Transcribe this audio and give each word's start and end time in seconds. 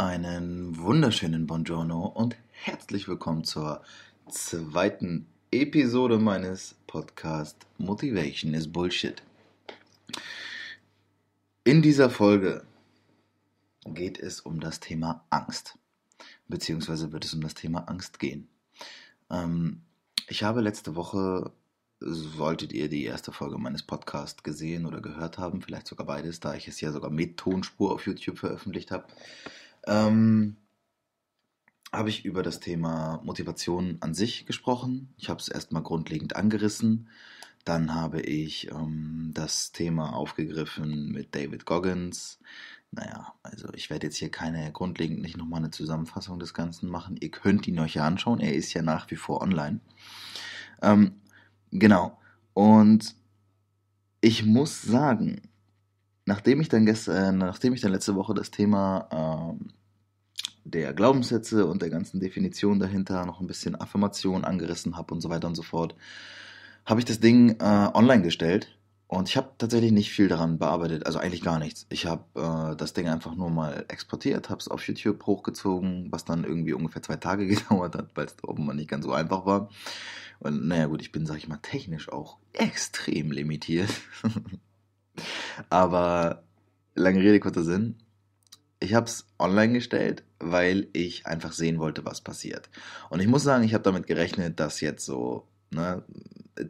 Einen 0.00 0.78
wunderschönen 0.78 1.46
Buongiorno 1.46 2.06
und 2.06 2.34
herzlich 2.52 3.06
willkommen 3.06 3.44
zur 3.44 3.82
zweiten 4.30 5.26
Episode 5.50 6.18
meines 6.18 6.74
Podcasts 6.86 7.66
Motivation 7.76 8.54
is 8.54 8.72
Bullshit. 8.72 9.22
In 11.64 11.82
dieser 11.82 12.08
Folge 12.08 12.64
geht 13.84 14.18
es 14.18 14.40
um 14.40 14.58
das 14.58 14.80
Thema 14.80 15.26
Angst, 15.28 15.78
beziehungsweise 16.48 17.12
wird 17.12 17.26
es 17.26 17.34
um 17.34 17.42
das 17.42 17.52
Thema 17.52 17.80
Angst 17.80 18.18
gehen. 18.18 18.48
Ähm, 19.30 19.82
ich 20.28 20.42
habe 20.44 20.62
letzte 20.62 20.96
Woche, 20.96 21.52
solltet 21.98 22.72
ihr 22.72 22.88
die 22.88 23.04
erste 23.04 23.32
Folge 23.32 23.58
meines 23.58 23.82
Podcasts 23.82 24.42
gesehen 24.42 24.86
oder 24.86 25.02
gehört 25.02 25.36
haben, 25.36 25.60
vielleicht 25.60 25.88
sogar 25.88 26.06
beides, 26.06 26.40
da 26.40 26.54
ich 26.54 26.68
es 26.68 26.80
ja 26.80 26.90
sogar 26.90 27.10
mit 27.10 27.36
Tonspur 27.36 27.92
auf 27.92 28.06
YouTube 28.06 28.38
veröffentlicht 28.38 28.92
habe, 28.92 29.04
ähm, 29.86 30.56
habe 31.92 32.08
ich 32.08 32.24
über 32.24 32.42
das 32.42 32.60
Thema 32.60 33.20
Motivation 33.24 33.98
an 34.00 34.14
sich 34.14 34.46
gesprochen. 34.46 35.12
Ich 35.16 35.28
habe 35.28 35.40
es 35.40 35.48
erstmal 35.48 35.82
grundlegend 35.82 36.36
angerissen. 36.36 37.08
Dann 37.64 37.94
habe 37.94 38.20
ich 38.20 38.70
ähm, 38.70 39.32
das 39.34 39.72
Thema 39.72 40.14
aufgegriffen 40.14 41.10
mit 41.10 41.34
David 41.34 41.66
Goggins. 41.66 42.38
Naja, 42.92 43.34
also 43.42 43.68
ich 43.74 43.90
werde 43.90 44.06
jetzt 44.06 44.16
hier 44.16 44.30
keine 44.30 44.72
grundlegend 44.72 45.20
nicht 45.20 45.36
nochmal 45.36 45.60
eine 45.60 45.70
Zusammenfassung 45.70 46.38
des 46.38 46.54
Ganzen 46.54 46.88
machen. 46.88 47.16
Ihr 47.20 47.30
könnt 47.30 47.68
ihn 47.68 47.78
euch 47.78 47.94
ja 47.94 48.06
anschauen. 48.06 48.40
Er 48.40 48.54
ist 48.54 48.72
ja 48.72 48.82
nach 48.82 49.10
wie 49.10 49.16
vor 49.16 49.42
online. 49.42 49.80
Ähm, 50.82 51.20
genau. 51.70 52.18
Und 52.54 53.14
ich 54.20 54.44
muss 54.44 54.82
sagen, 54.82 55.42
nachdem 56.30 56.60
ich 56.60 56.68
dann 56.68 56.86
gestern, 56.86 57.40
äh, 57.40 57.46
nachdem 57.46 57.74
ich 57.74 57.80
dann 57.80 57.90
letzte 57.90 58.14
Woche 58.14 58.34
das 58.34 58.52
Thema 58.52 59.08
ähm, 59.10 59.72
der 60.62 60.94
Glaubenssätze 60.94 61.66
und 61.66 61.82
der 61.82 61.90
ganzen 61.90 62.20
Definition 62.20 62.78
dahinter 62.78 63.26
noch 63.26 63.40
ein 63.40 63.48
bisschen 63.48 63.74
Affirmation 63.74 64.44
angerissen 64.44 64.96
habe 64.96 65.12
und 65.12 65.22
so 65.22 65.28
weiter 65.28 65.48
und 65.48 65.56
so 65.56 65.64
fort, 65.64 65.96
habe 66.86 67.00
ich 67.00 67.04
das 67.04 67.18
Ding 67.18 67.56
äh, 67.58 67.90
online 67.94 68.22
gestellt 68.22 68.78
und 69.08 69.28
ich 69.28 69.36
habe 69.36 69.50
tatsächlich 69.58 69.90
nicht 69.90 70.12
viel 70.12 70.28
daran 70.28 70.60
bearbeitet, 70.60 71.04
also 71.04 71.18
eigentlich 71.18 71.42
gar 71.42 71.58
nichts. 71.58 71.86
Ich 71.88 72.06
habe 72.06 72.22
äh, 72.36 72.76
das 72.76 72.92
Ding 72.92 73.08
einfach 73.08 73.34
nur 73.34 73.50
mal 73.50 73.84
exportiert, 73.88 74.50
habe 74.50 74.60
es 74.60 74.68
auf 74.68 74.86
YouTube 74.86 75.26
hochgezogen, 75.26 76.12
was 76.12 76.24
dann 76.24 76.44
irgendwie 76.44 76.74
ungefähr 76.74 77.02
zwei 77.02 77.16
Tage 77.16 77.46
gedauert 77.48 77.96
hat, 77.96 78.10
weil 78.14 78.26
es 78.26 78.36
mal 78.56 78.74
nicht 78.74 78.88
ganz 78.88 79.04
so 79.04 79.12
einfach 79.12 79.46
war. 79.46 79.68
Und 80.38 80.68
naja 80.68 80.86
gut, 80.86 81.02
ich 81.02 81.10
bin, 81.10 81.26
sag 81.26 81.38
ich 81.38 81.48
mal, 81.48 81.58
technisch 81.60 82.08
auch 82.08 82.38
extrem 82.52 83.32
limitiert. 83.32 83.90
Aber 85.68 86.44
lange 86.94 87.20
Rede, 87.20 87.40
kurzer 87.40 87.64
Sinn. 87.64 87.96
Ich 88.78 88.94
habe 88.94 89.06
es 89.06 89.26
online 89.38 89.74
gestellt, 89.74 90.22
weil 90.38 90.88
ich 90.92 91.26
einfach 91.26 91.52
sehen 91.52 91.78
wollte, 91.78 92.04
was 92.04 92.22
passiert. 92.22 92.70
Und 93.10 93.20
ich 93.20 93.26
muss 93.26 93.42
sagen, 93.42 93.64
ich 93.64 93.74
habe 93.74 93.84
damit 93.84 94.06
gerechnet, 94.06 94.58
dass 94.58 94.80
jetzt 94.80 95.04
so, 95.04 95.46
ne, 95.70 96.02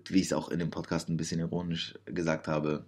wie 0.09 0.21
ich 0.21 0.27
es 0.27 0.33
auch 0.33 0.48
in 0.48 0.59
dem 0.59 0.71
Podcast 0.71 1.09
ein 1.09 1.17
bisschen 1.17 1.41
ironisch 1.41 1.95
gesagt 2.06 2.48
habe, 2.48 2.84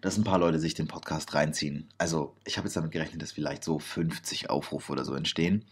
dass 0.00 0.16
ein 0.16 0.24
paar 0.24 0.38
Leute 0.38 0.58
sich 0.60 0.74
den 0.74 0.86
Podcast 0.86 1.34
reinziehen. 1.34 1.88
Also 1.98 2.36
ich 2.44 2.56
habe 2.56 2.68
jetzt 2.68 2.76
damit 2.76 2.92
gerechnet, 2.92 3.22
dass 3.22 3.32
vielleicht 3.32 3.64
so 3.64 3.78
50 3.78 4.50
Aufrufe 4.50 4.92
oder 4.92 5.04
so 5.04 5.14
entstehen. 5.14 5.64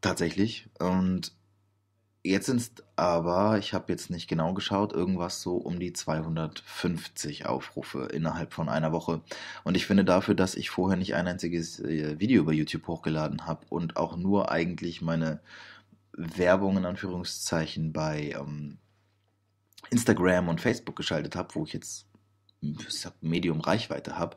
Tatsächlich. 0.00 0.68
Und 0.78 1.32
Jetzt 2.26 2.46
sind 2.46 2.60
es 2.60 2.72
aber, 2.96 3.56
ich 3.58 3.72
habe 3.72 3.92
jetzt 3.92 4.10
nicht 4.10 4.26
genau 4.26 4.52
geschaut, 4.52 4.92
irgendwas 4.92 5.42
so 5.42 5.56
um 5.58 5.78
die 5.78 5.92
250 5.92 7.46
Aufrufe 7.46 8.06
innerhalb 8.06 8.52
von 8.52 8.68
einer 8.68 8.90
Woche. 8.90 9.20
Und 9.62 9.76
ich 9.76 9.86
finde 9.86 10.04
dafür, 10.04 10.34
dass 10.34 10.56
ich 10.56 10.70
vorher 10.70 10.96
nicht 10.96 11.14
ein 11.14 11.28
einziges 11.28 11.78
äh, 11.78 12.18
Video 12.18 12.42
über 12.42 12.52
YouTube 12.52 12.88
hochgeladen 12.88 13.46
habe 13.46 13.64
und 13.68 13.96
auch 13.96 14.16
nur 14.16 14.50
eigentlich 14.50 15.02
meine 15.02 15.38
Werbung 16.12 16.78
in 16.78 16.84
Anführungszeichen 16.84 17.92
bei 17.92 18.34
ähm, 18.36 18.78
Instagram 19.90 20.48
und 20.48 20.60
Facebook 20.60 20.96
geschaltet 20.96 21.36
habe, 21.36 21.54
wo 21.54 21.62
ich 21.62 21.74
jetzt 21.74 22.08
Medium 23.20 23.60
Reichweite 23.60 24.18
habe, 24.18 24.36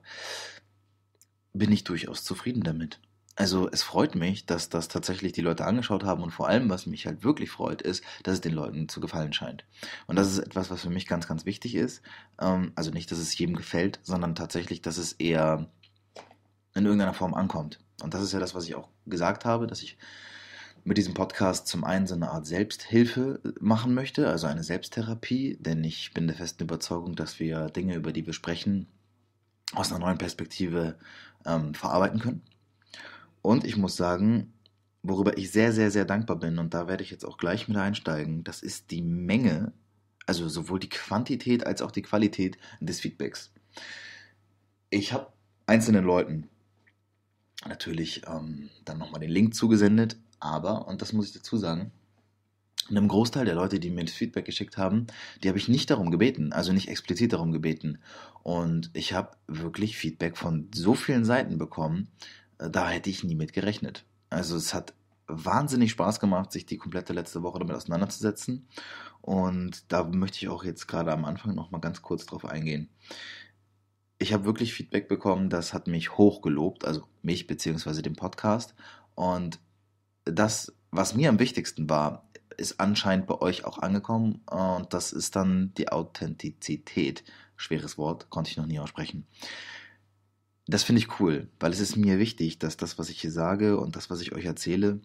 bin 1.54 1.72
ich 1.72 1.86
durchaus 1.86 2.24
zufrieden 2.24 2.62
damit. 2.62 3.00
Also 3.40 3.70
es 3.72 3.84
freut 3.84 4.16
mich, 4.16 4.46
dass 4.48 4.68
das 4.68 4.90
tatsächlich 4.90 5.32
die 5.32 5.40
Leute 5.40 5.64
angeschaut 5.64 6.04
haben 6.04 6.24
und 6.24 6.32
vor 6.32 6.50
allem, 6.50 6.70
was 6.70 6.86
mich 6.86 7.06
halt 7.06 7.24
wirklich 7.24 7.50
freut, 7.50 7.82
ist, 7.82 8.04
dass 8.24 8.34
es 8.34 8.42
den 8.42 8.52
Leuten 8.52 8.90
zu 8.90 9.00
gefallen 9.00 9.32
scheint. 9.32 9.64
Und 10.08 10.18
das 10.18 10.30
ist 10.30 10.40
etwas, 10.40 10.70
was 10.70 10.82
für 10.82 10.90
mich 10.90 11.08
ganz, 11.08 11.26
ganz 11.26 11.46
wichtig 11.46 11.76
ist. 11.76 12.02
Ähm, 12.38 12.74
also 12.76 12.92
nicht, 12.92 13.10
dass 13.10 13.18
es 13.18 13.38
jedem 13.38 13.56
gefällt, 13.56 14.02
sondern 14.04 14.36
tatsächlich, 14.36 14.82
dass 14.82 14.98
es 14.98 15.14
eher 15.14 15.70
in 16.76 16.84
irgendeiner 16.84 17.14
Form 17.14 17.34
ankommt. 17.34 17.80
Und 18.04 18.14
das 18.14 18.24
ist 18.24 18.34
ja 18.34 18.42
das, 18.42 18.56
was 18.56 18.66
ich 18.66 18.76
auch 18.76 18.90
gesagt 19.06 19.46
habe, 19.46 19.68
dass 19.68 19.84
ich 19.84 19.98
mit 20.84 20.98
diesem 20.98 21.14
Podcast 21.14 21.66
zum 21.68 21.86
einen 21.86 22.08
so 22.08 22.16
eine 22.16 22.32
Art 22.32 22.46
Selbsthilfe 22.46 23.40
machen 23.62 23.94
möchte, 23.94 24.28
also 24.28 24.48
eine 24.48 24.64
Selbsttherapie, 24.64 25.56
denn 25.62 25.82
ich 25.86 26.14
bin 26.14 26.28
der 26.28 26.36
festen 26.36 26.64
Überzeugung, 26.64 27.16
dass 27.16 27.40
wir 27.40 27.70
Dinge, 27.70 27.96
über 27.96 28.12
die 28.12 28.26
wir 28.26 28.34
sprechen, 28.34 28.88
aus 29.74 29.94
einer 29.94 30.06
neuen 30.06 30.18
Perspektive 30.18 30.98
ähm, 31.46 31.74
verarbeiten 31.74 32.20
können. 32.20 32.42
Und 33.42 33.66
ich 33.66 33.78
muss 33.78 33.96
sagen, 33.96 34.54
worüber 35.04 35.38
ich 35.38 35.52
sehr, 35.52 35.72
sehr, 35.72 35.92
sehr 35.92 36.06
dankbar 36.06 36.38
bin, 36.38 36.58
und 36.58 36.74
da 36.74 36.88
werde 36.88 37.04
ich 37.04 37.12
jetzt 37.12 37.26
auch 37.26 37.38
gleich 37.38 37.68
mit 37.68 37.78
einsteigen, 37.78 38.44
das 38.44 38.62
ist 38.62 38.92
die 38.92 39.02
Menge, 39.02 39.74
also 40.26 40.48
sowohl 40.48 40.80
die 40.80 40.90
Quantität 40.90 41.66
als 41.66 41.82
auch 41.82 41.92
die 41.92 42.02
Qualität 42.02 42.58
des 42.80 43.00
Feedbacks. 43.00 43.52
Ich 44.90 45.14
habe 45.14 45.32
einzelnen 45.66 46.04
Leuten 46.04 46.50
natürlich 47.68 48.24
ähm, 48.28 48.70
dann 48.86 48.98
nochmal 48.98 49.22
den 49.22 49.32
Link 49.32 49.54
zugesendet, 49.54 50.18
aber, 50.40 50.88
und 50.88 51.02
das 51.02 51.14
muss 51.14 51.28
ich 51.28 51.34
dazu 51.34 51.58
sagen, 51.58 51.92
einem 52.90 53.08
Großteil 53.08 53.46
der 53.46 53.56
Leute, 53.56 53.80
die 53.80 53.92
mir 53.92 54.04
das 54.04 54.16
Feedback 54.16 54.46
geschickt 54.46 54.78
haben, 54.78 55.08
die 55.44 55.48
habe 55.48 55.58
ich 55.58 55.68
nicht 55.68 55.90
darum 55.90 56.12
gebeten, 56.12 56.54
also 56.54 56.74
nicht 56.74 56.90
explizit 56.90 57.34
darum 57.34 57.52
gebeten. 57.52 58.00
Und 58.42 58.90
ich 58.94 59.14
habe 59.14 59.38
wirklich 59.48 59.98
Feedback 59.98 60.38
von 60.38 60.70
so 60.74 60.96
vielen 60.96 61.26
Seiten 61.26 61.58
bekommen, 61.58 62.08
da 62.59 62.90
hätte 62.90 63.09
ich 63.09 63.24
nie 63.24 63.36
mit 63.36 63.53
gerechnet. 63.53 64.06
Also 64.30 64.56
es 64.56 64.74
hat 64.74 64.94
wahnsinnig 65.28 65.92
Spaß 65.92 66.20
gemacht, 66.20 66.52
sich 66.52 66.66
die 66.66 66.78
komplette 66.78 67.14
letzte 67.14 67.44
Woche 67.44 67.59
damit 67.59 67.75
auseinanderzusetzen. 67.75 68.68
Und 69.22 69.92
da 69.92 70.03
möchte 70.03 70.38
ich 70.38 70.50
auch 70.50 70.64
jetzt 70.64 70.88
gerade 70.88 71.12
am 71.12 71.25
Anfang 71.25 71.56
noch 71.56 71.72
mal 71.72 71.80
ganz 71.80 72.02
kurz 72.02 72.25
drauf 72.25 72.46
eingehen. 72.46 72.90
Ich 74.18 74.34
habe 74.34 74.46
wirklich 74.46 74.74
Feedback 74.74 75.08
bekommen, 75.08 75.50
das 75.50 75.74
hat 75.74 75.88
mich 75.88 76.18
hochgelobt, 76.18 76.84
also 76.84 77.03
mich 77.22 77.48
beziehungsweise 77.48 78.02
den 78.02 78.16
Podcast. 78.16 78.75
Und 79.16 79.59
das, 80.25 80.74
was 80.92 81.16
mir 81.16 81.30
am 81.30 81.40
wichtigsten 81.40 81.90
war, 81.90 82.28
ist 82.58 82.80
anscheinend 82.80 83.28
bei 83.28 83.40
euch 83.40 83.64
auch 83.64 83.78
angekommen. 83.78 84.42
Und 84.50 84.94
das 84.94 85.14
ist 85.14 85.36
dann 85.36 85.74
die 85.78 85.90
Authentizität. 85.90 87.24
Schweres 87.56 87.98
Wort, 87.98 88.30
konnte 88.30 88.52
ich 88.52 88.58
noch 88.58 88.66
nie 88.66 88.80
aussprechen. 88.80 89.25
Das 90.69 90.84
finde 90.84 91.02
ich 91.02 91.19
cool, 91.19 91.47
weil 91.59 91.72
es 91.72 91.80
ist 91.80 91.96
mir 91.96 92.19
wichtig, 92.19 92.59
dass 92.59 92.78
das, 92.78 93.00
was 93.00 93.09
ich 93.09 93.19
hier 93.19 93.31
sage 93.31 93.80
und 93.80 93.96
das, 93.96 94.12
was 94.12 94.22
ich 94.22 94.34
euch 94.34 94.46
erzähle, 94.46 95.02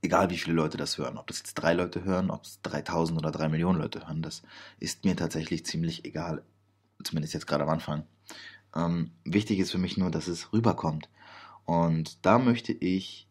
egal 0.00 0.30
wie 0.30 0.38
viele 0.38 0.56
Leute 0.56 0.78
das 0.78 0.96
hören, 0.96 1.18
ob 1.18 1.26
das 1.26 1.40
jetzt 1.40 1.52
drei 1.52 1.74
Leute 1.74 2.02
hören, 2.02 2.30
ob 2.30 2.44
es 2.44 2.62
3000 2.62 3.18
oder 3.18 3.30
drei 3.30 3.50
Millionen 3.50 3.78
Leute 3.78 4.06
hören, 4.06 4.22
das 4.22 4.42
ist 4.80 5.04
mir 5.04 5.16
tatsächlich 5.16 5.66
ziemlich 5.66 6.06
egal, 6.06 6.42
zumindest 7.02 7.34
jetzt 7.34 7.46
gerade 7.46 7.64
am 7.64 7.68
Anfang. 7.68 8.06
Ähm, 8.74 9.10
wichtig 9.24 9.58
ist 9.58 9.70
für 9.70 9.76
mich 9.76 9.98
nur, 9.98 10.10
dass 10.10 10.28
es 10.28 10.50
rüberkommt. 10.54 11.10
Und 11.66 12.24
da 12.24 12.38
möchte 12.38 12.72
ich 12.72 13.28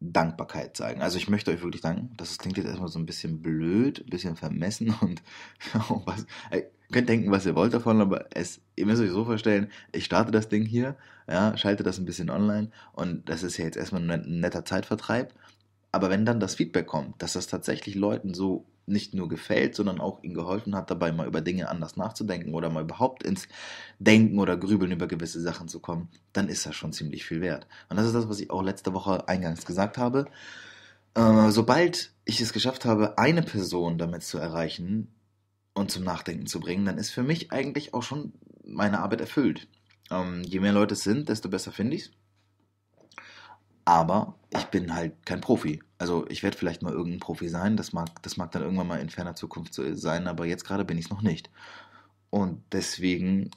Dankbarkeit 0.00 0.76
zeigen. 0.76 1.02
Also 1.02 1.18
ich 1.18 1.28
möchte 1.28 1.50
euch 1.50 1.62
wirklich 1.62 1.82
danken. 1.82 2.12
Das 2.16 2.38
klingt 2.38 2.56
jetzt 2.56 2.66
erstmal 2.66 2.88
so 2.88 2.98
ein 2.98 3.06
bisschen 3.06 3.42
blöd, 3.42 4.04
ein 4.04 4.10
bisschen 4.10 4.36
vermessen 4.36 4.94
und 5.00 5.22
was, 6.04 6.26
könnt 6.92 7.08
denken, 7.08 7.30
was 7.30 7.46
ihr 7.46 7.54
wollt 7.54 7.74
davon, 7.74 8.00
aber 8.00 8.26
es, 8.34 8.60
ihr 8.76 8.86
müsst 8.86 9.02
euch 9.02 9.10
so 9.10 9.24
vorstellen, 9.24 9.70
ich 9.92 10.04
starte 10.04 10.30
das 10.30 10.48
Ding 10.48 10.64
hier, 10.64 10.96
ja, 11.28 11.56
schalte 11.56 11.82
das 11.82 11.98
ein 11.98 12.06
bisschen 12.06 12.30
online 12.30 12.70
und 12.92 13.28
das 13.28 13.42
ist 13.42 13.58
ja 13.58 13.64
jetzt 13.64 13.76
erstmal 13.76 14.08
ein 14.08 14.40
netter 14.40 14.64
Zeitvertreib. 14.64 15.34
Aber 15.90 16.10
wenn 16.10 16.26
dann 16.26 16.40
das 16.40 16.54
Feedback 16.54 16.86
kommt, 16.86 17.20
dass 17.22 17.32
das 17.32 17.46
tatsächlich 17.46 17.94
Leuten 17.94 18.34
so 18.34 18.66
nicht 18.88 19.14
nur 19.14 19.28
gefällt, 19.28 19.74
sondern 19.74 20.00
auch 20.00 20.22
ihnen 20.22 20.34
geholfen 20.34 20.74
hat, 20.74 20.90
dabei 20.90 21.12
mal 21.12 21.26
über 21.26 21.40
Dinge 21.40 21.68
anders 21.68 21.96
nachzudenken 21.96 22.54
oder 22.54 22.70
mal 22.70 22.82
überhaupt 22.82 23.22
ins 23.22 23.48
Denken 23.98 24.38
oder 24.38 24.56
Grübeln 24.56 24.92
über 24.92 25.06
gewisse 25.06 25.40
Sachen 25.40 25.68
zu 25.68 25.80
kommen, 25.80 26.08
dann 26.32 26.48
ist 26.48 26.66
das 26.66 26.74
schon 26.74 26.92
ziemlich 26.92 27.24
viel 27.24 27.40
wert. 27.40 27.66
Und 27.88 27.96
das 27.96 28.06
ist 28.06 28.14
das, 28.14 28.28
was 28.28 28.40
ich 28.40 28.50
auch 28.50 28.62
letzte 28.62 28.92
Woche 28.94 29.28
eingangs 29.28 29.66
gesagt 29.66 29.98
habe. 29.98 30.26
Äh, 31.14 31.50
sobald 31.50 32.12
ich 32.24 32.40
es 32.40 32.52
geschafft 32.52 32.84
habe, 32.84 33.18
eine 33.18 33.42
Person 33.42 33.98
damit 33.98 34.22
zu 34.22 34.38
erreichen, 34.38 35.08
und 35.78 35.90
zum 35.90 36.04
Nachdenken 36.04 36.46
zu 36.46 36.60
bringen, 36.60 36.84
dann 36.84 36.98
ist 36.98 37.10
für 37.10 37.22
mich 37.22 37.52
eigentlich 37.52 37.94
auch 37.94 38.02
schon 38.02 38.32
meine 38.64 39.00
Arbeit 39.00 39.20
erfüllt. 39.20 39.68
Ähm, 40.10 40.42
je 40.42 40.60
mehr 40.60 40.72
Leute 40.72 40.94
es 40.94 41.04
sind, 41.04 41.28
desto 41.28 41.48
besser 41.48 41.72
finde 41.72 41.96
ich 41.96 42.02
es. 42.02 42.10
Aber 43.88 44.34
ich 44.50 44.66
bin 44.66 44.94
halt 44.94 45.14
kein 45.24 45.40
Profi. 45.40 45.82
Also 45.96 46.26
ich 46.28 46.42
werde 46.42 46.58
vielleicht 46.58 46.82
mal 46.82 46.92
irgendein 46.92 47.20
Profi 47.20 47.48
sein. 47.48 47.78
Das 47.78 47.94
mag, 47.94 48.22
das 48.22 48.36
mag 48.36 48.52
dann 48.52 48.60
irgendwann 48.60 48.86
mal 48.86 49.00
in 49.00 49.08
ferner 49.08 49.34
Zukunft 49.34 49.72
sein, 49.72 50.26
aber 50.28 50.44
jetzt 50.44 50.66
gerade 50.66 50.84
bin 50.84 50.98
ich 50.98 51.06
es 51.06 51.10
noch 51.10 51.22
nicht. 51.22 51.48
Und 52.28 52.62
deswegen 52.70 53.50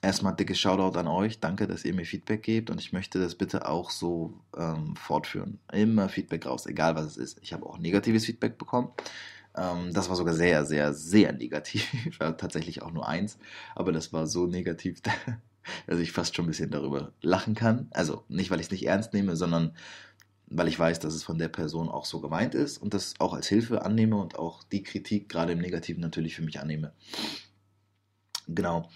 erstmal 0.00 0.34
dickes 0.34 0.58
Shoutout 0.58 0.98
an 0.98 1.08
euch. 1.08 1.40
Danke, 1.40 1.66
dass 1.66 1.84
ihr 1.84 1.92
mir 1.92 2.06
Feedback 2.06 2.42
gebt 2.42 2.70
und 2.70 2.80
ich 2.80 2.94
möchte 2.94 3.20
das 3.20 3.34
bitte 3.34 3.68
auch 3.68 3.90
so 3.90 4.32
ähm, 4.56 4.96
fortführen. 4.96 5.58
Immer 5.70 6.08
Feedback 6.08 6.46
raus, 6.46 6.64
egal 6.64 6.96
was 6.96 7.04
es 7.04 7.16
ist. 7.18 7.38
Ich 7.42 7.52
habe 7.52 7.66
auch 7.66 7.76
negatives 7.76 8.24
Feedback 8.24 8.56
bekommen. 8.56 8.92
Ähm, 9.54 9.92
das 9.92 10.08
war 10.08 10.16
sogar 10.16 10.32
sehr, 10.32 10.64
sehr, 10.64 10.94
sehr 10.94 11.32
negativ. 11.34 12.18
tatsächlich 12.18 12.80
auch 12.80 12.92
nur 12.92 13.06
eins, 13.06 13.38
aber 13.74 13.92
das 13.92 14.10
war 14.10 14.26
so 14.26 14.46
negativ, 14.46 15.02
dass 15.86 15.98
ich 15.98 16.12
fast 16.12 16.34
schon 16.34 16.44
ein 16.44 16.48
bisschen 16.48 16.70
darüber 16.70 17.12
lachen 17.20 17.54
kann. 17.54 17.88
Also 17.90 18.24
nicht, 18.28 18.50
weil 18.50 18.60
ich 18.60 18.66
es 18.66 18.72
nicht 18.72 18.86
ernst 18.86 19.12
nehme, 19.12 19.36
sondern 19.36 19.74
weil 20.46 20.68
ich 20.68 20.78
weiß, 20.78 21.00
dass 21.00 21.14
es 21.14 21.22
von 21.22 21.38
der 21.38 21.48
Person 21.48 21.88
auch 21.88 22.04
so 22.04 22.20
gemeint 22.20 22.54
ist 22.54 22.78
und 22.78 22.94
das 22.94 23.14
auch 23.18 23.32
als 23.32 23.48
Hilfe 23.48 23.82
annehme 23.82 24.16
und 24.16 24.38
auch 24.38 24.62
die 24.62 24.82
Kritik 24.82 25.28
gerade 25.28 25.52
im 25.52 25.60
Negativen 25.60 26.00
natürlich 26.00 26.36
für 26.36 26.42
mich 26.42 26.60
annehme. 26.60 26.92
Genau. 28.46 28.88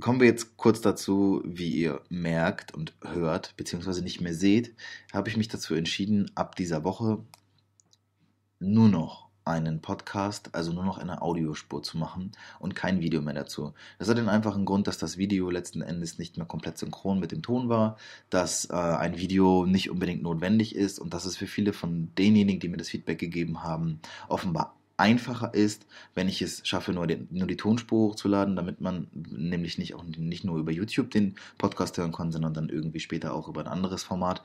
Kommen 0.00 0.18
wir 0.18 0.26
jetzt 0.26 0.56
kurz 0.56 0.80
dazu, 0.80 1.40
wie 1.44 1.70
ihr 1.70 2.02
merkt 2.08 2.74
und 2.74 2.94
hört, 3.02 3.56
beziehungsweise 3.56 4.02
nicht 4.02 4.20
mehr 4.20 4.34
seht, 4.34 4.74
habe 5.12 5.28
ich 5.28 5.36
mich 5.36 5.48
dazu 5.48 5.74
entschieden, 5.74 6.30
ab 6.34 6.56
dieser 6.56 6.82
Woche 6.82 7.24
nur 8.58 8.88
noch 8.88 9.23
einen 9.44 9.80
Podcast, 9.80 10.54
also 10.54 10.72
nur 10.72 10.84
noch 10.84 10.98
eine 10.98 11.20
Audiospur 11.20 11.82
zu 11.82 11.98
machen 11.98 12.32
und 12.58 12.74
kein 12.74 13.00
Video 13.00 13.20
mehr 13.20 13.34
dazu. 13.34 13.74
Das 13.98 14.08
hat 14.08 14.16
den 14.16 14.28
einfachen 14.28 14.64
Grund, 14.64 14.86
dass 14.86 14.98
das 14.98 15.18
Video 15.18 15.50
letzten 15.50 15.82
Endes 15.82 16.18
nicht 16.18 16.36
mehr 16.36 16.46
komplett 16.46 16.78
synchron 16.78 17.20
mit 17.20 17.32
dem 17.32 17.42
Ton 17.42 17.68
war, 17.68 17.98
dass 18.30 18.70
äh, 18.70 18.74
ein 18.74 19.18
Video 19.18 19.66
nicht 19.66 19.90
unbedingt 19.90 20.22
notwendig 20.22 20.74
ist 20.74 20.98
und 20.98 21.12
dass 21.12 21.26
es 21.26 21.36
für 21.36 21.46
viele 21.46 21.72
von 21.72 22.08
denjenigen, 22.16 22.60
die 22.60 22.68
mir 22.68 22.78
das 22.78 22.88
Feedback 22.88 23.18
gegeben 23.18 23.62
haben, 23.62 24.00
offenbar 24.28 24.74
einfacher 24.96 25.52
ist, 25.54 25.86
wenn 26.14 26.28
ich 26.28 26.40
es 26.40 26.66
schaffe, 26.66 26.92
nur, 26.92 27.06
den, 27.06 27.28
nur 27.30 27.48
die 27.48 27.56
Tonspur 27.56 28.10
hochzuladen, 28.10 28.56
damit 28.56 28.80
man 28.80 29.08
nämlich 29.12 29.76
nicht, 29.76 29.94
auch 29.94 30.04
nicht 30.04 30.44
nur 30.44 30.58
über 30.58 30.70
YouTube 30.70 31.10
den 31.10 31.34
Podcast 31.58 31.98
hören 31.98 32.12
kann, 32.12 32.30
sondern 32.30 32.54
dann 32.54 32.68
irgendwie 32.68 33.00
später 33.00 33.34
auch 33.34 33.48
über 33.48 33.60
ein 33.62 33.66
anderes 33.66 34.04
Format 34.04 34.42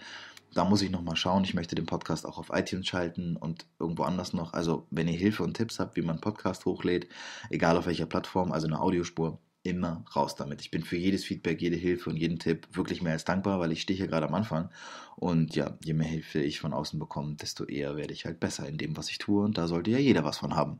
da 0.54 0.66
muss 0.66 0.82
ich 0.82 0.90
nochmal 0.90 1.16
schauen. 1.16 1.44
Ich 1.44 1.54
möchte 1.54 1.76
den 1.76 1.86
Podcast 1.86 2.26
auch 2.26 2.38
auf 2.38 2.50
iTunes 2.54 2.88
schalten 2.88 3.36
und 3.36 3.66
irgendwo 3.80 4.04
anders 4.04 4.34
noch. 4.34 4.54
Also, 4.54 4.88
wenn 4.92 5.08
ihr 5.08 5.18
Hilfe 5.18 5.44
und 5.44 5.56
Tipps 5.56 5.80
habt, 5.80 5.96
wie 5.96 6.02
man 6.02 6.22
Podcast 6.22 6.66
hochlädt, 6.66 7.08
egal 7.50 7.78
auf 7.78 7.86
welcher 7.86 8.06
Plattform, 8.06 8.52
also 8.52 8.68
eine 8.68 8.80
Audiospur, 8.80 9.40
immer 9.64 10.06
raus 10.16 10.36
damit. 10.36 10.62
Ich 10.62 10.72
bin 10.72 10.84
für 10.84 10.96
jedes 10.98 11.26
Feedback, 11.26 11.62
jede 11.62 11.76
Hilfe 11.76 12.10
und 12.10 12.16
jeden 12.16 12.40
Tipp 12.40 12.68
wirklich 12.72 13.02
mehr 13.02 13.14
als 13.14 13.26
dankbar, 13.26 13.60
weil 13.60 13.72
ich 13.72 13.82
stehe 13.82 13.98
hier 13.98 14.08
gerade 14.08 14.28
am 14.28 14.36
Anfang. 14.36 14.70
Und 15.16 15.56
ja, 15.56 15.78
je 15.84 15.94
mehr 15.94 16.08
Hilfe 16.08 16.40
ich 16.40 16.60
von 16.60 16.74
außen 16.74 17.00
bekomme, 17.00 17.36
desto 17.36 17.66
eher 17.66 17.98
werde 17.98 18.14
ich 18.14 18.26
halt 18.26 18.40
besser 18.40 18.68
in 18.68 18.78
dem, 18.78 18.96
was 18.98 19.10
ich 19.10 19.18
tue. 19.18 19.44
Und 19.44 19.58
da 19.58 19.68
sollte 19.68 19.92
ja 19.92 19.98
jeder 19.98 20.24
was 20.24 20.38
von 20.38 20.56
haben. 20.56 20.80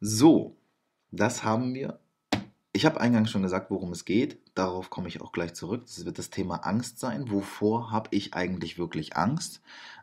So, 0.00 0.56
das 1.10 1.44
haben 1.44 1.74
wir. 1.74 1.98
Ich 2.74 2.86
habe 2.86 3.00
eingangs 3.02 3.30
schon 3.30 3.42
gesagt, 3.42 3.70
worum 3.70 3.92
es 3.92 4.06
geht. 4.06 4.38
Darauf 4.54 4.88
komme 4.88 5.06
ich 5.08 5.20
auch 5.20 5.32
gleich 5.32 5.52
zurück. 5.52 5.82
Das 5.84 6.06
wird 6.06 6.18
das 6.18 6.30
Thema 6.30 6.66
Angst 6.66 6.98
sein. 6.98 7.30
Wovor 7.30 7.90
habe 7.90 8.08
ich 8.12 8.32
eigentlich 8.32 8.78
wirklich 8.78 9.14
Angst? 9.14 9.60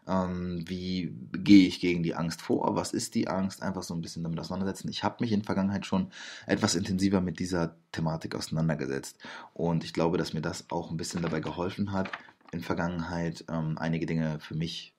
Ähm, 0.08 0.64
wie 0.68 1.16
gehe 1.32 1.68
ich 1.68 1.80
gegen 1.80 2.04
die 2.04 2.14
Angst 2.14 2.44
vor? 2.44 2.76
Was 2.76 2.94
ist 2.94 3.16
die 3.16 3.28
Angst? 3.28 3.64
Einfach 3.64 3.82
so 3.82 3.96
ein 3.96 4.02
bisschen 4.02 4.22
damit 4.22 4.40
auseinandersetzen. 4.40 4.88
Ich 4.90 5.04
habe 5.04 5.18
mich 5.20 5.32
in 5.32 5.40
der 5.40 5.48
Vergangenheit 5.48 5.88
schon 5.88 6.12
etwas 6.46 6.76
intensiver 6.76 7.22
mit 7.22 7.40
dieser 7.40 7.76
Thematik 7.92 8.36
auseinandergesetzt. 8.36 9.18
Und 9.56 9.84
ich 9.84 9.94
glaube, 9.94 10.20
dass 10.20 10.34
mir 10.34 10.42
das 10.42 10.70
auch 10.70 10.92
ein 10.92 10.98
bisschen 10.98 11.24
dabei 11.24 11.40
geholfen 11.40 11.92
hat, 11.92 12.12
in 12.52 12.62
Vergangenheit 12.62 13.46
ähm, 13.50 13.80
einige 13.80 14.06
Dinge 14.06 14.40
für 14.40 14.54
mich 14.54 14.94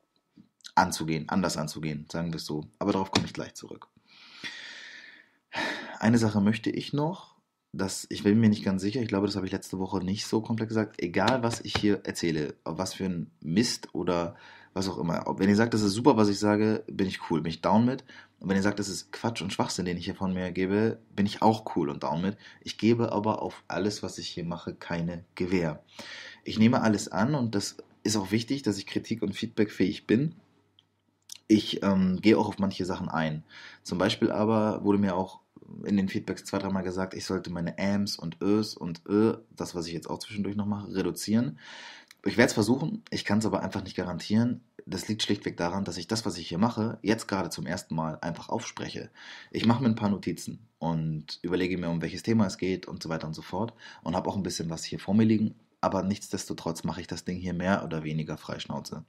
anzugehen, 0.74 1.28
anders 1.28 1.56
anzugehen, 1.56 2.06
sagen 2.10 2.32
wir 2.32 2.36
es 2.36 2.46
so. 2.46 2.66
Aber 2.80 2.92
darauf 2.92 3.12
komme 3.12 3.26
ich 3.26 3.32
gleich 3.32 3.54
zurück. 3.54 3.86
Eine 6.00 6.18
Sache 6.18 6.40
möchte 6.40 6.70
ich 6.70 6.92
noch, 6.92 7.29
das, 7.72 8.06
ich 8.10 8.24
bin 8.24 8.40
mir 8.40 8.48
nicht 8.48 8.64
ganz 8.64 8.82
sicher, 8.82 9.00
ich 9.00 9.08
glaube, 9.08 9.26
das 9.26 9.36
habe 9.36 9.46
ich 9.46 9.52
letzte 9.52 9.78
Woche 9.78 10.02
nicht 10.02 10.26
so 10.26 10.40
komplett 10.40 10.68
gesagt. 10.68 11.00
Egal, 11.00 11.42
was 11.42 11.60
ich 11.60 11.76
hier 11.76 12.00
erzähle, 12.04 12.54
was 12.64 12.94
für 12.94 13.04
ein 13.04 13.30
Mist 13.40 13.94
oder 13.94 14.36
was 14.72 14.88
auch 14.88 14.98
immer. 14.98 15.24
Wenn 15.38 15.48
ihr 15.48 15.56
sagt, 15.56 15.74
das 15.74 15.82
ist 15.82 15.92
super, 15.92 16.16
was 16.16 16.28
ich 16.28 16.38
sage, 16.38 16.84
bin 16.88 17.06
ich 17.06 17.30
cool, 17.30 17.40
bin 17.40 17.50
ich 17.50 17.60
down 17.60 17.84
mit. 17.84 18.04
Und 18.38 18.48
wenn 18.48 18.56
ihr 18.56 18.62
sagt, 18.62 18.78
das 18.78 18.88
ist 18.88 19.12
Quatsch 19.12 19.42
und 19.42 19.52
Schwachsinn, 19.52 19.84
den 19.84 19.96
ich 19.96 20.04
hier 20.04 20.14
von 20.14 20.32
mir 20.32 20.50
gebe, 20.50 20.98
bin 21.14 21.26
ich 21.26 21.42
auch 21.42 21.76
cool 21.76 21.90
und 21.90 22.02
down 22.02 22.22
mit. 22.22 22.36
Ich 22.60 22.78
gebe 22.78 23.12
aber 23.12 23.42
auf 23.42 23.62
alles, 23.68 24.02
was 24.02 24.18
ich 24.18 24.28
hier 24.28 24.44
mache, 24.44 24.74
keine 24.74 25.24
Gewähr. 25.34 25.82
Ich 26.44 26.58
nehme 26.58 26.82
alles 26.82 27.08
an 27.08 27.34
und 27.34 27.54
das 27.54 27.76
ist 28.02 28.16
auch 28.16 28.30
wichtig, 28.30 28.62
dass 28.62 28.78
ich 28.78 28.86
kritik- 28.86 29.22
und 29.22 29.34
feedbackfähig 29.34 30.06
bin. 30.06 30.34
Ich 31.48 31.82
ähm, 31.82 32.20
gehe 32.20 32.38
auch 32.38 32.48
auf 32.48 32.58
manche 32.58 32.84
Sachen 32.84 33.08
ein. 33.08 33.44
Zum 33.82 33.98
Beispiel 33.98 34.30
aber 34.30 34.84
wurde 34.84 34.98
mir 34.98 35.16
auch 35.16 35.40
in 35.84 35.96
den 35.96 36.08
Feedbacks 36.08 36.44
zwei, 36.44 36.58
dreimal 36.58 36.82
gesagt, 36.82 37.14
ich 37.14 37.24
sollte 37.24 37.50
meine 37.50 37.78
Ams 37.78 38.16
und 38.16 38.40
Ös 38.40 38.74
und 38.74 39.02
Ö, 39.08 39.36
das, 39.54 39.74
was 39.74 39.86
ich 39.86 39.92
jetzt 39.92 40.08
auch 40.08 40.18
zwischendurch 40.18 40.56
noch 40.56 40.66
mache, 40.66 40.94
reduzieren. 40.94 41.58
Ich 42.24 42.36
werde 42.36 42.48
es 42.48 42.54
versuchen, 42.54 43.02
ich 43.10 43.24
kann 43.24 43.38
es 43.38 43.46
aber 43.46 43.62
einfach 43.62 43.82
nicht 43.82 43.96
garantieren. 43.96 44.62
Das 44.84 45.08
liegt 45.08 45.22
schlichtweg 45.22 45.56
daran, 45.56 45.84
dass 45.84 45.96
ich 45.96 46.06
das, 46.06 46.26
was 46.26 46.36
ich 46.36 46.48
hier 46.48 46.58
mache, 46.58 46.98
jetzt 47.02 47.28
gerade 47.28 47.48
zum 47.50 47.66
ersten 47.66 47.94
Mal 47.94 48.18
einfach 48.20 48.48
aufspreche. 48.48 49.10
Ich 49.50 49.64
mache 49.64 49.82
mir 49.82 49.88
ein 49.88 49.94
paar 49.94 50.10
Notizen 50.10 50.66
und 50.78 51.38
überlege 51.42 51.78
mir, 51.78 51.88
um 51.88 52.02
welches 52.02 52.22
Thema 52.22 52.46
es 52.46 52.58
geht 52.58 52.86
und 52.86 53.02
so 53.02 53.08
weiter 53.08 53.26
und 53.26 53.34
so 53.34 53.42
fort 53.42 53.72
und 54.02 54.16
habe 54.16 54.28
auch 54.28 54.36
ein 54.36 54.42
bisschen 54.42 54.68
was 54.68 54.84
hier 54.84 54.98
vor 54.98 55.14
mir 55.14 55.24
liegen. 55.24 55.54
Aber 55.80 56.02
nichtsdestotrotz 56.02 56.84
mache 56.84 57.00
ich 57.00 57.06
das 57.06 57.24
Ding 57.24 57.38
hier 57.38 57.54
mehr 57.54 57.84
oder 57.84 58.04
weniger 58.04 58.36
freischnauze. 58.36 59.04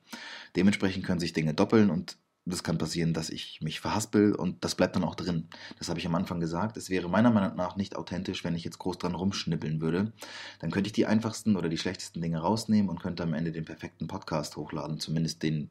Dementsprechend 0.56 1.06
können 1.06 1.20
sich 1.20 1.34
Dinge 1.34 1.54
doppeln 1.54 1.90
und 1.90 2.18
das 2.46 2.64
kann 2.64 2.78
passieren, 2.78 3.14
dass 3.14 3.30
ich 3.30 3.62
mich 3.62 3.80
verhaspel 3.80 4.34
und 4.34 4.64
das 4.64 4.76
bleibt 4.76 4.96
dann 4.96 5.04
auch 5.04 5.16
drin. 5.16 5.48
Das 5.78 5.90
habe 5.90 6.00
ich 6.00 6.08
am 6.08 6.16
Anfang 6.16 6.40
gesagt. 6.40 6.76
Es 6.76 6.90
wäre 6.90 7.08
meiner 7.08 7.30
Meinung 7.30 7.56
nach 7.56 7.76
nicht 7.76 7.96
authentisch, 7.96 8.44
wenn 8.44 8.56
ich 8.56 8.64
jetzt 8.64 8.80
groß 8.80 8.98
dran 8.98 9.14
rumschnippeln 9.14 9.80
würde. 9.80 10.12
Dann 10.60 10.72
könnte 10.72 10.88
ich 10.88 10.94
die 10.94 11.06
einfachsten 11.06 11.56
oder 11.56 11.70
die 11.70 11.78
schlechtesten 11.78 12.22
Dinge 12.22 12.40
rausnehmen 12.40 12.90
und 12.90 13.00
könnte 13.00 13.24
am 13.24 13.34
Ende 13.34 13.52
den 13.52 13.66
perfekten 13.66 14.08
Podcast 14.08 14.56
hochladen. 14.58 15.00
Zumindest 15.00 15.44
den 15.44 15.70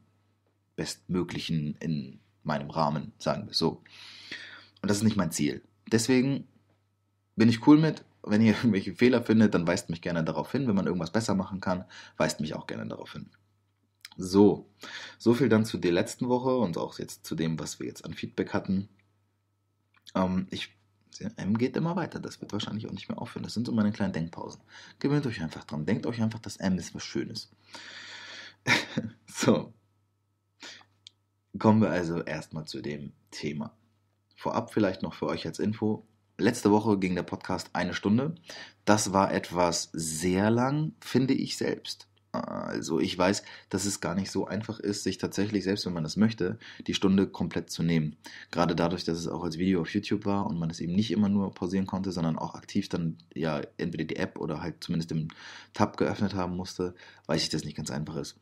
bestmöglichen 0.77 1.77
in 1.81 2.21
meinem 2.45 2.71
Rahmen, 2.71 3.13
sagen 3.19 3.49
wir 3.49 3.55
so. 3.55 3.83
Und 4.81 4.89
das 4.91 4.99
ist 4.99 5.05
nicht 5.05 5.17
mein 5.17 5.33
Ziel. 5.33 5.63
Deswegen 5.91 6.47
bin 7.35 7.49
ich 7.49 7.67
cool 7.67 7.79
mit. 7.79 8.05
Wenn 8.23 8.43
ihr 8.43 8.53
irgendwelche 8.57 8.95
Fehler 8.95 9.23
findet, 9.23 9.55
dann 9.55 9.67
weist 9.67 9.91
mich 9.91 10.03
gerne 10.03 10.23
darauf 10.23 10.53
hin. 10.53 10.69
Wenn 10.69 10.77
man 10.77 10.87
irgendwas 10.87 11.11
besser 11.11 11.35
machen 11.35 11.61
kann, 11.61 11.85
weist 12.17 12.41
mich 12.41 12.55
auch 12.55 12.69
gerne 12.69 12.87
darauf 12.87 13.13
hin. 13.13 13.29
So, 14.23 14.69
so 15.19 15.33
viel 15.33 15.49
dann 15.49 15.65
zu 15.65 15.79
der 15.79 15.93
letzten 15.93 16.29
Woche 16.29 16.57
und 16.57 16.77
auch 16.77 16.99
jetzt 16.99 17.27
zu 17.27 17.35
dem, 17.35 17.59
was 17.59 17.81
wir 17.81 17.87
jetzt 17.87 18.05
an 18.05 18.13
Feedback 18.13 18.53
hatten. 18.53 18.89
Ähm, 20.15 20.47
ich, 20.51 20.77
M 21.37 21.57
geht 21.57 21.77
immer 21.77 21.97
weiter, 21.97 22.21
das 22.21 22.41
wird 22.41 22.53
wahrscheinlich 22.53 22.87
auch 22.87 22.93
nicht 22.93 23.09
mehr 23.09 23.21
aufhören. 23.21 23.45
Das 23.45 23.55
sind 23.55 23.67
so 23.67 23.73
meine 23.73 23.93
kleinen 23.93 24.13
Denkpausen. 24.13 24.61
Gewöhnt 24.99 25.27
euch 25.27 25.43
einfach 25.43 25.65
dran. 25.65 25.87
Denkt 25.87 26.07
euch 26.07 26.21
einfach, 26.21 26.39
dass 26.39 26.59
M 26.59 26.77
ist 26.79 26.95
was 26.95 27.03
Schönes. 27.03 27.51
so. 29.27 29.73
Kommen 31.59 31.81
wir 31.81 31.91
also 31.91 32.23
erstmal 32.23 32.67
zu 32.67 32.83
dem 32.83 33.12
Thema. 33.31 33.75
Vorab 34.37 34.73
vielleicht 34.73 35.03
noch 35.03 35.15
für 35.15 35.27
euch 35.27 35.47
als 35.47 35.59
Info. 35.59 36.07
Letzte 36.37 36.71
Woche 36.71 36.99
ging 36.99 37.15
der 37.15 37.23
Podcast 37.23 37.71
eine 37.73 37.95
Stunde. 37.95 38.35
Das 38.85 39.15
war 39.15 39.33
etwas 39.33 39.91
sehr 39.93 40.50
lang, 40.50 40.93
finde 41.00 41.35
ich 41.35 41.57
selbst. 41.57 42.10
Also 42.33 43.01
ich 43.01 43.17
weiß, 43.19 43.43
dass 43.71 43.87
es 43.87 44.01
gar 44.01 44.15
nicht 44.15 44.31
so 44.31 44.47
einfach 44.47 44.79
ist, 44.79 45.03
sich 45.03 45.19
tatsächlich, 45.19 45.65
selbst 45.65 45.85
wenn 45.87 45.93
man 45.93 46.05
das 46.05 46.17
möchte, 46.17 46.59
die 46.87 46.95
Stunde 46.95 47.27
komplett 47.27 47.71
zu 47.71 47.83
nehmen. 47.83 48.17
Gerade 48.53 48.77
dadurch, 48.77 49.03
dass 49.05 49.19
es 49.19 49.27
auch 49.27 49.43
als 49.43 49.59
Video 49.59 49.81
auf 49.81 49.93
YouTube 49.93 50.27
war 50.27 50.47
und 50.47 50.59
man 50.59 50.71
es 50.71 50.81
eben 50.81 50.95
nicht 50.95 51.11
immer 51.11 51.29
nur 51.29 51.53
pausieren 51.53 51.87
konnte, 51.87 52.13
sondern 52.13 52.39
auch 52.39 52.55
aktiv 52.55 52.89
dann 52.89 53.19
ja 53.35 53.61
entweder 53.79 54.05
die 54.05 54.17
App 54.17 54.39
oder 54.39 54.63
halt 54.63 54.83
zumindest 54.85 55.11
den 55.11 55.29
Tab 55.75 55.97
geöffnet 55.97 56.35
haben 56.35 56.57
musste, 56.57 56.95
weiß 57.27 57.43
ich, 57.43 57.49
dass 57.49 57.63
es 57.63 57.67
nicht 57.67 57.77
ganz 57.77 57.91
einfach 57.91 58.17
ist. 58.17 58.37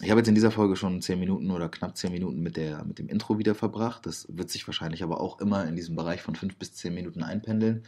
Ich 0.00 0.10
habe 0.10 0.20
jetzt 0.20 0.28
in 0.28 0.34
dieser 0.34 0.50
Folge 0.50 0.74
schon 0.74 1.00
10 1.00 1.18
Minuten 1.18 1.50
oder 1.50 1.68
knapp 1.68 1.96
10 1.96 2.12
Minuten 2.12 2.40
mit, 2.40 2.56
der, 2.56 2.84
mit 2.84 2.98
dem 2.98 3.08
Intro 3.08 3.38
wieder 3.38 3.54
verbracht. 3.54 4.06
Das 4.06 4.26
wird 4.28 4.50
sich 4.50 4.66
wahrscheinlich 4.66 5.02
aber 5.02 5.20
auch 5.20 5.40
immer 5.40 5.66
in 5.66 5.76
diesem 5.76 5.96
Bereich 5.96 6.22
von 6.22 6.34
5 6.34 6.56
bis 6.56 6.74
10 6.74 6.94
Minuten 6.94 7.22
einpendeln. 7.22 7.84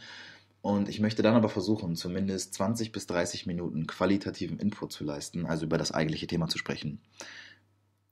Und 0.65 0.89
ich 0.89 0.99
möchte 0.99 1.21
dann 1.21 1.35
aber 1.35 1.47
versuchen, 1.47 1.95
zumindest 1.95 2.55
20 2.55 2.91
bis 2.91 3.05
30 3.05 3.45
Minuten 3.45 3.85
qualitativen 3.85 4.57
Input 4.57 4.91
zu 4.91 5.03
leisten, 5.03 5.45
also 5.45 5.67
über 5.67 5.77
das 5.77 5.91
eigentliche 5.91 6.25
Thema 6.25 6.47
zu 6.47 6.57
sprechen. 6.57 7.01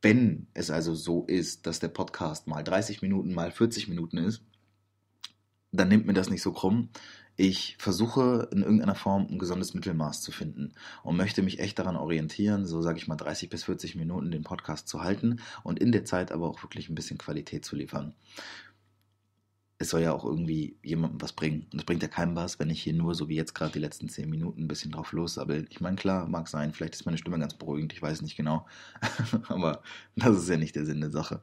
Wenn 0.03 0.45
es 0.53 0.69
also 0.69 0.93
so 0.93 1.25
ist, 1.25 1.65
dass 1.65 1.79
der 1.79 1.87
Podcast 1.87 2.45
mal 2.45 2.63
30 2.63 3.01
Minuten, 3.01 3.33
mal 3.33 3.49
40 3.49 3.87
Minuten 3.87 4.19
ist, 4.19 4.43
dann 5.71 5.87
nimmt 5.87 6.05
mir 6.05 6.13
das 6.13 6.29
nicht 6.29 6.43
so 6.43 6.51
krumm. 6.51 6.89
Ich 7.37 7.75
versuche 7.79 8.49
in 8.51 8.61
irgendeiner 8.61 8.93
Form 8.93 9.25
ein 9.31 9.39
gesundes 9.39 9.73
Mittelmaß 9.73 10.21
zu 10.21 10.31
finden 10.31 10.75
und 11.01 11.17
möchte 11.17 11.41
mich 11.41 11.57
echt 11.57 11.79
daran 11.79 11.95
orientieren, 11.95 12.67
so 12.67 12.83
sage 12.83 12.99
ich 12.99 13.07
mal 13.07 13.15
30 13.15 13.49
bis 13.49 13.63
40 13.63 13.95
Minuten 13.95 14.29
den 14.29 14.43
Podcast 14.43 14.87
zu 14.87 15.01
halten 15.01 15.39
und 15.63 15.79
in 15.79 15.91
der 15.91 16.05
Zeit 16.05 16.31
aber 16.31 16.49
auch 16.49 16.61
wirklich 16.61 16.87
ein 16.87 16.93
bisschen 16.93 17.17
Qualität 17.17 17.65
zu 17.65 17.75
liefern 17.75 18.13
es 19.83 19.89
soll 19.89 20.01
ja 20.01 20.13
auch 20.13 20.25
irgendwie 20.25 20.77
jemandem 20.81 21.21
was 21.21 21.33
bringen. 21.33 21.67
Und 21.71 21.79
es 21.79 21.85
bringt 21.85 22.01
ja 22.01 22.07
keinem 22.07 22.35
was, 22.35 22.57
wenn 22.59 22.69
ich 22.69 22.81
hier 22.81 22.93
nur, 22.93 23.15
so 23.15 23.29
wie 23.29 23.35
jetzt 23.35 23.53
gerade 23.53 23.73
die 23.73 23.79
letzten 23.79 24.09
zehn 24.09 24.29
Minuten, 24.29 24.63
ein 24.63 24.67
bisschen 24.67 24.91
drauf 24.91 25.11
lossabbel. 25.11 25.67
Ich 25.69 25.81
meine, 25.81 25.95
klar, 25.95 26.25
mag 26.27 26.47
sein, 26.47 26.73
vielleicht 26.73 26.95
ist 26.95 27.05
meine 27.05 27.17
Stimme 27.17 27.37
ganz 27.37 27.53
beruhigend, 27.53 27.93
ich 27.93 28.01
weiß 28.01 28.21
nicht 28.21 28.35
genau. 28.35 28.65
aber 29.49 29.83
das 30.15 30.37
ist 30.37 30.49
ja 30.49 30.57
nicht 30.57 30.75
der 30.75 30.85
Sinn 30.85 31.01
der 31.01 31.11
Sache. 31.11 31.41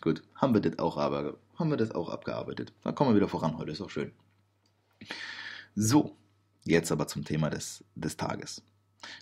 Gut, 0.00 0.22
haben 0.34 0.54
wir 0.54 0.60
das 0.60 0.78
auch, 0.78 0.96
aber, 0.96 1.36
haben 1.56 1.70
wir 1.70 1.76
das 1.76 1.90
auch 1.90 2.08
abgearbeitet. 2.08 2.72
Da 2.82 2.92
kommen 2.92 3.10
wir 3.10 3.16
wieder 3.16 3.28
voran 3.28 3.58
heute, 3.58 3.72
ist 3.72 3.80
auch 3.80 3.90
schön. 3.90 4.12
So, 5.74 6.16
jetzt 6.64 6.92
aber 6.92 7.08
zum 7.08 7.24
Thema 7.24 7.50
des, 7.50 7.84
des 7.94 8.16
Tages. 8.16 8.62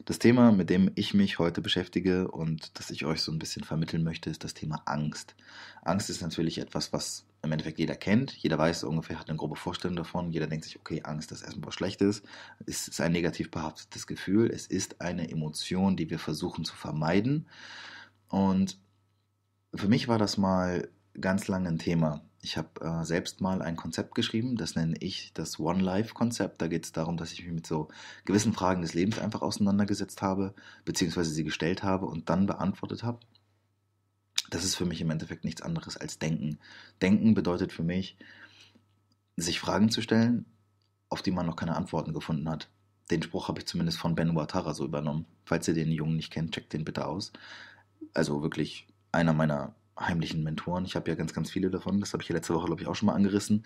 Das 0.04 0.18
Thema, 0.18 0.52
mit 0.52 0.70
dem 0.70 0.90
ich 0.94 1.14
mich 1.14 1.38
heute 1.38 1.60
beschäftige 1.60 2.30
und 2.30 2.78
das 2.78 2.90
ich 2.90 3.04
euch 3.04 3.22
so 3.22 3.32
ein 3.32 3.38
bisschen 3.38 3.64
vermitteln 3.64 4.04
möchte, 4.04 4.30
ist 4.30 4.44
das 4.44 4.54
Thema 4.54 4.82
Angst. 4.84 5.34
Angst 5.82 6.10
ist 6.10 6.20
natürlich 6.20 6.58
etwas, 6.58 6.92
was 6.92 7.24
im 7.42 7.50
Endeffekt 7.50 7.78
jeder 7.78 7.96
kennt. 7.96 8.32
Jeder 8.32 8.56
weiß 8.56 8.84
ungefähr, 8.84 9.18
hat 9.18 9.28
eine 9.28 9.38
grobe 9.38 9.56
Vorstellung 9.56 9.96
davon. 9.96 10.30
Jeder 10.30 10.46
denkt 10.46 10.64
sich, 10.64 10.78
okay, 10.78 11.02
Angst 11.02 11.32
ist 11.32 11.42
erstmal 11.42 11.68
was 11.68 11.74
Schlechtes. 11.74 12.22
Es 12.66 12.86
ist 12.86 13.00
ein 13.00 13.12
negativ 13.12 13.50
behaftetes 13.50 14.06
Gefühl. 14.06 14.50
Es 14.50 14.66
ist 14.66 15.00
eine 15.00 15.28
Emotion, 15.28 15.96
die 15.96 16.08
wir 16.08 16.20
versuchen 16.20 16.64
zu 16.64 16.76
vermeiden. 16.76 17.48
Und 18.28 18.78
für 19.74 19.88
mich 19.88 20.06
war 20.06 20.18
das 20.18 20.38
mal 20.38 20.88
ganz 21.20 21.48
lange 21.48 21.68
ein 21.68 21.78
Thema. 21.78 22.22
Ich 22.40 22.56
habe 22.56 22.68
äh, 22.80 23.04
selbst 23.04 23.40
mal 23.40 23.62
ein 23.62 23.76
Konzept 23.76 24.14
geschrieben, 24.14 24.56
das 24.56 24.74
nenne 24.74 24.96
ich 24.98 25.32
das 25.32 25.60
One-Life-Konzept. 25.60 26.60
Da 26.60 26.68
geht 26.68 26.84
es 26.84 26.92
darum, 26.92 27.16
dass 27.16 27.32
ich 27.32 27.44
mich 27.44 27.52
mit 27.52 27.66
so 27.66 27.88
gewissen 28.24 28.52
Fragen 28.52 28.82
des 28.82 28.94
Lebens 28.94 29.18
einfach 29.18 29.42
auseinandergesetzt 29.42 30.22
habe, 30.22 30.54
beziehungsweise 30.84 31.30
sie 31.30 31.44
gestellt 31.44 31.82
habe 31.82 32.06
und 32.06 32.30
dann 32.30 32.46
beantwortet 32.46 33.04
habe. 33.04 33.20
Das 34.52 34.64
ist 34.64 34.74
für 34.74 34.84
mich 34.84 35.00
im 35.00 35.10
Endeffekt 35.10 35.46
nichts 35.46 35.62
anderes 35.62 35.96
als 35.96 36.18
Denken. 36.18 36.58
Denken 37.00 37.32
bedeutet 37.32 37.72
für 37.72 37.82
mich, 37.82 38.18
sich 39.34 39.58
Fragen 39.58 39.88
zu 39.88 40.02
stellen, 40.02 40.44
auf 41.08 41.22
die 41.22 41.30
man 41.30 41.46
noch 41.46 41.56
keine 41.56 41.74
Antworten 41.74 42.12
gefunden 42.12 42.50
hat. 42.50 42.68
Den 43.10 43.22
Spruch 43.22 43.48
habe 43.48 43.60
ich 43.60 43.66
zumindest 43.66 43.96
von 43.96 44.14
Ben 44.14 44.36
Watara 44.36 44.74
so 44.74 44.84
übernommen. 44.84 45.24
Falls 45.46 45.68
ihr 45.68 45.74
den 45.74 45.90
Jungen 45.90 46.16
nicht 46.16 46.30
kennt, 46.30 46.52
checkt 46.52 46.74
den 46.74 46.84
bitte 46.84 47.06
aus. 47.06 47.32
Also 48.12 48.42
wirklich 48.42 48.86
einer 49.10 49.32
meiner 49.32 49.74
heimlichen 49.98 50.42
Mentoren. 50.42 50.84
Ich 50.84 50.96
habe 50.96 51.10
ja 51.10 51.16
ganz, 51.16 51.32
ganz 51.32 51.50
viele 51.50 51.70
davon. 51.70 52.00
Das 52.00 52.12
habe 52.12 52.22
ich 52.22 52.28
ja 52.28 52.34
letzte 52.34 52.54
Woche, 52.54 52.66
glaube 52.66 52.82
ich, 52.82 52.88
auch 52.88 52.94
schon 52.94 53.06
mal 53.06 53.14
angerissen. 53.14 53.64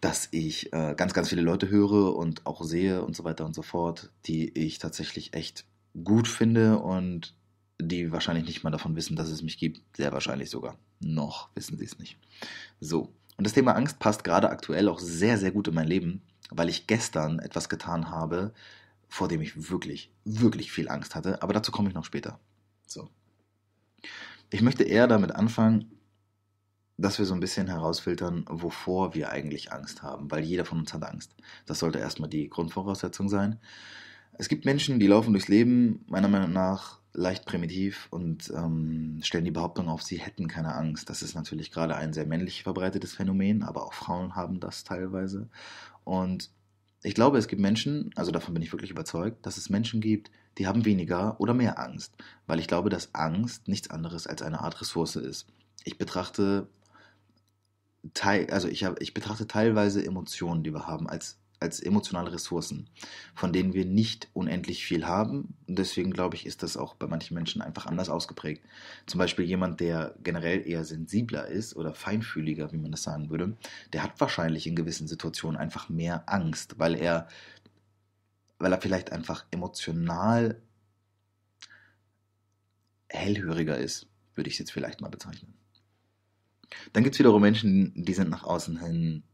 Dass 0.00 0.28
ich 0.30 0.72
äh, 0.72 0.94
ganz, 0.96 1.12
ganz 1.12 1.28
viele 1.28 1.42
Leute 1.42 1.68
höre 1.68 2.16
und 2.16 2.46
auch 2.46 2.64
sehe 2.64 3.04
und 3.04 3.14
so 3.14 3.24
weiter 3.24 3.44
und 3.44 3.54
so 3.54 3.60
fort, 3.60 4.10
die 4.24 4.48
ich 4.58 4.78
tatsächlich 4.78 5.34
echt 5.34 5.66
gut 5.92 6.26
finde 6.26 6.78
und 6.78 7.34
die 7.82 8.12
wahrscheinlich 8.12 8.46
nicht 8.46 8.64
mal 8.64 8.70
davon 8.70 8.96
wissen, 8.96 9.16
dass 9.16 9.28
es 9.28 9.42
mich 9.42 9.58
gibt. 9.58 9.82
Sehr 9.96 10.12
wahrscheinlich 10.12 10.50
sogar. 10.50 10.76
Noch 11.00 11.48
wissen 11.54 11.78
sie 11.78 11.84
es 11.84 11.98
nicht. 11.98 12.18
So. 12.80 13.12
Und 13.36 13.46
das 13.46 13.54
Thema 13.54 13.74
Angst 13.74 13.98
passt 13.98 14.24
gerade 14.24 14.50
aktuell 14.50 14.88
auch 14.88 14.98
sehr, 14.98 15.38
sehr 15.38 15.50
gut 15.50 15.68
in 15.68 15.74
mein 15.74 15.88
Leben, 15.88 16.22
weil 16.50 16.68
ich 16.68 16.86
gestern 16.86 17.38
etwas 17.38 17.68
getan 17.68 18.10
habe, 18.10 18.52
vor 19.08 19.28
dem 19.28 19.40
ich 19.40 19.70
wirklich, 19.70 20.12
wirklich 20.24 20.70
viel 20.72 20.88
Angst 20.88 21.14
hatte. 21.14 21.42
Aber 21.42 21.52
dazu 21.52 21.72
komme 21.72 21.88
ich 21.88 21.94
noch 21.94 22.04
später. 22.04 22.38
So. 22.86 23.08
Ich 24.50 24.62
möchte 24.62 24.84
eher 24.84 25.06
damit 25.06 25.32
anfangen, 25.32 25.90
dass 27.00 27.18
wir 27.18 27.24
so 27.24 27.34
ein 27.34 27.40
bisschen 27.40 27.66
herausfiltern, 27.66 28.44
wovor 28.48 29.14
wir 29.14 29.30
eigentlich 29.30 29.72
Angst 29.72 30.02
haben, 30.02 30.30
weil 30.30 30.44
jeder 30.44 30.64
von 30.64 30.78
uns 30.78 30.92
hat 30.92 31.02
Angst. 31.02 31.34
Das 31.66 31.78
sollte 31.78 31.98
erstmal 31.98 32.28
die 32.28 32.50
Grundvoraussetzung 32.50 33.28
sein. 33.28 33.58
Es 34.34 34.48
gibt 34.48 34.64
Menschen, 34.64 35.00
die 35.00 35.06
laufen 35.06 35.32
durchs 35.32 35.48
Leben, 35.48 36.04
meiner 36.08 36.28
Meinung 36.28 36.52
nach, 36.52 36.99
leicht 37.12 37.44
primitiv 37.44 38.06
und 38.10 38.52
ähm, 38.54 39.20
stellen 39.22 39.44
die 39.44 39.50
Behauptung 39.50 39.88
auf, 39.88 40.02
sie 40.02 40.18
hätten 40.18 40.48
keine 40.48 40.74
Angst. 40.74 41.10
Das 41.10 41.22
ist 41.22 41.34
natürlich 41.34 41.70
gerade 41.70 41.96
ein 41.96 42.12
sehr 42.12 42.26
männlich 42.26 42.62
verbreitetes 42.62 43.14
Phänomen, 43.14 43.62
aber 43.62 43.84
auch 43.84 43.92
Frauen 43.92 44.36
haben 44.36 44.60
das 44.60 44.84
teilweise. 44.84 45.48
Und 46.04 46.50
ich 47.02 47.14
glaube, 47.14 47.38
es 47.38 47.48
gibt 47.48 47.62
Menschen, 47.62 48.10
also 48.14 48.30
davon 48.30 48.54
bin 48.54 48.62
ich 48.62 48.72
wirklich 48.72 48.90
überzeugt, 48.90 49.44
dass 49.46 49.56
es 49.56 49.70
Menschen 49.70 50.00
gibt, 50.00 50.30
die 50.58 50.66
haben 50.66 50.84
weniger 50.84 51.40
oder 51.40 51.54
mehr 51.54 51.78
Angst, 51.78 52.14
weil 52.46 52.60
ich 52.60 52.68
glaube, 52.68 52.90
dass 52.90 53.14
Angst 53.14 53.68
nichts 53.68 53.90
anderes 53.90 54.26
als 54.26 54.42
eine 54.42 54.60
Art 54.60 54.80
Ressource 54.80 55.16
ist. 55.16 55.46
Ich 55.84 55.98
betrachte, 55.98 56.68
also 58.50 58.68
ich, 58.68 58.84
hab, 58.84 59.00
ich 59.00 59.14
betrachte 59.14 59.46
teilweise 59.46 60.04
Emotionen, 60.04 60.62
die 60.62 60.72
wir 60.72 60.86
haben, 60.86 61.08
als 61.08 61.39
als 61.60 61.80
emotionale 61.80 62.32
Ressourcen, 62.32 62.88
von 63.34 63.52
denen 63.52 63.74
wir 63.74 63.84
nicht 63.84 64.28
unendlich 64.32 64.84
viel 64.84 65.06
haben. 65.06 65.54
Und 65.68 65.78
deswegen 65.78 66.10
glaube 66.10 66.34
ich, 66.34 66.46
ist 66.46 66.62
das 66.62 66.78
auch 66.78 66.94
bei 66.94 67.06
manchen 67.06 67.34
Menschen 67.34 67.60
einfach 67.60 67.84
anders 67.84 68.08
ausgeprägt. 68.08 68.64
Zum 69.06 69.18
Beispiel 69.18 69.44
jemand, 69.44 69.78
der 69.80 70.14
generell 70.22 70.66
eher 70.66 70.84
sensibler 70.86 71.46
ist 71.46 71.76
oder 71.76 71.92
feinfühliger, 71.92 72.72
wie 72.72 72.78
man 72.78 72.90
das 72.90 73.02
sagen 73.02 73.28
würde, 73.28 73.56
der 73.92 74.02
hat 74.02 74.18
wahrscheinlich 74.20 74.66
in 74.66 74.74
gewissen 74.74 75.06
Situationen 75.06 75.60
einfach 75.60 75.90
mehr 75.90 76.24
Angst, 76.26 76.78
weil 76.78 76.94
er, 76.94 77.28
weil 78.58 78.72
er 78.72 78.80
vielleicht 78.80 79.12
einfach 79.12 79.44
emotional 79.50 80.62
hellhöriger 83.08 83.76
ist, 83.76 84.06
würde 84.34 84.48
ich 84.48 84.54
es 84.54 84.60
jetzt 84.60 84.72
vielleicht 84.72 85.02
mal 85.02 85.10
bezeichnen. 85.10 85.52
Dann 86.92 87.04
gibt 87.04 87.16
es 87.16 87.18
wiederum 87.18 87.42
Menschen, 87.42 87.92
die 87.96 88.14
sind 88.14 88.30
nach 88.30 88.44
außen 88.44 88.80
hin 88.80 89.24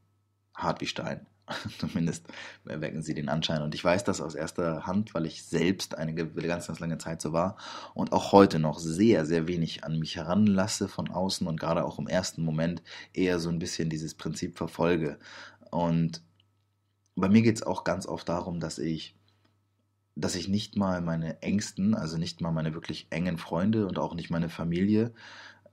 hart 0.54 0.80
wie 0.80 0.86
Stein. 0.86 1.26
Zumindest 1.78 2.26
erwecken 2.66 3.02
sie 3.02 3.14
den 3.14 3.28
Anschein. 3.28 3.62
Und 3.62 3.74
ich 3.74 3.84
weiß 3.84 4.04
das 4.04 4.20
aus 4.20 4.34
erster 4.34 4.86
Hand, 4.86 5.14
weil 5.14 5.26
ich 5.26 5.44
selbst 5.44 5.96
eine 5.96 6.14
ganz, 6.14 6.66
ganz 6.66 6.80
lange 6.80 6.98
Zeit 6.98 7.22
so 7.22 7.32
war 7.32 7.56
und 7.94 8.12
auch 8.12 8.32
heute 8.32 8.58
noch 8.58 8.78
sehr, 8.78 9.26
sehr 9.26 9.46
wenig 9.46 9.84
an 9.84 9.98
mich 9.98 10.16
heranlasse 10.16 10.88
von 10.88 11.08
außen 11.08 11.46
und 11.46 11.60
gerade 11.60 11.84
auch 11.84 11.98
im 11.98 12.08
ersten 12.08 12.42
Moment 12.42 12.82
eher 13.12 13.38
so 13.38 13.48
ein 13.48 13.58
bisschen 13.58 13.90
dieses 13.90 14.14
Prinzip 14.14 14.56
verfolge. 14.56 15.18
Und 15.70 16.22
bei 17.14 17.28
mir 17.28 17.42
geht 17.42 17.56
es 17.56 17.62
auch 17.62 17.84
ganz 17.84 18.06
oft 18.06 18.28
darum, 18.28 18.60
dass 18.60 18.78
ich 18.78 19.14
dass 20.18 20.34
ich 20.34 20.48
nicht 20.48 20.76
mal 20.76 21.02
meine 21.02 21.42
Ängsten, 21.42 21.94
also 21.94 22.16
nicht 22.16 22.40
mal 22.40 22.50
meine 22.50 22.72
wirklich 22.72 23.06
engen 23.10 23.36
Freunde 23.36 23.86
und 23.86 23.98
auch 23.98 24.14
nicht 24.14 24.30
meine 24.30 24.48
Familie 24.48 25.12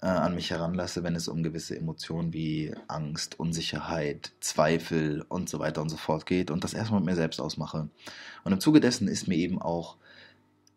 äh, 0.03 0.07
an 0.07 0.35
mich 0.35 0.51
heranlasse, 0.51 1.01
wenn 1.03 1.15
es 1.15 1.29
um 1.29 1.43
gewisse 1.43 1.77
Emotionen 1.77 2.33
wie 2.33 2.75
Angst, 2.89 3.39
Unsicherheit, 3.39 4.33
Zweifel 4.41 5.25
und 5.29 5.47
so 5.47 5.59
weiter 5.59 5.81
und 5.81 5.87
so 5.87 5.95
fort 5.95 6.25
geht 6.25 6.51
und 6.51 6.65
das 6.65 6.73
erstmal 6.73 6.99
mit 6.99 7.09
mir 7.09 7.15
selbst 7.15 7.39
ausmache. 7.39 7.89
Und 8.43 8.51
im 8.51 8.59
Zuge 8.59 8.81
dessen 8.81 9.07
ist 9.07 9.29
mir 9.29 9.37
eben 9.37 9.61
auch 9.61 9.95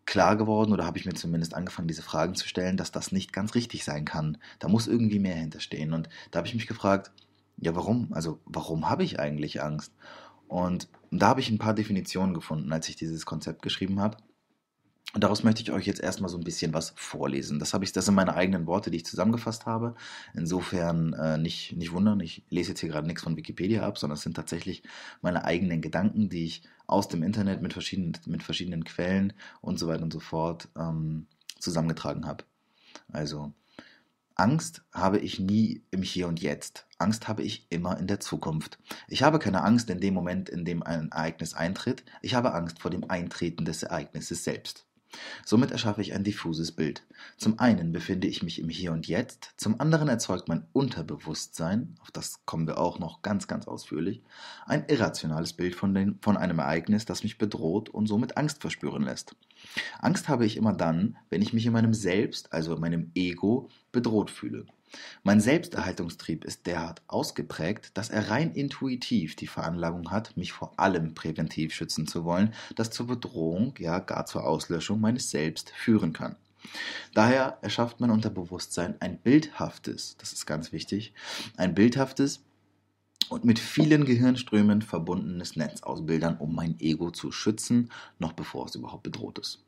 klar 0.05 0.37
geworden 0.37 0.73
oder 0.73 0.87
habe 0.87 0.99
ich 0.99 1.07
mir 1.07 1.15
zumindest 1.15 1.55
angefangen, 1.55 1.89
diese 1.89 2.03
Fragen 2.03 2.37
zu 2.37 2.47
stellen, 2.47 2.77
dass 2.77 2.93
das 2.93 3.11
nicht 3.11 3.33
ganz 3.33 3.57
richtig 3.57 3.83
sein 3.83 4.05
kann. 4.05 4.39
Da 4.61 4.69
muss 4.69 4.87
irgendwie 4.87 5.19
mehr 5.19 5.35
hinterstehen. 5.35 5.93
Und 5.93 6.09
da 6.31 6.39
habe 6.39 6.47
ich 6.47 6.55
mich 6.55 6.69
gefragt, 6.69 7.11
ja, 7.57 7.75
warum? 7.75 8.13
Also, 8.13 8.39
warum 8.45 8.89
habe 8.89 9.03
ich 9.03 9.19
eigentlich 9.19 9.61
Angst? 9.61 9.93
Und 10.47 10.89
da 11.11 11.27
habe 11.27 11.41
ich 11.41 11.51
ein 11.51 11.59
paar 11.59 11.75
Definitionen 11.75 12.33
gefunden, 12.33 12.73
als 12.73 12.89
ich 12.89 12.95
dieses 12.95 13.27
Konzept 13.27 13.63
geschrieben 13.63 13.99
habe. 13.99 14.19
Und 15.17 15.25
daraus 15.25 15.45
möchte 15.45 15.63
ich 15.63 15.73
euch 15.73 15.87
jetzt 15.87 16.03
erstmal 16.03 16.29
so 16.29 16.37
ein 16.37 16.45
bisschen 16.45 16.75
was 16.75 16.93
vorlesen. 16.95 17.59
Das, 17.59 17.73
habe 17.73 17.85
ich, 17.87 17.93
das 17.93 18.05
sind 18.05 18.15
meine 18.15 18.35
eigenen 18.35 18.67
Worte, 18.67 18.91
die 18.91 18.99
ich 18.99 19.07
zusammengefasst 19.07 19.65
habe. 19.65 19.95
Insofern 20.35 21.15
äh, 21.15 21.39
nicht, 21.39 21.75
nicht 21.75 21.93
wundern, 21.93 22.21
ich 22.21 22.45
lese 22.51 22.73
jetzt 22.73 22.81
hier 22.81 22.91
gerade 22.91 23.07
nichts 23.07 23.23
von 23.23 23.35
Wikipedia 23.35 23.87
ab, 23.87 23.97
sondern 23.97 24.19
es 24.19 24.23
sind 24.23 24.37
tatsächlich 24.37 24.83
meine 25.23 25.47
eigenen 25.47 25.81
Gedanken, 25.81 26.29
die 26.29 26.45
ich 26.45 26.65
aus 26.87 27.09
dem 27.09 27.23
Internet 27.23 27.63
mit 27.63 27.73
verschiedenen, 27.73 28.13
mit 28.27 28.43
verschiedenen 28.43 28.85
Quellen 28.85 29.33
und 29.63 29.79
so 29.79 29.87
weiter 29.87 30.03
und 30.03 30.13
so 30.13 30.21
fort 30.21 30.69
ähm, 30.77 31.27
zusammengetragen 31.61 32.27
habe. 32.27 32.45
Also, 33.11 33.55
Angst 34.35 34.85
habe 34.93 35.19
ich 35.19 35.41
nie 35.41 35.83
im 35.93 36.03
Hier 36.03 36.29
und 36.29 36.43
Jetzt. 36.43 36.87
Angst 36.99 37.27
habe 37.27 37.43
ich 37.43 37.67
immer 37.71 37.97
in 37.97 38.07
der 38.07 38.21
Zukunft. 38.21 38.79
Ich 39.09 39.23
habe 39.23 39.39
keine 39.39 39.65
Angst 39.65 39.89
in 39.89 39.99
dem 39.99 40.13
Moment, 40.13 40.51
in 40.51 40.67
dem 40.67 40.83
ein 40.83 41.11
Ereignis 41.11 41.55
eintritt. 41.55 42.05
Ich 42.21 42.35
habe 42.35 42.53
Angst 42.53 42.81
vor 42.81 42.91
dem 42.91 43.09
Eintreten 43.09 43.65
des 43.65 43.83
Ereignisses 43.83 44.45
selbst. 44.45 44.87
Somit 45.45 45.71
erschaffe 45.71 46.01
ich 46.01 46.13
ein 46.13 46.25
diffuses 46.25 46.73
Bild. 46.73 47.07
Zum 47.37 47.59
einen 47.59 47.93
befinde 47.93 48.27
ich 48.27 48.43
mich 48.43 48.59
im 48.59 48.69
Hier 48.69 48.93
und 48.93 49.07
Jetzt, 49.07 49.53
zum 49.57 49.81
anderen 49.81 50.09
erzeugt 50.09 50.49
mein 50.49 50.67
Unterbewusstsein, 50.73 51.97
auf 52.01 52.11
das 52.11 52.45
kommen 52.45 52.67
wir 52.67 52.79
auch 52.79 52.99
noch 52.99 53.23
ganz, 53.23 53.47
ganz 53.47 53.67
ausführlich, 53.67 54.23
ein 54.67 54.85
irrationales 54.89 55.53
Bild 55.53 55.75
von, 55.75 55.95
den, 55.95 56.19
von 56.21 56.37
einem 56.37 56.59
Ereignis, 56.59 57.05
das 57.05 57.23
mich 57.23 57.39
bedroht 57.39 57.89
und 57.89 58.07
somit 58.07 58.37
Angst 58.37 58.61
verspüren 58.61 59.03
lässt. 59.03 59.37
Angst 59.99 60.29
habe 60.29 60.45
ich 60.45 60.57
immer 60.57 60.73
dann, 60.73 61.17
wenn 61.31 61.43
ich 61.43 61.53
mich 61.53 61.67
in 61.67 61.73
meinem 61.73 61.95
Selbst, 61.95 62.53
also 62.53 62.75
in 62.75 62.81
meinem 62.81 63.11
Ego, 63.15 63.69
bedroht 63.93 64.31
fühle. 64.31 64.67
Mein 65.23 65.41
Selbsterhaltungstrieb 65.41 66.45
ist 66.45 66.67
derart 66.67 67.03
ausgeprägt, 67.07 67.91
dass 67.95 68.11
er 68.11 68.31
rein 68.31 68.53
intuitiv 68.53 69.37
die 69.37 69.47
Veranlagung 69.47 70.11
hat, 70.11 70.37
mich 70.37 70.53
vor 70.53 70.79
allem 70.79 71.15
präventiv 71.15 71.75
schützen 71.75 72.07
zu 72.07 72.25
wollen, 72.25 72.55
das 72.75 72.91
zur 72.91 73.07
Bedrohung, 73.07 73.75
ja 73.79 73.99
gar 73.99 74.27
zur 74.27 74.45
Auslöschung 74.45 75.01
meines 75.01 75.31
Selbst 75.31 75.71
führen 75.71 76.13
kann. 76.13 76.37
Daher 77.15 77.59
erschafft 77.63 78.01
mein 78.01 78.11
Unterbewusstsein 78.11 78.97
ein 79.01 79.19
bildhaftes, 79.19 80.17
das 80.19 80.33
ist 80.33 80.47
ganz 80.47 80.73
wichtig, 80.73 81.13
ein 81.57 81.75
bildhaftes 81.75 82.41
und 83.29 83.45
mit 83.45 83.59
vielen 83.59 84.05
Gehirnströmen 84.05 84.83
verbundenes 84.83 85.57
Netz 85.57 85.83
aus 85.83 86.05
Bildern, 86.07 86.37
um 86.39 86.55
mein 86.55 86.79
Ego 86.81 87.11
zu 87.11 87.33
schützen, 87.33 87.91
noch 88.19 88.33
bevor 88.33 88.67
es 88.67 88.75
überhaupt 88.75 89.03
bedroht 89.03 89.39
ist. 89.39 89.65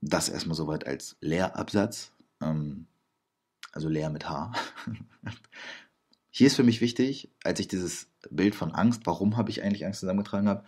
Das 0.00 0.28
erstmal 0.28 0.56
soweit 0.56 0.86
als 0.86 1.16
Lehrabsatz. 1.20 2.12
Ähm, 2.40 2.86
also 3.72 3.88
leer 3.88 4.10
mit 4.10 4.28
H. 4.28 4.52
Hier 6.30 6.46
ist 6.46 6.56
für 6.56 6.62
mich 6.62 6.80
wichtig, 6.80 7.30
als 7.44 7.60
ich 7.60 7.68
dieses 7.68 8.08
Bild 8.30 8.54
von 8.54 8.72
Angst, 8.72 9.02
warum 9.04 9.36
habe 9.36 9.50
ich 9.50 9.62
eigentlich 9.62 9.84
Angst 9.84 10.00
zusammengetragen 10.00 10.48
habe, 10.48 10.64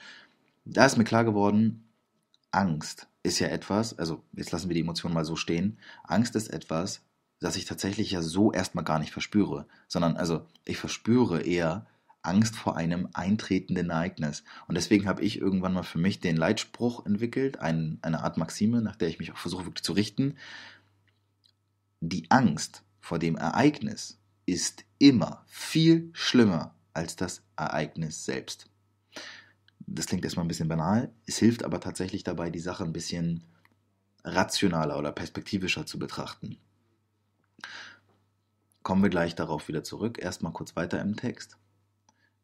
da 0.64 0.85
ist 0.85 0.97
mir 0.97 1.04
klar 1.04 1.25
geworden, 1.25 1.88
Angst 2.50 3.09
ist 3.23 3.38
ja 3.38 3.49
etwas, 3.49 3.99
also 3.99 4.23
jetzt 4.32 4.52
lassen 4.52 4.68
wir 4.68 4.75
die 4.75 4.80
Emotionen 4.80 5.14
mal 5.14 5.25
so 5.25 5.37
stehen, 5.37 5.78
Angst 6.04 6.37
ist 6.37 6.49
etwas, 6.49 7.02
das 7.40 7.56
ich 7.56 7.64
tatsächlich 7.64 8.11
ja 8.11 8.23
so 8.23 8.52
erstmal 8.52 8.85
gar 8.85 8.99
nicht 8.99 9.12
verspüre, 9.12 9.66
sondern 9.88 10.16
also 10.16 10.47
ich 10.64 10.78
verspüre 10.78 11.42
eher 11.42 11.87
Angst 12.23 12.54
vor 12.54 12.76
einem 12.76 13.09
eintretenden 13.14 13.90
Ereignis. 13.90 14.44
Und 14.68 14.76
deswegen 14.76 15.09
habe 15.09 15.23
ich 15.23 15.38
irgendwann 15.38 15.73
mal 15.73 15.82
für 15.82 15.99
mich 15.99 16.21
den 16.21 16.37
Leitspruch 16.37 17.04
entwickelt, 17.04 17.59
ein, 17.59 17.99
eine 18.02 18.23
Art 18.23 18.37
Maxime, 18.37 18.80
nach 18.80 18.94
der 18.94 19.09
ich 19.09 19.18
mich 19.18 19.32
auch 19.32 19.37
versuche 19.37 19.66
wirklich 19.66 19.82
zu 19.82 19.92
richten. 19.92 20.37
Die 22.00 22.30
Angst 22.30 22.85
vor 23.02 23.18
dem 23.18 23.37
Ereignis 23.37 24.18
ist 24.47 24.85
immer 24.99 25.44
viel 25.49 26.09
schlimmer 26.12 26.75
als 26.94 27.16
das 27.16 27.42
Ereignis 27.56 28.25
selbst. 28.25 28.71
Das 29.80 30.06
klingt 30.06 30.25
erstmal 30.25 30.44
ein 30.44 30.49
bisschen 30.49 30.68
banal, 30.68 31.12
es 31.26 31.37
hilft 31.37 31.64
aber 31.64 31.80
tatsächlich 31.80 32.23
dabei, 32.23 32.49
die 32.49 32.61
Sache 32.61 32.85
ein 32.85 32.92
bisschen 32.92 33.44
rationaler 34.25 34.99
oder 34.99 35.11
perspektivischer 35.11 35.85
zu 35.85 35.99
betrachten. 35.99 36.56
Kommen 38.85 39.02
wir 39.02 39.11
gleich 39.11 39.35
darauf 39.35 39.68
wieder 39.68 39.85
zurück. 39.85 40.18
Erstmal 40.18 40.52
kurz 40.52 40.76
weiter 40.76 41.00
im 41.00 41.16
Text. 41.16 41.56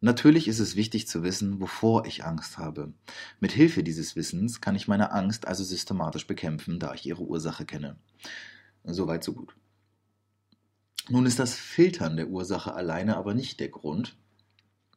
Natürlich 0.01 0.47
ist 0.47 0.59
es 0.59 0.77
wichtig 0.77 1.09
zu 1.09 1.23
wissen, 1.23 1.61
wovor 1.61 2.05
ich 2.07 2.25
Angst 2.25 2.59
habe. 2.59 2.93
Mit 3.41 3.53
Hilfe 3.53 3.83
dieses 3.83 4.15
Wissens 4.17 4.61
kann 4.61 4.77
ich 4.77 4.89
meine 4.89 5.13
Angst 5.13 5.47
also 5.47 5.65
systematisch 5.65 6.27
bekämpfen, 6.27 6.79
da 6.79 6.95
ich 6.95 7.07
ihre 7.07 7.23
Ursache 7.23 7.65
kenne. 7.65 7.97
Soweit 8.85 9.25
so 9.25 9.33
gut. 9.33 9.55
Nun 11.11 11.25
ist 11.25 11.39
das 11.39 11.55
Filtern 11.55 12.17
der 12.17 12.29
Ursache 12.29 12.75
alleine 12.75 13.17
aber 13.17 13.33
nicht 13.33 13.61
der 13.61 13.69
Grund, 13.69 14.17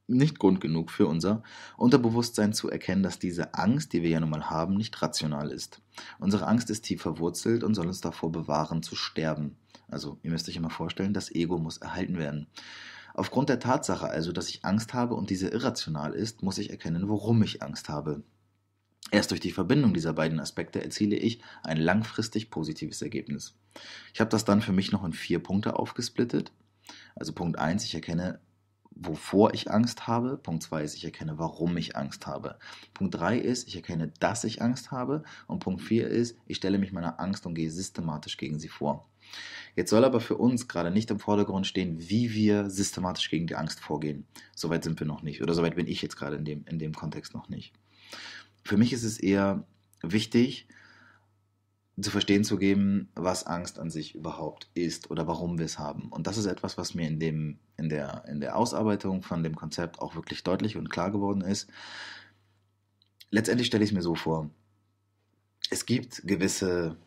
nicht 0.08 0.40
Grund 0.40 0.60
genug 0.60 0.92
für 0.92 1.08
unser 1.08 1.42
Unterbewusstsein 1.78 2.52
zu 2.52 2.70
erkennen, 2.70 3.02
dass 3.02 3.18
diese 3.18 3.54
Angst, 3.54 3.94
die 3.94 4.02
wir 4.04 4.10
ja 4.10 4.20
nun 4.20 4.30
mal 4.30 4.50
haben, 4.50 4.76
nicht 4.76 5.02
rational 5.02 5.52
ist. 5.52 5.82
Unsere 6.20 6.48
Angst 6.48 6.70
ist 6.70 6.82
tief 6.82 7.02
verwurzelt 7.02 7.64
und 7.64 7.76
soll 7.76 7.88
uns 7.88 8.02
davor 8.02 8.30
bewahren, 8.30 8.84
zu 8.84 8.96
sterben. 8.96 9.56
Also, 9.88 10.20
ihr 10.22 10.32
müsst 10.32 10.50
euch 10.50 10.58
immer 10.58 10.70
vorstellen, 10.70 11.14
das 11.14 11.32
Ego 11.32 11.58
muss 11.58 11.78
erhalten 11.78 12.18
werden. 12.18 12.48
Aufgrund 13.14 13.50
der 13.50 13.60
Tatsache 13.60 14.10
also, 14.10 14.34
dass 14.34 14.50
ich 14.50 14.66
Angst 14.66 14.94
habe 14.94 15.16
und 15.16 15.30
diese 15.30 15.48
irrational 15.48 16.14
ist, 16.14 16.44
muss 16.44 16.58
ich 16.58 16.72
erkennen, 16.72 17.10
warum 17.10 17.42
ich 17.44 17.62
Angst 17.62 17.90
habe. 17.90 18.24
Erst 19.10 19.32
durch 19.32 19.40
die 19.42 19.52
Verbindung 19.52 19.94
dieser 19.94 20.14
beiden 20.14 20.40
Aspekte 20.40 20.84
erziele 20.84 21.16
ich 21.16 21.42
ein 21.64 21.78
langfristig 21.78 22.50
positives 22.50 23.02
Ergebnis. 23.02 23.56
Ich 24.14 24.22
habe 24.22 24.30
das 24.30 24.46
dann 24.46 24.62
für 24.62 24.74
mich 24.74 24.92
noch 24.92 25.04
in 25.04 25.14
vier 25.14 25.40
Punkte 25.40 25.78
aufgesplittet. 25.78 26.52
Also 27.16 27.34
Punkt 27.34 27.58
1, 27.58 27.84
ich 27.86 27.96
erkenne 27.96 28.40
wovor 29.02 29.54
ich 29.54 29.72
Angst 29.72 30.08
habe. 30.08 30.38
Punkt 30.38 30.64
2 30.64 30.84
ist, 30.84 30.96
ich 30.96 31.06
erkenne, 31.06 31.40
warum 31.40 31.76
ich 31.78 31.96
Angst 31.96 32.28
habe. 32.28 32.58
Punkt 32.94 33.16
3 33.16 33.38
ist, 33.38 33.68
ich 33.68 33.76
erkenne, 33.76 34.12
dass 34.20 34.44
ich 34.44 34.62
Angst 34.62 34.92
habe. 34.92 35.24
Und 35.48 35.60
Punkt 35.60 35.82
4 35.82 36.08
ist, 36.08 36.38
ich 36.48 36.58
stelle 36.58 36.78
mich 36.78 36.92
meiner 36.92 37.20
Angst 37.20 37.46
und 37.46 37.56
gehe 37.56 37.72
systematisch 37.72 38.38
gegen 38.38 38.60
sie 38.60 38.68
vor. 38.68 39.08
Jetzt 39.76 39.90
soll 39.90 40.04
aber 40.04 40.20
für 40.20 40.38
uns 40.38 40.68
gerade 40.68 40.92
nicht 40.92 41.10
im 41.10 41.20
Vordergrund 41.20 41.66
stehen, 41.66 42.10
wie 42.10 42.34
wir 42.34 42.70
systematisch 42.70 43.30
gegen 43.30 43.48
die 43.48 43.56
Angst 43.56 43.80
vorgehen. 43.80 44.26
Soweit 44.56 44.84
sind 44.84 45.00
wir 45.00 45.08
noch 45.08 45.24
nicht. 45.24 45.42
Oder 45.42 45.54
soweit 45.54 45.76
bin 45.76 45.88
ich 45.88 46.02
jetzt 46.02 46.18
gerade 46.18 46.36
in 46.36 46.46
dem, 46.46 46.66
in 46.66 46.80
dem 46.80 46.94
Kontext 46.94 47.34
noch 47.34 47.48
nicht. 47.48 47.74
Für 48.64 48.78
mich 48.78 48.94
ist 48.94 49.04
es 49.04 49.20
eher 49.20 49.66
wichtig, 50.02 50.68
zu 52.00 52.10
verstehen 52.10 52.44
zu 52.44 52.58
geben, 52.58 53.10
was 53.16 53.46
Angst 53.46 53.80
an 53.80 53.90
sich 53.90 54.16
überhaupt 54.16 54.70
ist 54.74 55.12
oder 55.12 55.28
warum 55.28 55.58
wir 55.58 55.66
es 55.66 55.78
haben. 55.78 56.10
Und 56.10 56.28
das 56.28 56.38
ist 56.38 56.46
etwas, 56.46 56.78
was 56.78 56.96
mir 56.96 57.08
in, 57.08 57.20
dem, 57.20 57.60
in, 57.78 57.90
der, 57.90 58.24
in 58.28 58.40
der 58.40 58.58
Ausarbeitung 58.58 59.24
von 59.24 59.44
dem 59.44 59.56
Konzept 59.56 60.00
auch 60.00 60.16
wirklich 60.16 60.44
deutlich 60.44 60.78
und 60.78 60.90
klar 60.90 61.12
geworden 61.12 61.42
ist. 61.42 61.70
Letztendlich 63.30 63.68
stelle 63.68 63.84
ich 63.84 63.92
es 63.92 63.96
mir 63.96 64.02
so 64.02 64.16
vor, 64.16 64.50
es 65.70 65.86
gibt 65.86 66.24
gewisse 66.26 66.98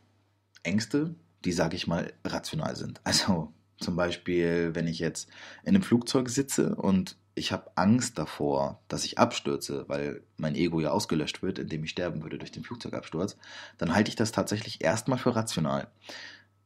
Ängste, 0.62 1.14
die, 1.44 1.52
sage 1.52 1.76
ich 1.76 1.86
mal, 1.86 2.12
rational 2.24 2.76
sind. 2.76 3.00
Also 3.04 3.52
zum 3.78 3.96
Beispiel, 3.96 4.74
wenn 4.74 4.86
ich 4.86 4.98
jetzt 4.98 5.28
in 5.64 5.74
einem 5.74 5.82
Flugzeug 5.82 6.30
sitze 6.30 6.74
und 6.76 7.16
ich 7.34 7.52
habe 7.52 7.76
Angst 7.76 8.18
davor, 8.18 8.80
dass 8.88 9.04
ich 9.04 9.18
abstürze, 9.18 9.84
weil 9.88 10.22
mein 10.36 10.54
Ego 10.54 10.80
ja 10.80 10.90
ausgelöscht 10.90 11.42
wird, 11.42 11.58
indem 11.58 11.84
ich 11.84 11.90
sterben 11.90 12.22
würde 12.22 12.38
durch 12.38 12.52
den 12.52 12.62
Flugzeugabsturz, 12.62 13.36
dann 13.78 13.94
halte 13.94 14.08
ich 14.08 14.16
das 14.16 14.32
tatsächlich 14.32 14.82
erstmal 14.84 15.18
für 15.18 15.34
rational. 15.34 15.88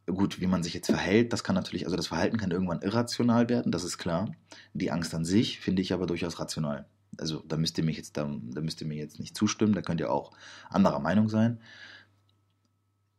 Gut, 0.06 0.40
wie 0.40 0.46
man 0.46 0.62
sich 0.62 0.74
jetzt 0.74 0.86
verhält, 0.86 1.32
das 1.32 1.44
kann 1.44 1.54
natürlich, 1.54 1.84
also 1.84 1.96
das 1.96 2.08
Verhalten 2.08 2.38
kann 2.38 2.50
irgendwann 2.50 2.82
irrational 2.82 3.48
werden, 3.48 3.72
das 3.72 3.84
ist 3.84 3.98
klar. 3.98 4.34
Die 4.74 4.90
Angst 4.90 5.14
an 5.14 5.24
sich 5.24 5.60
finde 5.60 5.82
ich 5.82 5.92
aber 5.92 6.06
durchaus 6.06 6.38
rational. 6.38 6.86
Also 7.18 7.42
da 7.46 7.56
müsst 7.56 7.78
ihr 7.78 7.84
mich 7.84 7.96
jetzt, 7.96 8.16
da, 8.16 8.24
da 8.24 8.60
müsst 8.60 8.80
ihr 8.80 8.86
mir 8.86 8.96
jetzt 8.96 9.18
nicht 9.18 9.36
zustimmen, 9.36 9.74
da 9.74 9.82
könnt 9.82 10.00
ihr 10.00 10.12
auch 10.12 10.32
anderer 10.70 11.00
Meinung 11.00 11.28
sein. 11.28 11.60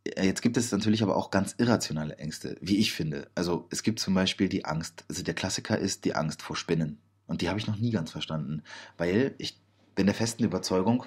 Äh, 0.04 0.26
jetzt 0.26 0.42
gibt 0.42 0.56
es 0.56 0.72
natürlich 0.72 1.02
aber 1.02 1.16
auch 1.16 1.30
ganz 1.30 1.54
irrationale 1.58 2.16
Ängste, 2.16 2.56
wie 2.60 2.78
ich 2.78 2.92
finde. 2.92 3.28
Also 3.34 3.66
es 3.70 3.82
gibt 3.82 4.00
zum 4.00 4.14
Beispiel 4.14 4.48
die 4.48 4.64
Angst, 4.64 5.04
also 5.08 5.22
der 5.22 5.34
Klassiker 5.34 5.78
ist 5.78 6.04
die 6.04 6.14
Angst 6.14 6.42
vor 6.42 6.56
Spinnen. 6.56 6.98
Und 7.30 7.42
die 7.42 7.48
habe 7.48 7.60
ich 7.60 7.68
noch 7.68 7.76
nie 7.76 7.92
ganz 7.92 8.10
verstanden, 8.10 8.64
weil 8.98 9.36
ich 9.38 9.56
bin 9.94 10.06
der 10.06 10.16
festen 10.16 10.42
Überzeugung, 10.42 11.04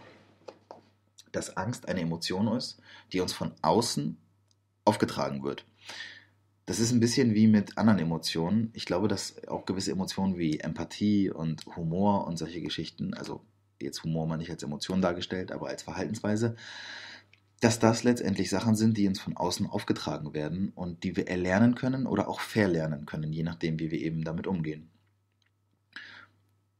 dass 1.33 1.57
Angst 1.57 1.89
eine 1.89 1.99
Emotion 1.99 2.47
ist, 2.47 2.79
die 3.12 3.19
uns 3.19 3.33
von 3.33 3.51
außen 3.62 4.15
aufgetragen 4.86 5.43
wird. 5.43 5.65
Das 6.65 6.79
ist 6.79 6.93
ein 6.93 7.01
bisschen 7.01 7.36
wie 7.36 7.47
mit 7.47 7.77
anderen 7.77 7.99
Emotionen. 7.99 8.69
Ich 8.71 8.86
glaube, 8.86 9.09
dass 9.09 9.45
auch 9.49 9.65
gewisse 9.65 9.91
Emotionen 9.91 10.38
wie 10.38 10.62
Empathie 10.62 11.29
und 11.29 11.65
Humor 11.75 12.25
und 12.25 12.38
solche 12.38 12.62
Geschichten, 12.62 13.13
also 13.13 13.41
jetzt 13.81 14.05
Humor 14.05 14.25
mal 14.25 14.38
nicht 14.38 14.49
als 14.49 14.63
Emotion 14.63 15.01
dargestellt, 15.01 15.51
aber 15.51 15.67
als 15.67 15.83
Verhaltensweise, 15.83 16.55
dass 17.59 17.79
das 17.79 18.05
letztendlich 18.05 18.49
Sachen 18.49 18.77
sind, 18.77 18.97
die 18.97 19.09
uns 19.09 19.19
von 19.19 19.36
außen 19.36 19.65
aufgetragen 19.67 20.33
werden 20.33 20.71
und 20.73 21.03
die 21.03 21.17
wir 21.17 21.27
erlernen 21.27 21.75
können 21.75 22.07
oder 22.07 22.29
auch 22.29 22.39
verlernen 22.39 23.05
können, 23.05 23.33
je 23.33 23.43
nachdem, 23.43 23.77
wie 23.79 23.91
wir 23.91 23.99
eben 23.99 24.23
damit 24.23 24.47
umgehen. 24.47 24.92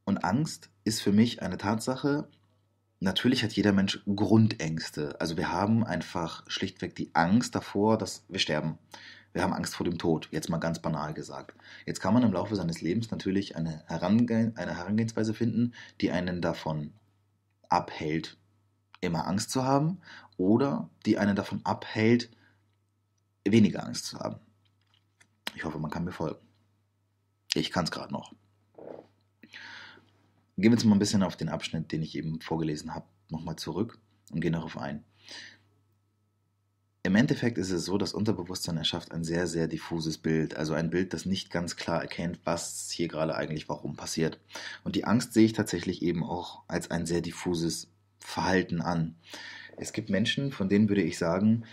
Und 0.04 0.24
Angst 0.24 0.70
ist 0.84 1.00
für 1.02 1.12
mich 1.12 1.42
eine 1.42 1.58
Tatsache. 1.58 2.28
Natürlich 3.00 3.42
hat 3.42 3.52
jeder 3.52 3.72
Mensch 3.72 4.02
Grundängste. 4.06 5.20
Also 5.20 5.36
wir 5.36 5.50
haben 5.50 5.84
einfach 5.84 6.44
schlichtweg 6.46 6.94
die 6.94 7.14
Angst 7.14 7.54
davor, 7.54 7.98
dass 7.98 8.24
wir 8.28 8.38
sterben. 8.38 8.78
Wir 9.32 9.42
haben 9.42 9.52
Angst 9.52 9.74
vor 9.74 9.84
dem 9.84 9.98
Tod, 9.98 10.28
jetzt 10.30 10.48
mal 10.48 10.58
ganz 10.58 10.80
banal 10.80 11.12
gesagt. 11.12 11.56
Jetzt 11.86 12.00
kann 12.00 12.14
man 12.14 12.22
im 12.22 12.32
Laufe 12.32 12.54
seines 12.54 12.80
Lebens 12.82 13.10
natürlich 13.10 13.56
eine, 13.56 13.82
Herange 13.86 14.52
eine 14.54 14.76
Herangehensweise 14.76 15.34
finden, 15.34 15.74
die 16.00 16.12
einen 16.12 16.40
davon 16.40 16.92
abhält, 17.68 18.38
immer 19.00 19.26
Angst 19.26 19.50
zu 19.50 19.64
haben, 19.64 20.00
oder 20.36 20.88
die 21.04 21.18
einen 21.18 21.34
davon 21.34 21.60
abhält, 21.64 22.30
weniger 23.44 23.84
Angst 23.84 24.06
zu 24.06 24.20
haben. 24.20 24.36
Ich 25.56 25.64
hoffe, 25.64 25.80
man 25.80 25.90
kann 25.90 26.04
mir 26.04 26.12
folgen. 26.12 26.38
Ich 27.54 27.72
kann 27.72 27.84
es 27.84 27.90
gerade 27.90 28.12
noch. 28.12 28.34
Gehen 30.56 30.70
wir 30.70 30.78
jetzt 30.78 30.84
mal 30.84 30.94
ein 30.94 31.00
bisschen 31.00 31.22
auf 31.22 31.36
den 31.36 31.48
Abschnitt, 31.48 31.90
den 31.90 32.02
ich 32.02 32.16
eben 32.16 32.40
vorgelesen 32.40 32.94
habe, 32.94 33.06
nochmal 33.28 33.56
zurück 33.56 33.98
und 34.30 34.40
gehen 34.40 34.52
darauf 34.52 34.78
ein. 34.78 35.04
Im 37.06 37.16
Endeffekt 37.16 37.58
ist 37.58 37.70
es 37.70 37.84
so, 37.84 37.98
das 37.98 38.14
Unterbewusstsein 38.14 38.78
erschafft 38.78 39.12
ein 39.12 39.24
sehr, 39.24 39.46
sehr 39.46 39.68
diffuses 39.68 40.16
Bild, 40.16 40.56
also 40.56 40.72
ein 40.72 40.88
Bild, 40.88 41.12
das 41.12 41.26
nicht 41.26 41.50
ganz 41.50 41.76
klar 41.76 42.00
erkennt, 42.00 42.40
was 42.44 42.90
hier 42.90 43.08
gerade 43.08 43.34
eigentlich 43.34 43.68
warum 43.68 43.94
passiert. 43.94 44.40
Und 44.84 44.96
die 44.96 45.04
Angst 45.04 45.34
sehe 45.34 45.44
ich 45.44 45.52
tatsächlich 45.52 46.00
eben 46.00 46.24
auch 46.24 46.62
als 46.66 46.90
ein 46.90 47.04
sehr 47.04 47.20
diffuses 47.20 47.88
Verhalten 48.20 48.80
an. 48.80 49.16
Es 49.76 49.92
gibt 49.92 50.08
Menschen, 50.08 50.50
von 50.50 50.70
denen 50.70 50.88
würde 50.88 51.02
ich 51.02 51.18
sagen, 51.18 51.64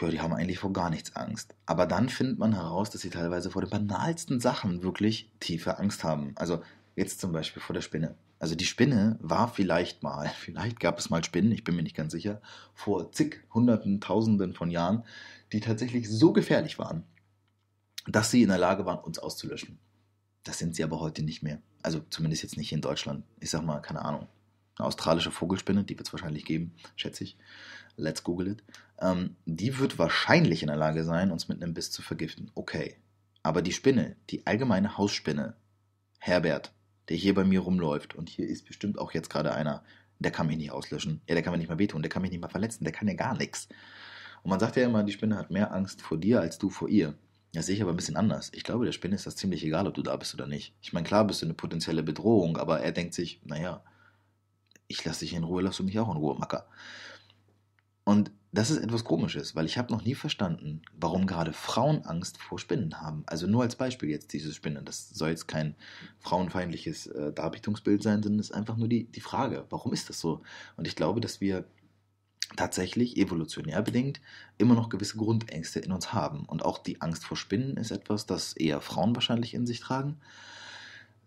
ja, 0.00 0.08
die 0.08 0.20
haben 0.20 0.32
eigentlich 0.32 0.58
vor 0.58 0.72
gar 0.72 0.90
nichts 0.90 1.14
Angst. 1.14 1.54
Aber 1.64 1.86
dann 1.86 2.08
findet 2.08 2.38
man 2.38 2.54
heraus, 2.54 2.90
dass 2.90 3.02
sie 3.02 3.10
teilweise 3.10 3.50
vor 3.50 3.62
den 3.62 3.70
banalsten 3.70 4.40
Sachen 4.40 4.82
wirklich 4.82 5.30
tiefe 5.38 5.78
Angst 5.78 6.02
haben. 6.02 6.32
Also 6.34 6.62
Jetzt 6.96 7.20
zum 7.20 7.32
Beispiel 7.32 7.60
vor 7.60 7.74
der 7.74 7.80
Spinne. 7.80 8.14
Also 8.38 8.54
die 8.54 8.66
Spinne 8.66 9.18
war 9.20 9.48
vielleicht 9.52 10.02
mal, 10.02 10.28
vielleicht 10.38 10.80
gab 10.80 10.98
es 10.98 11.10
mal 11.10 11.24
Spinnen, 11.24 11.52
ich 11.52 11.64
bin 11.64 11.76
mir 11.76 11.82
nicht 11.82 11.96
ganz 11.96 12.12
sicher, 12.12 12.40
vor 12.74 13.12
zig, 13.12 13.42
hunderten, 13.52 14.00
tausenden 14.00 14.54
von 14.54 14.70
Jahren, 14.70 15.04
die 15.52 15.60
tatsächlich 15.60 16.08
so 16.08 16.32
gefährlich 16.32 16.78
waren, 16.78 17.04
dass 18.06 18.30
sie 18.30 18.42
in 18.42 18.48
der 18.48 18.58
Lage 18.58 18.86
waren, 18.86 18.98
uns 18.98 19.18
auszulöschen. 19.18 19.78
Das 20.44 20.58
sind 20.58 20.76
sie 20.76 20.84
aber 20.84 21.00
heute 21.00 21.22
nicht 21.22 21.42
mehr. 21.42 21.60
Also 21.82 22.00
zumindest 22.10 22.42
jetzt 22.42 22.56
nicht 22.56 22.72
in 22.72 22.82
Deutschland. 22.82 23.24
Ich 23.40 23.50
sag 23.50 23.64
mal, 23.64 23.80
keine 23.80 24.04
Ahnung. 24.04 24.28
Eine 24.76 24.86
australische 24.88 25.30
Vogelspinne, 25.30 25.84
die 25.84 25.96
wird 25.96 26.06
es 26.06 26.12
wahrscheinlich 26.12 26.44
geben, 26.44 26.74
schätze 26.96 27.24
ich. 27.24 27.36
Let's 27.96 28.24
Google 28.24 28.48
it. 28.48 28.64
Ähm, 29.00 29.36
die 29.46 29.78
wird 29.78 29.98
wahrscheinlich 29.98 30.62
in 30.62 30.66
der 30.68 30.76
Lage 30.76 31.04
sein, 31.04 31.30
uns 31.30 31.48
mit 31.48 31.62
einem 31.62 31.74
Biss 31.74 31.90
zu 31.90 32.02
vergiften. 32.02 32.50
Okay. 32.54 32.96
Aber 33.42 33.62
die 33.62 33.72
Spinne, 33.72 34.16
die 34.30 34.46
allgemeine 34.46 34.98
Hausspinne, 34.98 35.54
Herbert, 36.18 36.72
der 37.08 37.16
hier 37.16 37.34
bei 37.34 37.44
mir 37.44 37.60
rumläuft. 37.60 38.14
Und 38.14 38.28
hier 38.28 38.46
ist 38.46 38.66
bestimmt 38.66 38.98
auch 38.98 39.12
jetzt 39.12 39.30
gerade 39.30 39.54
einer, 39.54 39.82
der 40.18 40.30
kann 40.30 40.46
mich 40.46 40.56
nicht 40.56 40.72
auslöschen. 40.72 41.20
Ja, 41.28 41.34
der 41.34 41.42
kann 41.42 41.52
mir 41.52 41.58
nicht 41.58 41.68
mal 41.68 41.78
wehtun, 41.78 42.02
der 42.02 42.10
kann 42.10 42.22
mich 42.22 42.30
nicht 42.30 42.40
mal 42.40 42.48
verletzen, 42.48 42.84
der 42.84 42.92
kann 42.92 43.08
ja 43.08 43.14
gar 43.14 43.36
nichts. 43.36 43.68
Und 44.42 44.50
man 44.50 44.60
sagt 44.60 44.76
ja 44.76 44.84
immer, 44.84 45.02
die 45.02 45.12
Spinne 45.12 45.36
hat 45.36 45.50
mehr 45.50 45.72
Angst 45.72 46.02
vor 46.02 46.18
dir 46.18 46.40
als 46.40 46.58
du 46.58 46.70
vor 46.70 46.88
ihr. 46.88 47.14
Das 47.52 47.66
sehe 47.66 47.76
ich 47.76 47.82
aber 47.82 47.92
ein 47.92 47.96
bisschen 47.96 48.16
anders. 48.16 48.50
Ich 48.52 48.64
glaube, 48.64 48.84
der 48.84 48.92
Spinne 48.92 49.14
ist 49.14 49.26
das 49.26 49.36
ziemlich 49.36 49.64
egal, 49.64 49.86
ob 49.86 49.94
du 49.94 50.02
da 50.02 50.16
bist 50.16 50.34
oder 50.34 50.46
nicht. 50.46 50.74
Ich 50.82 50.92
meine, 50.92 51.06
klar 51.06 51.24
bist 51.24 51.40
du 51.40 51.46
eine 51.46 51.54
potenzielle 51.54 52.02
Bedrohung, 52.02 52.56
aber 52.56 52.80
er 52.80 52.90
denkt 52.90 53.14
sich, 53.14 53.40
naja, 53.44 53.82
ich 54.88 55.04
lasse 55.04 55.20
dich 55.20 55.34
in 55.34 55.44
Ruhe, 55.44 55.62
lass 55.62 55.76
du 55.76 55.84
mich 55.84 55.98
auch 55.98 56.10
in 56.10 56.16
Ruhe, 56.16 56.36
Macker. 56.36 56.66
Und 58.04 58.32
das 58.54 58.70
ist 58.70 58.78
etwas 58.78 59.02
Komisches, 59.02 59.56
weil 59.56 59.66
ich 59.66 59.78
habe 59.78 59.92
noch 59.92 60.04
nie 60.04 60.14
verstanden, 60.14 60.80
warum 60.96 61.26
gerade 61.26 61.52
Frauen 61.52 62.04
Angst 62.04 62.38
vor 62.38 62.60
Spinnen 62.60 63.00
haben. 63.00 63.24
Also 63.26 63.48
nur 63.48 63.62
als 63.62 63.74
Beispiel 63.74 64.10
jetzt 64.10 64.32
diese 64.32 64.54
Spinne. 64.54 64.82
Das 64.84 65.10
soll 65.10 65.30
jetzt 65.30 65.48
kein 65.48 65.74
frauenfeindliches 66.20 67.08
äh, 67.08 67.32
Darbietungsbild 67.32 68.02
sein, 68.02 68.22
sondern 68.22 68.38
es 68.38 68.50
ist 68.50 68.56
einfach 68.56 68.76
nur 68.76 68.86
die, 68.86 69.06
die 69.06 69.20
Frage, 69.20 69.66
warum 69.70 69.92
ist 69.92 70.08
das 70.08 70.20
so? 70.20 70.42
Und 70.76 70.86
ich 70.86 70.94
glaube, 70.94 71.20
dass 71.20 71.40
wir 71.40 71.64
tatsächlich 72.56 73.16
evolutionär 73.16 73.82
bedingt 73.82 74.20
immer 74.56 74.74
noch 74.74 74.88
gewisse 74.88 75.16
Grundängste 75.16 75.80
in 75.80 75.90
uns 75.90 76.12
haben. 76.12 76.44
Und 76.44 76.64
auch 76.64 76.78
die 76.78 77.00
Angst 77.00 77.24
vor 77.24 77.36
Spinnen 77.36 77.76
ist 77.76 77.90
etwas, 77.90 78.26
das 78.26 78.52
eher 78.52 78.80
Frauen 78.80 79.16
wahrscheinlich 79.16 79.54
in 79.54 79.66
sich 79.66 79.80
tragen 79.80 80.20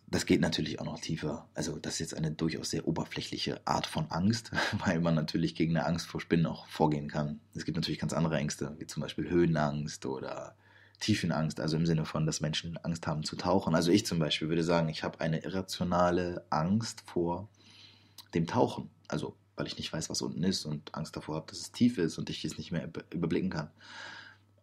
das 0.09 0.25
geht 0.25 0.39
natürlich 0.39 0.79
auch 0.79 0.85
noch 0.85 0.99
tiefer. 0.99 1.49
Also 1.53 1.77
das 1.77 1.95
ist 1.95 1.99
jetzt 1.99 2.13
eine 2.15 2.31
durchaus 2.31 2.69
sehr 2.69 2.87
oberflächliche 2.87 3.59
Art 3.67 3.85
von 3.85 4.09
Angst, 4.09 4.51
weil 4.85 4.99
man 5.01 5.15
natürlich 5.15 5.53
gegen 5.53 5.75
eine 5.75 5.85
Angst 5.85 6.07
vor 6.07 6.21
Spinnen 6.21 6.45
auch 6.45 6.65
vorgehen 6.67 7.09
kann. 7.09 7.41
Es 7.53 7.65
gibt 7.65 7.75
natürlich 7.75 7.99
ganz 7.99 8.13
andere 8.13 8.37
Ängste, 8.37 8.75
wie 8.79 8.87
zum 8.87 9.01
Beispiel 9.01 9.29
Höhenangst 9.29 10.05
oder 10.05 10.55
Tiefenangst, 10.99 11.59
also 11.59 11.77
im 11.77 11.85
Sinne 11.85 12.05
von, 12.05 12.25
dass 12.25 12.41
Menschen 12.41 12.77
Angst 12.77 13.05
haben 13.05 13.23
zu 13.23 13.35
tauchen. 13.35 13.75
Also 13.75 13.91
ich 13.91 14.05
zum 14.05 14.17
Beispiel 14.17 14.49
würde 14.49 14.63
sagen, 14.63 14.89
ich 14.89 15.03
habe 15.03 15.19
eine 15.19 15.43
irrationale 15.43 16.45
Angst 16.49 17.03
vor 17.05 17.49
dem 18.33 18.47
Tauchen. 18.47 18.89
Also 19.07 19.35
weil 19.57 19.67
ich 19.67 19.77
nicht 19.77 19.91
weiß, 19.91 20.09
was 20.09 20.21
unten 20.21 20.43
ist 20.43 20.65
und 20.65 20.95
Angst 20.95 21.15
davor 21.17 21.35
habe, 21.35 21.47
dass 21.49 21.59
es 21.59 21.71
tief 21.71 21.97
ist 21.97 22.17
und 22.17 22.29
ich 22.29 22.45
es 22.45 22.57
nicht 22.57 22.71
mehr 22.71 22.89
überblicken 23.09 23.49
kann. 23.49 23.71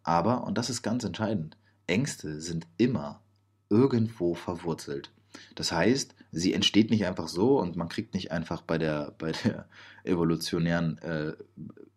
Aber, 0.05 0.45
und 0.45 0.57
das 0.57 0.71
ist 0.71 0.83
ganz 0.83 1.05
entscheidend, 1.05 1.59
Ängste 1.87 2.41
sind 2.41 2.67
immer 2.79 3.21
irgendwo 3.69 4.35
verwurzelt. 4.35 5.13
Das 5.55 5.73
heißt, 5.73 6.15
sie 6.33 6.53
entsteht 6.53 6.91
nicht 6.91 7.07
einfach 7.07 7.29
so 7.29 7.61
und 7.61 7.77
man 7.77 7.89
kriegt 7.89 8.15
nicht 8.15 8.33
einfach 8.33 8.63
bei 8.63 8.79
der, 8.79 9.15
bei 9.19 9.33
der 9.33 9.69
evolutionären 10.05 10.99
äh, 10.99 11.33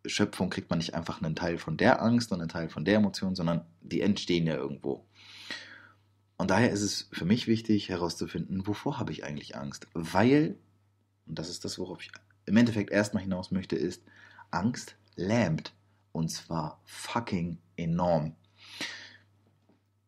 Schöpfung, 0.06 0.50
kriegt 0.50 0.69
man 0.69 0.80
nicht 0.80 0.93
einfach 0.93 1.21
einen 1.21 1.36
Teil 1.36 1.58
von 1.58 1.78
der 1.78 2.02
Angst 2.02 2.32
und 2.32 2.39
einen 2.39 2.50
Teil 2.50 2.69
von 2.69 2.86
der 2.86 2.95
Emotion, 2.95 3.36
sondern 3.36 3.65
die 3.82 4.02
entstehen 4.02 4.47
ja 4.47 4.56
irgendwo. 4.56 5.06
Und 6.38 6.52
daher 6.52 6.71
ist 6.71 6.84
es 6.84 7.10
für 7.12 7.26
mich 7.26 7.47
wichtig 7.47 7.89
herauszufinden, 7.89 8.67
wovor 8.67 9.00
habe 9.00 9.12
ich 9.12 9.23
eigentlich 9.23 9.58
Angst? 9.58 9.88
Weil, 9.93 10.56
und 11.26 11.39
das 11.39 11.50
ist 11.50 11.65
das, 11.65 11.80
worauf 11.80 12.02
ich 12.02 12.12
im 12.45 12.56
Endeffekt 12.56 12.91
erstmal 12.91 13.23
hinaus 13.23 13.52
möchte, 13.52 13.76
ist, 13.76 14.04
Angst 14.52 14.95
lähmt. 15.15 15.73
Und 16.12 16.30
zwar 16.30 16.82
fucking 16.86 17.58
enorm. 17.76 18.36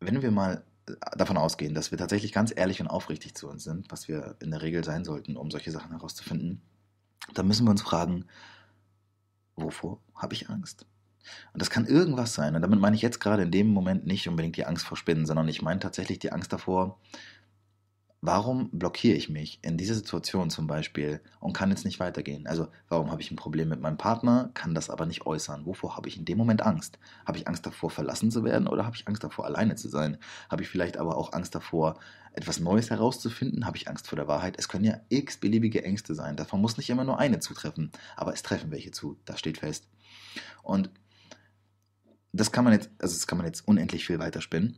Wenn 0.00 0.22
wir 0.22 0.30
mal 0.30 0.64
davon 1.16 1.36
ausgehen, 1.36 1.74
dass 1.74 1.90
wir 1.90 1.98
tatsächlich 1.98 2.32
ganz 2.32 2.52
ehrlich 2.54 2.80
und 2.80 2.88
aufrichtig 2.88 3.34
zu 3.34 3.48
uns 3.48 3.64
sind, 3.64 3.90
was 3.90 4.08
wir 4.08 4.36
in 4.40 4.50
der 4.50 4.62
Regel 4.62 4.84
sein 4.84 5.04
sollten, 5.04 5.36
um 5.36 5.50
solche 5.50 5.70
Sachen 5.70 5.90
herauszufinden, 5.92 6.62
dann 7.34 7.46
müssen 7.46 7.66
wir 7.66 7.70
uns 7.70 7.82
fragen, 7.82 8.24
wovor 9.56 10.00
habe 10.14 10.34
ich 10.34 10.48
Angst? 10.48 10.86
Und 11.52 11.60
das 11.60 11.70
kann 11.70 11.86
irgendwas 11.86 12.34
sein. 12.34 12.56
Und 12.56 12.62
damit 12.62 12.80
meine 12.80 12.96
ich 12.96 13.02
jetzt 13.02 13.20
gerade 13.20 13.42
in 13.42 13.50
dem 13.50 13.68
Moment 13.68 14.06
nicht 14.06 14.28
unbedingt 14.28 14.56
die 14.56 14.66
Angst 14.66 14.86
vor 14.86 14.96
Spinnen, 14.96 15.26
sondern 15.26 15.48
ich 15.48 15.62
meine 15.62 15.80
tatsächlich 15.80 16.18
die 16.18 16.32
Angst 16.32 16.52
davor, 16.52 16.98
warum 18.22 18.70
blockiere 18.70 19.16
ich 19.16 19.30
mich 19.30 19.58
in 19.62 19.78
dieser 19.78 19.94
Situation 19.94 20.50
zum 20.50 20.66
Beispiel 20.66 21.20
und 21.40 21.54
kann 21.54 21.70
jetzt 21.70 21.84
nicht 21.84 22.00
weitergehen? 22.00 22.46
Also 22.46 22.68
warum 22.88 23.10
habe 23.10 23.22
ich 23.22 23.30
ein 23.30 23.36
Problem 23.36 23.68
mit 23.68 23.80
meinem 23.80 23.96
Partner, 23.96 24.50
kann 24.52 24.74
das 24.74 24.90
aber 24.90 25.06
nicht 25.06 25.26
äußern? 25.26 25.64
Wovor 25.64 25.96
habe 25.96 26.08
ich 26.08 26.18
in 26.18 26.26
dem 26.26 26.36
Moment 26.36 26.62
Angst? 26.62 26.98
Habe 27.24 27.38
ich 27.38 27.48
Angst 27.48 27.64
davor, 27.64 27.90
verlassen 27.90 28.30
zu 28.30 28.44
werden 28.44 28.68
oder 28.68 28.84
habe 28.84 28.96
ich 28.96 29.08
Angst 29.08 29.24
davor, 29.24 29.46
alleine 29.46 29.74
zu 29.76 29.88
sein? 29.88 30.18
Habe 30.50 30.62
ich 30.62 30.68
vielleicht 30.68 30.98
aber 30.98 31.16
auch 31.16 31.32
Angst 31.32 31.54
davor, 31.54 31.98
etwas 32.32 32.60
Neues 32.60 32.90
herauszufinden? 32.90 33.64
Habe 33.64 33.78
ich 33.78 33.88
Angst 33.88 34.06
vor 34.06 34.16
der 34.16 34.28
Wahrheit? 34.28 34.56
Es 34.58 34.68
können 34.68 34.84
ja 34.84 35.00
x 35.08 35.38
beliebige 35.38 35.82
Ängste 35.82 36.14
sein. 36.14 36.36
Davon 36.36 36.60
muss 36.60 36.76
nicht 36.76 36.90
immer 36.90 37.04
nur 37.04 37.18
eine 37.18 37.40
zutreffen, 37.40 37.90
aber 38.16 38.34
es 38.34 38.42
treffen 38.42 38.70
welche 38.70 38.90
zu. 38.90 39.18
Das 39.24 39.38
steht 39.38 39.58
fest. 39.58 39.88
Und 40.62 40.90
das 42.32 42.52
kann 42.52 42.64
man 42.64 42.74
jetzt, 42.74 42.90
also 42.98 43.14
das 43.14 43.26
kann 43.26 43.38
man 43.38 43.46
jetzt 43.46 43.66
unendlich 43.66 44.06
viel 44.06 44.18
weiterspinnen. 44.18 44.76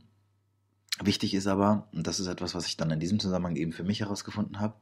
Wichtig 1.01 1.35
ist 1.35 1.47
aber, 1.47 1.89
und 1.93 2.07
das 2.07 2.21
ist 2.21 2.27
etwas, 2.27 2.55
was 2.55 2.67
ich 2.67 2.77
dann 2.77 2.91
in 2.91 3.01
diesem 3.01 3.19
Zusammenhang 3.19 3.57
eben 3.57 3.73
für 3.73 3.85
mich 3.85 4.01
herausgefunden 4.01 4.61
habe, 4.61 4.75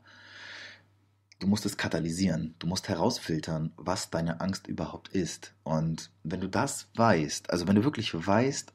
du 1.39 1.47
musst 1.47 1.67
es 1.67 1.77
katalysieren. 1.77 2.55
Du 2.59 2.67
musst 2.67 2.89
herausfiltern, 2.89 3.73
was 3.77 4.11
deine 4.11 4.41
Angst 4.41 4.67
überhaupt 4.67 5.09
ist. 5.09 5.55
Und 5.63 6.11
wenn 6.23 6.41
du 6.41 6.49
das 6.49 6.89
weißt, 6.95 7.51
also 7.51 7.67
wenn 7.67 7.77
du 7.77 7.85
wirklich 7.85 8.15
weißt, 8.15 8.73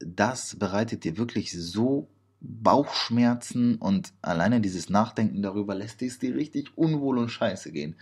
das 0.00 0.56
bereitet 0.56 1.04
dir 1.04 1.16
wirklich 1.16 1.52
so 1.52 2.08
Bauchschmerzen 2.40 3.76
und 3.76 4.14
alleine 4.22 4.60
dieses 4.60 4.88
Nachdenken 4.88 5.42
darüber 5.42 5.74
lässt 5.74 6.00
es 6.02 6.18
dir 6.18 6.34
richtig 6.34 6.76
unwohl 6.76 7.18
und 7.18 7.28
scheiße 7.28 7.70
gehen, 7.70 7.96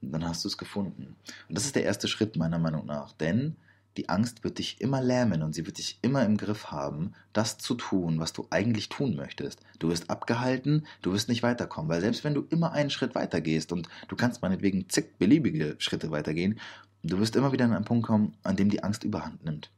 dann 0.00 0.26
hast 0.26 0.44
du 0.44 0.48
es 0.48 0.56
gefunden. 0.56 1.14
Und 1.48 1.58
das 1.58 1.66
ist 1.66 1.76
der 1.76 1.84
erste 1.84 2.08
Schritt 2.08 2.36
meiner 2.36 2.58
Meinung 2.58 2.86
nach. 2.86 3.12
Denn 3.12 3.56
die 3.96 4.08
Angst 4.08 4.44
wird 4.44 4.58
dich 4.58 4.80
immer 4.80 5.02
lähmen 5.02 5.42
und 5.42 5.54
sie 5.54 5.66
wird 5.66 5.78
dich 5.78 5.98
immer 6.02 6.24
im 6.24 6.36
Griff 6.36 6.70
haben, 6.70 7.14
das 7.32 7.58
zu 7.58 7.74
tun, 7.74 8.18
was 8.18 8.32
du 8.32 8.46
eigentlich 8.50 8.88
tun 8.88 9.16
möchtest. 9.16 9.60
Du 9.78 9.88
wirst 9.88 10.10
abgehalten, 10.10 10.86
du 11.02 11.12
wirst 11.12 11.28
nicht 11.28 11.42
weiterkommen, 11.42 11.88
weil 11.88 12.00
selbst 12.00 12.24
wenn 12.24 12.34
du 12.34 12.46
immer 12.50 12.72
einen 12.72 12.90
Schritt 12.90 13.14
weiter 13.14 13.40
gehst 13.40 13.72
und 13.72 13.88
du 14.08 14.16
kannst 14.16 14.42
meinetwegen 14.42 14.88
zig 14.88 15.18
beliebige 15.18 15.76
Schritte 15.78 16.10
weitergehen, 16.10 16.60
du 17.02 17.18
wirst 17.18 17.36
immer 17.36 17.52
wieder 17.52 17.64
an 17.64 17.72
einen 17.72 17.84
Punkt 17.84 18.06
kommen, 18.06 18.34
an 18.42 18.56
dem 18.56 18.68
die 18.68 18.82
Angst 18.82 19.04
überhand 19.04 19.44
nimmt. 19.44 19.70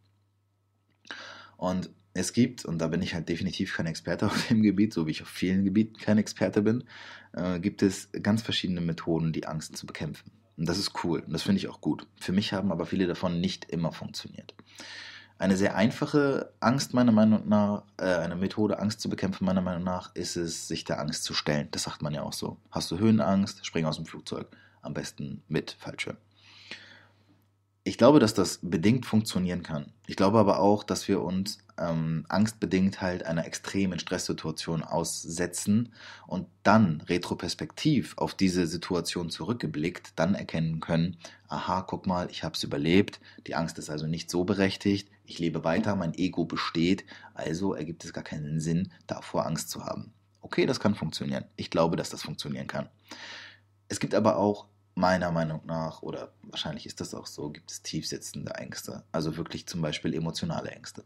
Und 1.57 1.91
es 2.15 2.33
gibt, 2.33 2.65
und 2.65 2.79
da 2.79 2.89
bin 2.89 3.03
ich 3.03 3.15
halt 3.15 3.29
definitiv 3.29 3.75
kein 3.75 3.87
Experte 3.87 4.27
auf 4.31 4.49
dem 4.49 4.63
Gebiet, 4.63 4.93
so 4.93 5.07
wie 5.07 5.13
ich 5.13 5.23
auf 5.23 5.29
vielen 5.29 5.65
Gebieten 5.65 5.99
kein 5.99 6.19
Experte 6.19 6.63
bin, 6.63 6.85
äh, 7.33 7.61
gibt 7.61 7.83
es 7.83 8.11
ganz 8.23 8.43
verschiedene 8.43 8.81
Methoden, 8.81 9.33
die 9.33 9.47
Angst 9.47 9.77
zu 9.77 9.87
bekämpfen. 9.87 10.31
Und 10.59 10.69
das 10.69 10.77
ist 10.77 10.93
cool 11.05 11.21
und 11.21 11.33
das 11.33 11.43
finde 11.43 11.59
ich 11.59 11.69
auch 11.69 11.81
gut. 11.81 12.07
Für 12.21 12.33
mich 12.33 12.53
haben 12.53 12.73
aber 12.73 12.85
viele 12.85 13.07
davon 13.07 13.41
nicht 13.41 13.67
immer 13.71 13.93
funktioniert. 13.93 14.55
Eine 15.39 15.57
sehr 15.57 15.77
einfache 15.77 16.53
Angst 16.59 16.95
meiner 16.95 17.13
Meinung 17.13 17.49
nach, 17.49 17.85
äh, 17.97 18.07
eine 18.07 18.35
Methode, 18.35 18.81
Angst 18.81 19.01
zu 19.01 19.09
bekämpfen 19.09 19.45
meiner 19.45 19.61
Meinung 19.61 19.85
nach, 19.85 20.13
ist 20.17 20.37
es, 20.37 20.67
sich 20.67 20.83
der 20.83 20.99
Angst 20.99 21.23
zu 21.23 21.33
stellen. 21.33 21.69
Das 21.71 21.85
sagt 21.85 22.03
man 22.03 22.13
ja 22.13 22.23
auch 22.23 22.33
so. 22.33 22.57
Hast 22.73 22.91
du 22.91 22.99
Höhenangst, 22.99 23.65
spring 23.65 23.85
aus 23.85 23.97
dem 23.97 24.05
Flugzeug. 24.05 24.49
Am 24.83 24.95
besten 24.95 25.43
mit 25.47 25.77
Fallschirm. 25.79 26.17
Ich 27.85 27.97
glaube, 27.97 28.19
dass 28.19 28.35
das 28.35 28.59
bedingt 28.61 29.07
funktionieren 29.07 29.63
kann. 29.63 29.93
Ich 30.09 30.17
glaube 30.17 30.41
aber 30.41 30.59
auch, 30.59 30.83
dass 30.83 31.07
wir 31.07 31.23
uns 31.23 31.59
ähm, 31.79 32.25
angstbedingt 32.29 33.01
halt 33.01 33.25
einer 33.25 33.47
extremen 33.47 33.99
Stresssituation 33.99 34.83
aussetzen 34.83 35.93
und 36.27 36.47
dann 36.63 37.01
retroperspektiv 37.03 38.15
auf 38.17 38.35
diese 38.35 38.67
Situation 38.67 39.31
zurückgeblickt, 39.31 40.13
dann 40.17 40.35
erkennen 40.35 40.81
können, 40.81 41.17
aha, 41.49 41.83
guck 41.83 42.07
mal, 42.07 42.31
ich 42.31 42.45
habe 42.45 42.55
es 42.55 42.63
überlebt, 42.63 43.21
die 43.47 43.55
Angst 43.55 43.79
ist 43.79 43.91
also 43.91 44.07
nicht 44.07 44.31
so 44.31 44.45
berechtigt, 44.45 45.09
ich 45.25 45.39
lebe 45.39 45.65
weiter, 45.65 45.97
mein 45.97 46.15
Ego 46.15 46.45
besteht, 46.45 47.05
also 47.35 47.75
ergibt 47.75 48.05
es 48.05 48.13
gar 48.13 48.25
keinen 48.25 48.61
Sinn, 48.61 48.93
davor 49.07 49.47
Angst 49.47 49.71
zu 49.71 49.85
haben. 49.85 50.13
Okay, 50.41 50.67
das 50.67 50.81
kann 50.81 50.95
funktionieren. 50.95 51.45
Ich 51.57 51.71
glaube, 51.71 51.97
dass 51.97 52.11
das 52.11 52.23
funktionieren 52.23 52.67
kann. 52.67 52.89
Es 53.89 54.01
gibt 54.01 54.15
aber 54.15 54.37
auch 54.37 54.67
meiner 54.95 55.31
Meinung 55.31 55.65
nach, 55.65 56.03
oder 56.03 56.33
wahrscheinlich 56.43 56.85
ist 56.85 57.01
das 57.01 57.15
auch 57.15 57.27
so, 57.27 57.51
gibt 57.51 57.71
es 57.71 57.83
tiefsitzende 57.83 58.55
Ängste. 58.55 59.05
Also 59.13 59.37
wirklich 59.37 59.67
zum 59.67 59.81
Beispiel 59.81 60.13
emotionale 60.13 60.71
Ängste. 60.71 61.05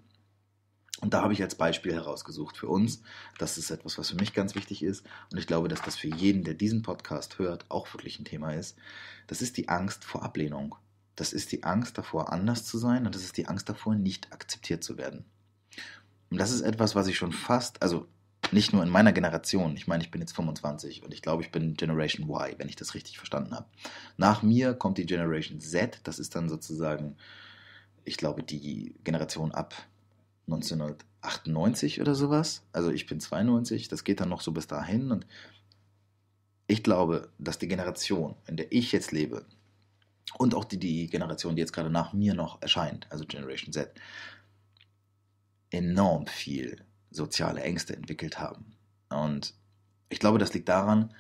Und 1.03 1.15
da 1.15 1.23
habe 1.23 1.33
ich 1.33 1.43
als 1.43 1.57
Beispiel 1.57 1.93
herausgesucht 1.93 2.57
für 2.57 2.69
uns, 2.69 3.03
das 3.37 3.59
ist 3.59 3.73
etwas, 3.73 3.99
was 3.99 4.11
für 4.11 4.17
mich 4.17 4.35
ganz 4.35 4.55
wichtig 4.55 4.85
ist. 4.85 5.05
Und 5.33 5.39
ich 5.39 5.49
glaube, 5.49 5.67
dass 5.67 5.83
das 5.83 5.97
für 5.97 6.07
jeden, 6.07 6.45
der 6.45 6.55
diesen 6.55 6.83
Podcast 6.83 7.41
hört, 7.41 7.69
auch 7.71 7.93
wirklich 7.93 8.21
ein 8.21 8.25
Thema 8.25 8.53
ist. 8.53 8.79
Das 9.27 9.43
ist 9.43 9.57
die 9.57 9.69
Angst 9.69 10.05
vor 10.05 10.23
Ablehnung. 10.23 10.77
Das 11.17 11.33
ist 11.33 11.51
die 11.51 11.65
Angst 11.65 11.99
davor, 11.99 12.33
anders 12.33 12.65
zu 12.65 12.79
sein. 12.79 13.05
Und 13.05 13.17
das 13.17 13.25
ist 13.25 13.37
die 13.37 13.49
Angst 13.49 13.69
davor, 13.69 13.97
nicht 13.97 14.33
akzeptiert 14.33 14.85
zu 14.85 14.97
werden. 14.97 15.25
Und 16.31 16.39
das 16.39 16.53
ist 16.53 16.61
etwas, 16.61 16.95
was 16.95 17.09
ich 17.09 17.17
schon 17.17 17.33
fast, 17.33 17.83
also 17.83 18.07
nicht 18.53 18.73
nur 18.73 18.85
in 18.85 18.89
meiner 18.89 19.13
Generation. 19.13 19.77
Ich 19.77 19.89
meine, 19.89 20.05
ich 20.05 20.13
bin 20.13 20.21
jetzt 20.21 20.37
25 20.37 21.03
und 21.03 21.13
ich 21.13 21.21
glaube, 21.21 21.43
ich 21.43 21.51
bin 21.51 21.75
Generation 21.75 22.29
Y, 22.29 22.55
wenn 22.59 22.69
ich 22.69 22.77
das 22.77 22.95
richtig 22.95 23.19
verstanden 23.19 23.57
habe. 23.57 23.67
Nach 24.19 24.43
mir 24.43 24.75
kommt 24.75 24.99
die 24.99 25.07
Generation 25.07 25.59
Z. 25.59 25.99
Das 26.05 26.21
ist 26.21 26.37
dann 26.37 26.49
sozusagen, 26.49 27.17
ich 28.05 28.17
glaube, 28.19 28.45
die 28.45 28.95
Generation 29.03 29.51
ab 29.51 29.75
1998 30.47 32.01
oder 32.01 32.15
sowas. 32.15 32.63
Also 32.73 32.91
ich 32.91 33.07
bin 33.07 33.21
92. 33.21 33.89
Das 33.89 34.05
geht 34.05 34.21
dann 34.21 34.29
noch 34.29 34.41
so 34.41 34.53
bis 34.53 34.67
dahin. 34.67 35.11
Und 35.11 35.27
ich 36.67 36.83
glaube, 36.83 37.29
dass 37.39 37.59
die 37.59 37.69
Generation, 37.69 38.35
in 38.47 38.57
der 38.57 38.73
ich 38.73 38.93
jetzt 38.93 39.13
lebe, 39.13 39.47
und 40.39 40.55
auch 40.55 40.65
die, 40.65 40.79
die 40.79 41.09
Generation, 41.09 41.57
die 41.57 41.61
jetzt 41.61 41.73
gerade 41.73 41.91
nach 41.91 42.13
mir 42.13 42.35
noch 42.35 42.63
erscheint, 42.63 43.07
also 43.11 43.27
Generation 43.27 43.73
Z, 43.73 43.93
enorm 45.71 46.27
viel 46.27 46.85
soziale 47.11 47.63
Ängste 47.63 47.95
entwickelt 47.95 48.39
haben. 48.39 48.77
Und 49.11 49.55
ich 50.09 50.19
glaube, 50.19 50.39
das 50.39 50.55
liegt 50.55 50.69
daran, 50.69 51.15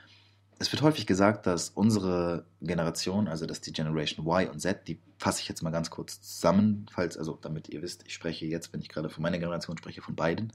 es 0.62 0.70
wird 0.70 0.82
häufig 0.82 1.08
gesagt, 1.08 1.48
dass 1.48 1.70
unsere 1.70 2.46
Generation, 2.60 3.26
also 3.26 3.46
dass 3.46 3.60
die 3.60 3.72
Generation 3.72 4.24
Y 4.24 4.48
und 4.48 4.60
Z, 4.60 4.86
die 4.86 5.00
fasse 5.18 5.40
ich 5.40 5.48
jetzt 5.48 5.60
mal 5.62 5.70
ganz 5.70 5.90
kurz 5.90 6.20
zusammen, 6.22 6.86
falls, 6.92 7.18
also 7.18 7.36
damit 7.42 7.68
ihr 7.68 7.82
wisst, 7.82 8.04
ich 8.06 8.14
spreche 8.14 8.46
jetzt, 8.46 8.72
wenn 8.72 8.80
ich 8.80 8.88
gerade 8.88 9.10
von 9.10 9.22
meiner 9.22 9.40
Generation 9.40 9.76
spreche, 9.76 10.02
von 10.02 10.14
beiden. 10.14 10.52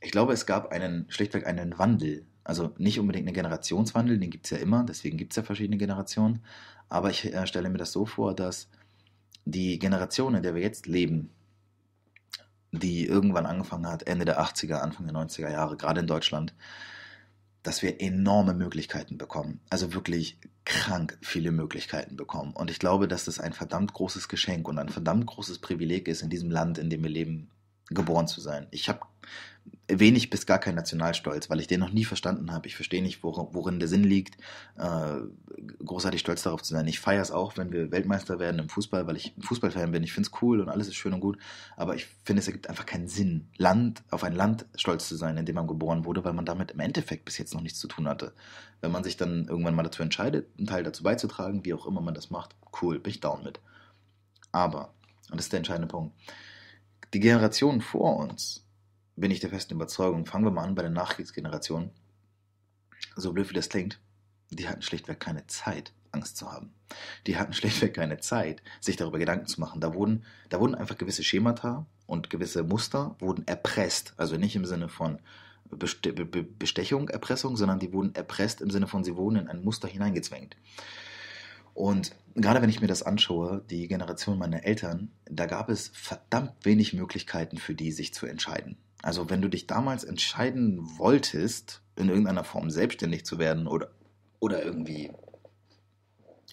Ich 0.00 0.10
glaube, 0.10 0.32
es 0.32 0.46
gab 0.46 0.72
einen, 0.72 1.04
schlichtweg 1.10 1.46
einen 1.46 1.78
Wandel. 1.78 2.24
Also 2.44 2.72
nicht 2.78 2.98
unbedingt 2.98 3.26
einen 3.26 3.34
Generationswandel, 3.34 4.18
den 4.18 4.30
gibt 4.30 4.46
es 4.46 4.52
ja 4.52 4.56
immer, 4.56 4.84
deswegen 4.84 5.18
gibt 5.18 5.32
es 5.32 5.36
ja 5.36 5.42
verschiedene 5.42 5.76
Generationen. 5.76 6.42
Aber 6.88 7.10
ich 7.10 7.26
äh, 7.26 7.46
stelle 7.46 7.68
mir 7.68 7.76
das 7.76 7.92
so 7.92 8.06
vor, 8.06 8.34
dass 8.34 8.70
die 9.44 9.78
Generation, 9.78 10.34
in 10.34 10.42
der 10.42 10.54
wir 10.54 10.62
jetzt 10.62 10.86
leben, 10.86 11.28
die 12.72 13.04
irgendwann 13.04 13.44
angefangen 13.44 13.86
hat, 13.86 14.06
Ende 14.06 14.24
der 14.24 14.40
80er, 14.40 14.76
Anfang 14.76 15.06
der 15.06 15.14
90er 15.14 15.50
Jahre, 15.50 15.76
gerade 15.76 16.00
in 16.00 16.06
Deutschland, 16.06 16.54
dass 17.68 17.82
wir 17.82 18.00
enorme 18.00 18.54
Möglichkeiten 18.54 19.18
bekommen. 19.18 19.60
Also 19.68 19.92
wirklich 19.92 20.40
krank 20.64 21.18
viele 21.20 21.50
Möglichkeiten 21.50 22.16
bekommen. 22.16 22.54
Und 22.54 22.70
ich 22.70 22.78
glaube, 22.78 23.08
dass 23.08 23.26
das 23.26 23.40
ein 23.40 23.52
verdammt 23.52 23.92
großes 23.92 24.28
Geschenk 24.28 24.66
und 24.68 24.78
ein 24.78 24.88
verdammt 24.88 25.26
großes 25.26 25.58
Privileg 25.58 26.08
ist, 26.08 26.22
in 26.22 26.30
diesem 26.30 26.50
Land, 26.50 26.78
in 26.78 26.88
dem 26.88 27.02
wir 27.02 27.10
leben, 27.10 27.50
geboren 27.90 28.26
zu 28.26 28.40
sein. 28.40 28.68
Ich 28.70 28.88
habe 28.88 29.00
wenig 29.88 30.30
bis 30.30 30.46
gar 30.46 30.58
keinen 30.58 30.74
Nationalstolz, 30.74 31.48
weil 31.48 31.60
ich 31.60 31.66
den 31.66 31.80
noch 31.80 31.92
nie 31.92 32.04
verstanden 32.04 32.52
habe. 32.52 32.66
Ich 32.66 32.76
verstehe 32.76 33.02
nicht, 33.02 33.22
worin 33.22 33.78
der 33.78 33.88
Sinn 33.88 34.04
liegt, 34.04 34.36
äh, 34.76 35.16
großartig 35.84 36.20
stolz 36.20 36.42
darauf 36.42 36.62
zu 36.62 36.74
sein. 36.74 36.86
Ich 36.86 37.00
feiere 37.00 37.22
es 37.22 37.30
auch, 37.30 37.56
wenn 37.56 37.72
wir 37.72 37.90
Weltmeister 37.90 38.38
werden 38.38 38.58
im 38.58 38.68
Fußball, 38.68 39.06
weil 39.06 39.16
ich 39.16 39.34
Fußballfan 39.40 39.90
bin. 39.92 40.02
Ich 40.02 40.12
finde 40.12 40.28
es 40.28 40.42
cool 40.42 40.60
und 40.60 40.68
alles 40.68 40.88
ist 40.88 40.96
schön 40.96 41.14
und 41.14 41.20
gut, 41.20 41.38
aber 41.76 41.94
ich 41.94 42.06
finde, 42.24 42.40
es 42.40 42.46
ergibt 42.46 42.68
einfach 42.68 42.86
keinen 42.86 43.08
Sinn, 43.08 43.48
Land 43.56 44.02
auf 44.10 44.24
ein 44.24 44.34
Land 44.34 44.66
stolz 44.74 45.08
zu 45.08 45.16
sein, 45.16 45.36
in 45.36 45.46
dem 45.46 45.54
man 45.54 45.66
geboren 45.66 46.04
wurde, 46.04 46.24
weil 46.24 46.34
man 46.34 46.44
damit 46.44 46.72
im 46.72 46.80
Endeffekt 46.80 47.24
bis 47.24 47.38
jetzt 47.38 47.54
noch 47.54 47.62
nichts 47.62 47.78
zu 47.78 47.88
tun 47.88 48.08
hatte. 48.08 48.32
Wenn 48.80 48.92
man 48.92 49.04
sich 49.04 49.16
dann 49.16 49.46
irgendwann 49.48 49.74
mal 49.74 49.82
dazu 49.82 50.02
entscheidet, 50.02 50.48
einen 50.58 50.66
Teil 50.66 50.82
dazu 50.82 51.02
beizutragen, 51.02 51.64
wie 51.64 51.74
auch 51.74 51.86
immer 51.86 52.00
man 52.00 52.14
das 52.14 52.30
macht, 52.30 52.54
cool, 52.82 52.98
bin 52.98 53.10
ich 53.10 53.20
down 53.20 53.42
mit. 53.42 53.60
Aber, 54.52 54.92
und 55.30 55.36
das 55.36 55.46
ist 55.46 55.52
der 55.52 55.58
entscheidende 55.58 55.88
Punkt, 55.88 56.14
die 57.14 57.20
Generationen 57.20 57.80
vor 57.80 58.16
uns, 58.16 58.64
bin 59.20 59.30
ich 59.30 59.40
der 59.40 59.50
festen 59.50 59.74
Überzeugung, 59.74 60.26
fangen 60.26 60.44
wir 60.44 60.50
mal 60.50 60.64
an 60.64 60.74
bei 60.74 60.82
der 60.82 60.90
Nachkriegsgeneration, 60.90 61.90
so 63.16 63.32
blöd 63.32 63.50
wie 63.50 63.54
das 63.54 63.68
klingt, 63.68 64.00
die 64.50 64.68
hatten 64.68 64.82
schlichtweg 64.82 65.20
keine 65.20 65.46
Zeit, 65.46 65.92
Angst 66.12 66.36
zu 66.36 66.50
haben. 66.50 66.72
Die 67.26 67.36
hatten 67.36 67.52
schlichtweg 67.54 67.94
keine 67.94 68.18
Zeit, 68.18 68.62
sich 68.80 68.96
darüber 68.96 69.18
Gedanken 69.18 69.46
zu 69.46 69.60
machen. 69.60 69.80
Da 69.80 69.94
wurden, 69.94 70.24
da 70.48 70.60
wurden 70.60 70.74
einfach 70.74 70.98
gewisse 70.98 71.24
Schemata 71.24 71.86
und 72.06 72.30
gewisse 72.30 72.62
Muster 72.62 73.16
wurden 73.18 73.46
erpresst. 73.46 74.14
Also 74.16 74.36
nicht 74.36 74.56
im 74.56 74.64
Sinne 74.64 74.88
von 74.88 75.18
Bestechung, 76.58 77.10
Erpressung, 77.10 77.56
sondern 77.56 77.78
die 77.78 77.92
wurden 77.92 78.14
erpresst 78.14 78.62
im 78.62 78.70
Sinne 78.70 78.86
von, 78.86 79.04
sie 79.04 79.16
wurden 79.16 79.36
in 79.36 79.48
ein 79.48 79.62
Muster 79.62 79.86
hineingezwängt. 79.86 80.56
Und 81.74 82.16
gerade 82.34 82.62
wenn 82.62 82.70
ich 82.70 82.80
mir 82.80 82.86
das 82.86 83.02
anschaue, 83.02 83.62
die 83.68 83.86
Generation 83.86 84.38
meiner 84.38 84.64
Eltern, 84.64 85.12
da 85.26 85.46
gab 85.46 85.68
es 85.68 85.88
verdammt 85.88 86.54
wenig 86.64 86.94
Möglichkeiten 86.94 87.58
für 87.58 87.74
die, 87.74 87.92
sich 87.92 88.14
zu 88.14 88.26
entscheiden. 88.26 88.78
Also 89.02 89.30
wenn 89.30 89.42
du 89.42 89.48
dich 89.48 89.66
damals 89.66 90.04
entscheiden 90.04 90.98
wolltest, 90.98 91.82
in 91.96 92.08
irgendeiner 92.08 92.44
Form 92.44 92.70
selbstständig 92.70 93.24
zu 93.24 93.38
werden 93.38 93.66
oder, 93.66 93.90
oder 94.40 94.64
irgendwie, 94.64 95.12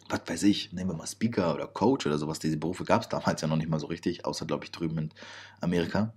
was 0.09 0.21
weiß 0.27 0.43
ich, 0.43 0.71
nehmen 0.73 0.91
wir 0.91 0.97
mal 0.97 1.07
Speaker 1.07 1.53
oder 1.53 1.67
Coach 1.67 2.05
oder 2.05 2.17
sowas, 2.17 2.39
diese 2.39 2.57
Berufe 2.57 2.83
gab 2.83 3.01
es 3.01 3.09
damals 3.09 3.41
ja 3.41 3.47
noch 3.47 3.57
nicht 3.57 3.69
mal 3.69 3.79
so 3.79 3.87
richtig, 3.87 4.25
außer 4.25 4.45
glaube 4.45 4.65
ich 4.65 4.71
drüben 4.71 4.97
in 4.97 5.09
Amerika, 5.61 6.13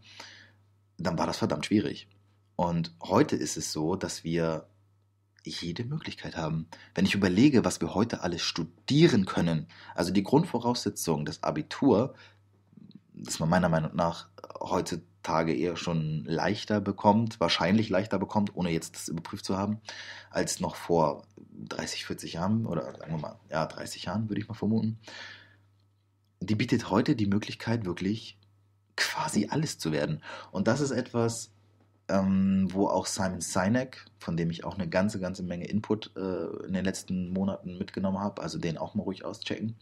dann 0.99 1.19
war 1.19 1.27
das 1.27 1.39
verdammt 1.39 1.67
schwierig. 1.67 2.09
Und 2.57 2.95
heute 3.03 3.37
ist 3.37 3.57
es 3.57 3.73
so, 3.73 3.95
dass 3.97 4.25
wir 4.25 4.67
jede 5.45 5.85
Möglichkeit 5.85 6.37
haben. 6.37 6.67
Wenn 6.95 7.07
ich 7.07 7.15
überlege, 7.15 7.65
was 7.65 7.81
wir 7.81 7.95
heute 7.95 8.23
alles 8.23 8.43
studieren 8.43 9.25
können, 9.25 9.69
also 9.95 10.13
die 10.13 10.25
Grundvoraussetzung, 10.25 11.25
das 11.25 11.43
Abitur, 11.43 12.15
das 13.15 13.39
man 13.39 13.49
meiner 13.49 13.69
Meinung 13.69 13.95
nach 13.95 14.29
heutzutage 15.19 15.55
eher 15.55 15.77
schon 15.77 16.25
leichter 16.25 16.81
bekommt, 16.81 17.41
wahrscheinlich 17.41 17.89
leichter 17.89 18.19
bekommt, 18.19 18.55
ohne 18.57 18.71
jetzt 18.71 18.95
das 18.95 19.09
überprüft 19.09 19.45
zu 19.45 19.57
haben, 19.57 19.81
als 20.31 20.61
noch 20.61 20.77
vor 20.77 21.25
30, 21.69 22.07
40 22.07 22.35
Jahren 22.35 22.67
oder 22.67 22.93
sagen 22.97 23.13
wir 23.13 23.19
mal, 23.19 23.39
ja, 23.51 23.67
30 23.67 24.05
Jahren 24.05 24.29
würde 24.29 24.41
ich 24.41 24.49
mal 24.49 24.55
vermuten. 24.55 24.99
Die 26.41 26.55
bietet 26.55 26.91
heute 26.91 27.17
die 27.17 27.27
Möglichkeit, 27.27 27.85
wirklich 27.85 28.39
quasi 28.97 29.49
alles 29.51 29.79
zu 29.79 29.93
werden. 29.93 30.23
Und 30.51 30.69
das 30.69 30.81
ist 30.81 30.93
etwas, 30.93 31.51
ähm, 32.09 32.69
wo 32.73 32.89
auch 32.89 33.07
Simon 33.07 33.41
Sinek, 33.41 34.07
von 34.19 34.37
dem 34.37 34.51
ich 34.51 34.65
auch 34.65 34.75
eine 34.75 34.89
ganze, 34.89 35.21
ganze 35.21 35.43
Menge 35.43 35.67
Input 35.67 36.13
äh, 36.17 36.67
in 36.67 36.73
den 36.73 36.85
letzten 36.85 37.33
Monaten 37.33 37.77
mitgenommen 37.79 38.19
habe, 38.21 38.41
also 38.43 38.59
den 38.59 38.79
auch 38.79 38.95
mal 38.95 39.03
ruhig 39.03 39.25
auschecken, 39.25 39.77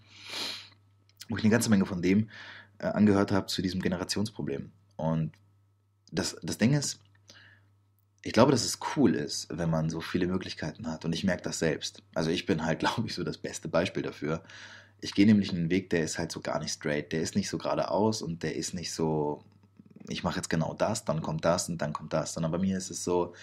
wo 1.29 1.37
ich 1.37 1.45
eine 1.45 1.53
ganze 1.53 1.71
Menge 1.71 1.87
von 1.87 2.03
dem 2.03 2.31
äh, 2.79 2.87
angehört 2.87 3.33
habe 3.33 3.47
zu 3.47 3.63
diesem 3.63 3.81
Generationsproblem. 3.81 4.73
Und 4.97 5.33
das, 6.11 6.37
das 6.43 6.59
Ding 6.59 6.73
ist, 6.75 7.01
ich 8.23 8.33
glaube, 8.33 8.53
dass 8.53 8.65
es 8.65 8.79
cool 8.97 9.15
ist, 9.15 9.47
wenn 9.51 9.71
man 9.71 9.89
so 9.89 10.01
viele 10.01 10.27
Möglichkeiten 10.27 10.89
hat. 10.89 11.05
Und 11.05 11.13
ich 11.13 11.25
merke 11.25 11.43
das 11.43 11.59
selbst. 11.59 12.03
Also 12.15 12.31
ich 12.31 12.47
bin 12.47 12.65
halt, 12.65 12.79
glaube 12.81 13.07
ich, 13.07 13.15
so 13.15 13.25
das 13.25 13.39
beste 13.39 13.69
Beispiel 13.69 14.03
dafür. 14.03 14.43
Ich 15.01 15.15
gehe 15.15 15.27
nämlich 15.27 15.53
einen 15.53 15.71
Weg, 15.71 15.91
der 15.91 16.03
ist 16.03 16.19
halt 16.19 16.33
so 16.33 16.41
gar 16.41 16.59
nicht 16.59 16.73
straight. 16.73 17.13
Der 17.13 17.21
ist 17.21 17.37
nicht 17.37 17.49
so 17.49 17.59
geradeaus 17.59 18.23
und 18.23 18.43
der 18.43 18.57
ist 18.57 18.75
nicht 18.75 18.93
so 18.93 19.45
ich 20.09 20.23
mache 20.23 20.37
jetzt 20.37 20.51
genau 20.51 20.75
das, 20.75 21.05
dann 21.05 21.23
kommt 21.23 21.45
das 21.45 21.69
und 21.69 21.79
dann 21.79 21.93
kommt 21.93 22.13
das. 22.13 22.35
Sondern 22.35 22.53
bei 22.53 22.59
mir 22.59 22.77
ist 22.79 22.91
es 22.91 23.05
so, 23.05 23.35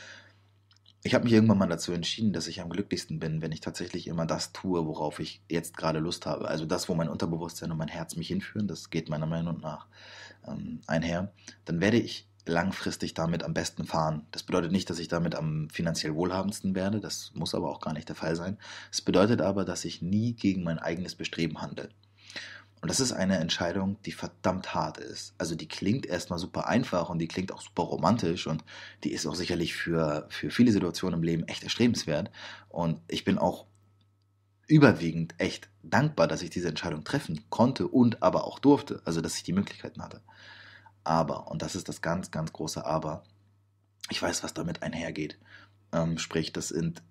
ich 1.04 1.14
habe 1.14 1.26
mich 1.26 1.34
irgendwann 1.34 1.58
mal 1.58 1.68
dazu 1.68 1.92
entschieden, 1.92 2.32
dass 2.32 2.48
ich 2.48 2.62
am 2.62 2.70
glücklichsten 2.70 3.20
bin, 3.20 3.42
wenn 3.42 3.52
ich 3.52 3.60
tatsächlich 3.60 4.08
immer 4.08 4.26
das 4.26 4.54
tue, 4.54 4.86
worauf 4.86 5.20
ich 5.20 5.42
jetzt 5.50 5.76
gerade 5.76 6.00
Lust 6.00 6.26
habe. 6.26 6.48
Also 6.48 6.66
das, 6.66 6.88
wo 6.88 6.96
mein 6.96 7.10
Unterbewusstsein 7.10 7.72
und 7.72 7.78
mein 7.78 7.90
Herz 7.90 8.16
mich 8.16 8.30
hinführen, 8.30 8.70
das 8.70 8.90
geht 8.90 9.10
meiner 9.10 9.26
Meinung 9.26 9.60
nach 9.60 9.88
ähm, 10.48 10.80
einher. 10.88 11.34
Dann 11.66 11.82
werde 11.82 11.98
ich 11.98 12.30
langfristig 12.46 13.14
damit 13.14 13.44
am 13.44 13.54
besten 13.54 13.86
fahren. 13.86 14.26
Das 14.32 14.44
bedeutet 14.44 14.72
nicht, 14.72 14.90
dass 14.90 15.00
ich 15.00 15.10
damit 15.10 15.36
am 15.36 15.70
finanziell 15.70 16.16
wohlhabendsten 16.16 16.74
werde, 16.74 17.02
das 17.02 17.32
muss 17.36 17.54
aber 17.56 17.70
auch 17.70 17.82
gar 17.82 17.94
nicht 17.94 18.08
der 18.08 18.16
Fall 18.16 18.36
sein. 18.36 18.58
Es 18.92 19.02
bedeutet 19.02 19.42
aber, 19.42 19.66
dass 19.66 19.86
ich 19.86 20.02
nie 20.02 20.34
gegen 20.34 20.64
mein 20.64 20.80
eigenes 20.80 21.16
Bestreben 21.16 21.62
handle. 21.62 21.90
Und 22.84 22.90
das 22.90 23.00
ist 23.00 23.14
eine 23.14 23.38
Entscheidung, 23.38 23.96
die 24.02 24.12
verdammt 24.12 24.76
hart 24.76 24.98
ist. 24.98 25.34
Also 25.38 25.56
die 25.56 25.70
klingt 25.70 26.06
erstmal 26.06 26.38
super 26.38 26.68
einfach 26.68 27.10
und 27.10 27.20
die 27.20 27.30
klingt 27.30 27.54
auch 27.54 27.62
super 27.62 27.84
romantisch 27.84 28.46
und 28.46 28.66
die 29.06 29.14
ist 29.14 29.26
auch 29.26 29.36
sicherlich 29.36 29.74
für, 29.74 30.28
für 30.30 30.52
viele 30.52 30.74
Situationen 30.74 31.20
im 31.20 31.24
Leben 31.24 31.48
echt 31.48 31.64
erstrebenswert. 31.64 32.30
Und 32.68 33.00
ich 33.08 33.24
bin 33.24 33.38
auch 33.38 33.68
überwiegend 34.68 35.34
echt 35.38 35.70
dankbar, 35.82 36.28
dass 36.28 36.42
ich 36.42 36.50
diese 36.50 36.68
Entscheidung 36.68 37.06
treffen 37.06 37.50
konnte 37.50 37.88
und 37.88 38.22
aber 38.22 38.44
auch 38.44 38.60
durfte. 38.60 39.02
Also 39.06 39.22
dass 39.22 39.38
ich 39.38 39.44
die 39.44 39.54
Möglichkeiten 39.54 40.04
hatte. 40.04 40.20
Aber, 41.06 41.50
und 41.50 41.62
das 41.62 41.78
ist 41.78 41.88
das 41.88 42.02
ganz, 42.02 42.32
ganz 42.32 42.52
große 42.52 42.86
Aber, 42.86 43.24
ich 44.10 44.22
weiß, 44.22 44.44
was 44.44 44.54
damit 44.54 44.84
einhergeht. 44.84 45.40
Ähm, 45.94 46.18
sprich, 46.18 46.52
das 46.52 46.68
sind 46.68 47.02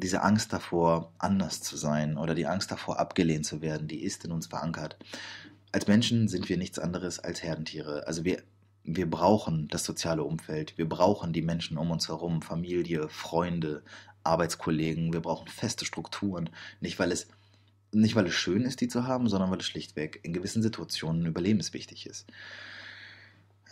diese 0.00 0.22
Angst 0.22 0.52
davor, 0.52 1.12
anders 1.18 1.60
zu 1.60 1.76
sein 1.76 2.16
oder 2.16 2.34
die 2.34 2.46
Angst 2.46 2.70
davor, 2.70 2.98
abgelehnt 2.98 3.46
zu 3.46 3.60
werden, 3.60 3.88
die 3.88 4.02
ist 4.02 4.24
in 4.24 4.32
uns 4.32 4.46
verankert. 4.46 4.96
Als 5.72 5.86
Menschen 5.86 6.28
sind 6.28 6.48
wir 6.48 6.56
nichts 6.56 6.78
anderes 6.78 7.20
als 7.20 7.42
Herdentiere. 7.42 8.06
Also 8.06 8.24
wir, 8.24 8.42
wir 8.82 9.08
brauchen 9.08 9.68
das 9.68 9.84
soziale 9.84 10.24
Umfeld, 10.24 10.76
wir 10.76 10.88
brauchen 10.88 11.32
die 11.32 11.42
Menschen 11.42 11.78
um 11.78 11.90
uns 11.90 12.08
herum, 12.08 12.42
Familie, 12.42 13.08
Freunde, 13.08 13.82
Arbeitskollegen, 14.24 15.12
wir 15.12 15.20
brauchen 15.20 15.48
feste 15.48 15.84
Strukturen. 15.84 16.50
Nicht 16.80 16.98
weil 16.98 17.12
es 17.12 17.28
nicht 17.92 18.14
weil 18.14 18.26
es 18.26 18.34
schön 18.34 18.62
ist, 18.62 18.80
die 18.80 18.88
zu 18.88 19.06
haben, 19.06 19.28
sondern 19.28 19.50
weil 19.50 19.58
es 19.58 19.66
schlichtweg 19.66 20.20
in 20.22 20.32
gewissen 20.32 20.62
Situationen 20.62 21.26
überlebenswichtig 21.26 22.06
ist. 22.06 22.26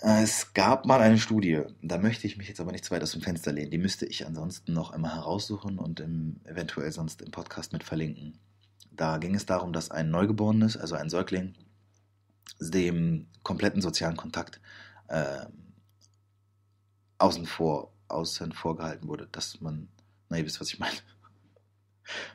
Es 0.01 0.55
gab 0.55 0.87
mal 0.87 1.01
eine 1.01 1.19
Studie, 1.19 1.63
da 1.83 1.99
möchte 1.99 2.29
ich 2.29 2.37
mich 2.37 2.47
jetzt 2.47 2.61
aber 2.61 2.71
nicht 2.71 2.85
zu 2.85 2.93
weit 2.93 3.03
aus 3.03 3.13
dem 3.13 3.21
Fenster 3.23 3.51
lehnen. 3.51 3.73
Die 3.73 3.79
müsste 3.79 4.07
ich 4.07 4.27
ansonsten 4.27 4.73
noch 4.73 4.93
einmal 4.93 5.15
heraussuchen 5.15 5.79
und 5.79 5.99
im, 5.99 6.41
eventuell 6.45 6.93
sonst 6.93 7.21
im 7.21 7.33
Podcast 7.33 7.73
mit 7.73 7.83
verlinken. 7.83 8.39
Da 8.93 9.19
ging 9.19 9.35
es 9.35 9.45
darum, 9.45 9.73
dass 9.73 9.91
ein 9.91 10.11
Neugeborenes, 10.11 10.77
also 10.77 10.95
ein 10.95 11.11
Säugling, 11.11 11.55
dem 12.61 13.27
kompletten 13.43 13.83
sozialen 13.83 14.17
Kontakt 14.17 14.61
äh, 15.09 15.47
außen 17.19 17.47
vor, 17.47 17.93
außen 18.07 18.53
vorgehalten 18.53 19.09
wurde, 19.09 19.29
dass 19.33 19.61
man, 19.61 19.89
na 20.29 20.39
ihr 20.39 20.47
wisst, 20.47 20.61
was 20.61 20.73
ich 20.73 20.79
meine. 20.79 20.97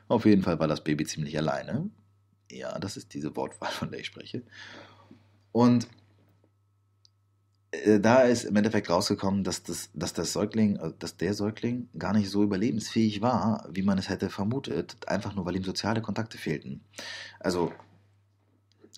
Auf 0.08 0.26
jeden 0.26 0.42
Fall 0.42 0.58
war 0.58 0.68
das 0.68 0.84
Baby 0.84 1.06
ziemlich 1.06 1.36
alleine. 1.38 1.88
Ja, 2.50 2.78
das 2.78 2.98
ist 2.98 3.14
diese 3.14 3.34
Wortwahl, 3.36 3.70
von 3.70 3.90
der 3.90 4.00
ich 4.00 4.06
spreche. 4.06 4.42
Und 5.50 5.88
da 8.00 8.22
ist 8.22 8.44
im 8.44 8.56
Endeffekt 8.56 8.90
rausgekommen, 8.90 9.44
dass, 9.44 9.62
das, 9.62 9.90
dass, 9.94 10.12
das 10.12 10.32
Säugling, 10.32 10.76
äh, 10.76 10.92
dass 10.98 11.16
der 11.16 11.34
Säugling 11.34 11.88
gar 11.98 12.12
nicht 12.12 12.30
so 12.30 12.42
überlebensfähig 12.42 13.20
war, 13.20 13.68
wie 13.70 13.82
man 13.82 13.98
es 13.98 14.08
hätte 14.08 14.30
vermutet, 14.30 14.96
einfach 15.06 15.34
nur 15.34 15.46
weil 15.46 15.56
ihm 15.56 15.64
soziale 15.64 16.02
Kontakte 16.02 16.38
fehlten. 16.38 16.82
Also, 17.40 17.72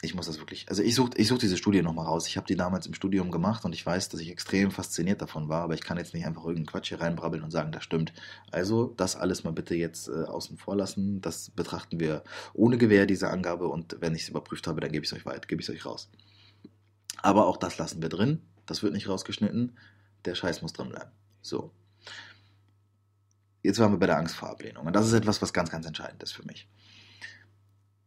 ich 0.02 0.14
muss 0.14 0.26
das 0.26 0.38
wirklich, 0.38 0.66
also 0.68 0.82
ich 0.82 0.94
suche 0.94 1.12
ich 1.16 1.26
such 1.26 1.38
diese 1.38 1.56
Studie 1.56 1.80
nochmal 1.80 2.04
raus. 2.04 2.28
Ich 2.28 2.36
habe 2.36 2.46
die 2.46 2.54
damals 2.54 2.86
im 2.86 2.92
Studium 2.92 3.30
gemacht 3.30 3.64
und 3.64 3.72
ich 3.72 3.84
weiß, 3.84 4.10
dass 4.10 4.20
ich 4.20 4.30
extrem 4.30 4.70
fasziniert 4.70 5.22
davon 5.22 5.48
war, 5.48 5.62
aber 5.62 5.74
ich 5.74 5.80
kann 5.80 5.96
jetzt 5.96 6.12
nicht 6.12 6.26
einfach 6.26 6.42
irgendeinen 6.42 6.66
Quatsch 6.66 6.88
hier 6.88 7.00
reinbrabbeln 7.00 7.42
und 7.42 7.50
sagen, 7.50 7.72
das 7.72 7.82
stimmt. 7.82 8.12
Also, 8.50 8.92
das 8.96 9.16
alles 9.16 9.44
mal 9.44 9.52
bitte 9.52 9.74
jetzt 9.74 10.08
äh, 10.08 10.24
außen 10.24 10.58
vor 10.58 10.76
lassen. 10.76 11.22
Das 11.22 11.50
betrachten 11.50 11.98
wir 11.98 12.24
ohne 12.52 12.76
Gewähr, 12.78 13.06
diese 13.06 13.30
Angabe, 13.30 13.68
und 13.68 13.96
wenn 14.00 14.14
ich 14.14 14.22
es 14.22 14.28
überprüft 14.28 14.66
habe, 14.66 14.80
dann 14.80 14.92
gebe 14.92 15.04
ich 15.04 15.10
es 15.10 15.16
euch 15.16 15.24
weit, 15.24 15.48
gebe 15.48 15.62
ich 15.62 15.68
es 15.68 15.74
euch 15.74 15.86
raus. 15.86 16.10
Aber 17.22 17.46
auch 17.46 17.56
das 17.56 17.78
lassen 17.78 18.02
wir 18.02 18.10
drin 18.10 18.42
das 18.66 18.82
wird 18.82 18.92
nicht 18.92 19.08
rausgeschnitten. 19.08 19.78
Der 20.24 20.34
Scheiß 20.34 20.62
muss 20.62 20.72
drin 20.72 20.90
bleiben. 20.90 21.10
So. 21.42 21.72
Jetzt 23.62 23.78
waren 23.78 23.92
wir 23.92 23.98
bei 23.98 24.06
der 24.06 24.18
Angst 24.18 24.36
vor 24.36 24.50
Ablehnung. 24.50 24.86
Und 24.86 24.94
das 24.94 25.06
ist 25.06 25.12
etwas, 25.12 25.42
was 25.42 25.52
ganz, 25.52 25.70
ganz 25.70 25.86
entscheidend 25.86 26.22
ist 26.22 26.32
für 26.32 26.44
mich. 26.44 26.68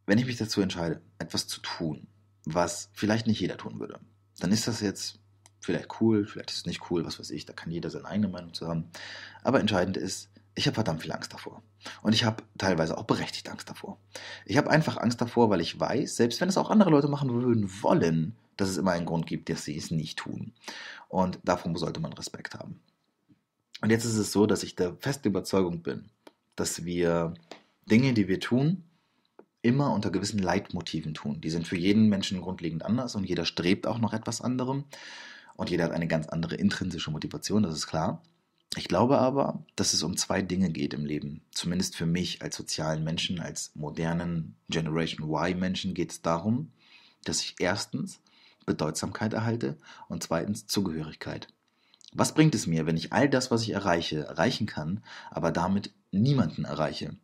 wenn 0.05 0.17
ich 0.17 0.25
mich 0.25 0.37
dazu 0.37 0.61
entscheide, 0.61 1.01
etwas 1.19 1.47
zu 1.47 1.61
tun, 1.61 2.07
was 2.43 2.89
vielleicht 2.93 3.27
nicht 3.27 3.39
jeder 3.39 3.57
tun 3.57 3.79
würde, 3.79 3.99
dann 4.39 4.51
ist 4.51 4.67
das 4.67 4.81
jetzt 4.81 5.19
vielleicht 5.59 6.01
cool, 6.01 6.25
vielleicht 6.25 6.49
ist 6.49 6.57
es 6.57 6.65
nicht 6.65 6.89
cool, 6.89 7.05
was 7.05 7.19
weiß 7.19 7.29
ich, 7.29 7.45
da 7.45 7.53
kann 7.53 7.71
jeder 7.71 7.89
seine 7.91 8.05
eigene 8.05 8.27
Meinung 8.27 8.53
zu 8.53 8.67
haben. 8.67 8.89
Aber 9.43 9.59
entscheidend 9.59 9.97
ist, 9.97 10.31
ich 10.59 10.67
habe 10.67 10.75
verdammt 10.75 11.01
viel 11.01 11.13
Angst 11.13 11.33
davor. 11.33 11.63
Und 12.01 12.13
ich 12.13 12.25
habe 12.25 12.43
teilweise 12.57 12.97
auch 12.97 13.05
berechtigt 13.05 13.49
Angst 13.49 13.69
davor. 13.69 13.97
Ich 14.45 14.57
habe 14.57 14.69
einfach 14.69 14.97
Angst 14.97 15.21
davor, 15.21 15.49
weil 15.49 15.61
ich 15.61 15.79
weiß, 15.79 16.17
selbst 16.17 16.41
wenn 16.41 16.49
es 16.49 16.57
auch 16.57 16.69
andere 16.69 16.89
Leute 16.89 17.07
machen 17.07 17.31
würden 17.31 17.71
wollen, 17.81 18.35
dass 18.57 18.67
es 18.67 18.75
immer 18.75 18.91
einen 18.91 19.05
Grund 19.05 19.25
gibt, 19.25 19.49
dass 19.49 19.63
sie 19.63 19.77
es 19.77 19.89
nicht 19.89 20.19
tun. 20.19 20.51
Und 21.07 21.39
davon 21.43 21.73
sollte 21.77 22.01
man 22.01 22.11
Respekt 22.11 22.55
haben. 22.55 22.81
Und 23.81 23.89
jetzt 23.89 24.03
ist 24.03 24.17
es 24.17 24.33
so, 24.33 24.45
dass 24.47 24.63
ich 24.63 24.75
der 24.75 24.97
festen 24.99 25.29
Überzeugung 25.29 25.81
bin, 25.81 26.09
dass 26.57 26.83
wir 26.83 27.35
Dinge, 27.89 28.13
die 28.13 28.27
wir 28.27 28.41
tun, 28.41 28.83
immer 29.61 29.93
unter 29.93 30.11
gewissen 30.11 30.39
Leitmotiven 30.39 31.13
tun. 31.13 31.39
Die 31.39 31.49
sind 31.49 31.69
für 31.69 31.77
jeden 31.77 32.09
Menschen 32.09 32.41
grundlegend 32.41 32.83
anders 32.83 33.15
und 33.15 33.23
jeder 33.23 33.45
strebt 33.45 33.87
auch 33.87 33.99
noch 33.99 34.11
etwas 34.11 34.41
anderem. 34.41 34.83
Und 35.55 35.69
jeder 35.69 35.85
hat 35.85 35.91
eine 35.91 36.07
ganz 36.07 36.27
andere 36.27 36.55
intrinsische 36.55 37.11
Motivation, 37.11 37.63
das 37.63 37.75
ist 37.75 37.87
klar. 37.87 38.21
Ich 38.75 38.87
glaube 38.87 39.17
aber, 39.17 39.63
dass 39.75 39.93
es 39.93 40.03
um 40.03 40.15
zwei 40.15 40.41
Dinge 40.41 40.69
geht 40.69 40.93
im 40.93 41.05
Leben. 41.05 41.41
Zumindest 41.51 41.95
für 41.95 42.05
mich 42.05 42.41
als 42.43 42.55
sozialen 42.55 43.03
Menschen, 43.03 43.39
als 43.39 43.71
modernen 43.75 44.55
Generation 44.69 45.27
Y-Menschen 45.29 45.93
geht 45.95 46.11
es 46.11 46.21
darum, 46.21 46.71
dass 47.23 47.41
ich 47.41 47.55
erstens 47.59 48.21
Bedeutsamkeit 48.65 49.33
erhalte 49.33 49.77
und 50.07 50.21
zweitens 50.21 50.67
Zugehörigkeit. 50.67 51.47
Was 52.13 52.33
bringt 52.33 52.53
es 52.53 52.67
mir, 52.67 52.85
wenn 52.85 52.97
ich 52.97 53.11
all 53.11 53.27
das, 53.29 53.49
was 53.49 53.63
ich 53.63 53.71
erreiche, 53.71 54.25
erreichen 54.25 54.67
kann, 54.67 55.03
aber 55.31 55.51
damit 55.51 55.91
niemanden 56.11 56.65
erreiche? 56.65 57.15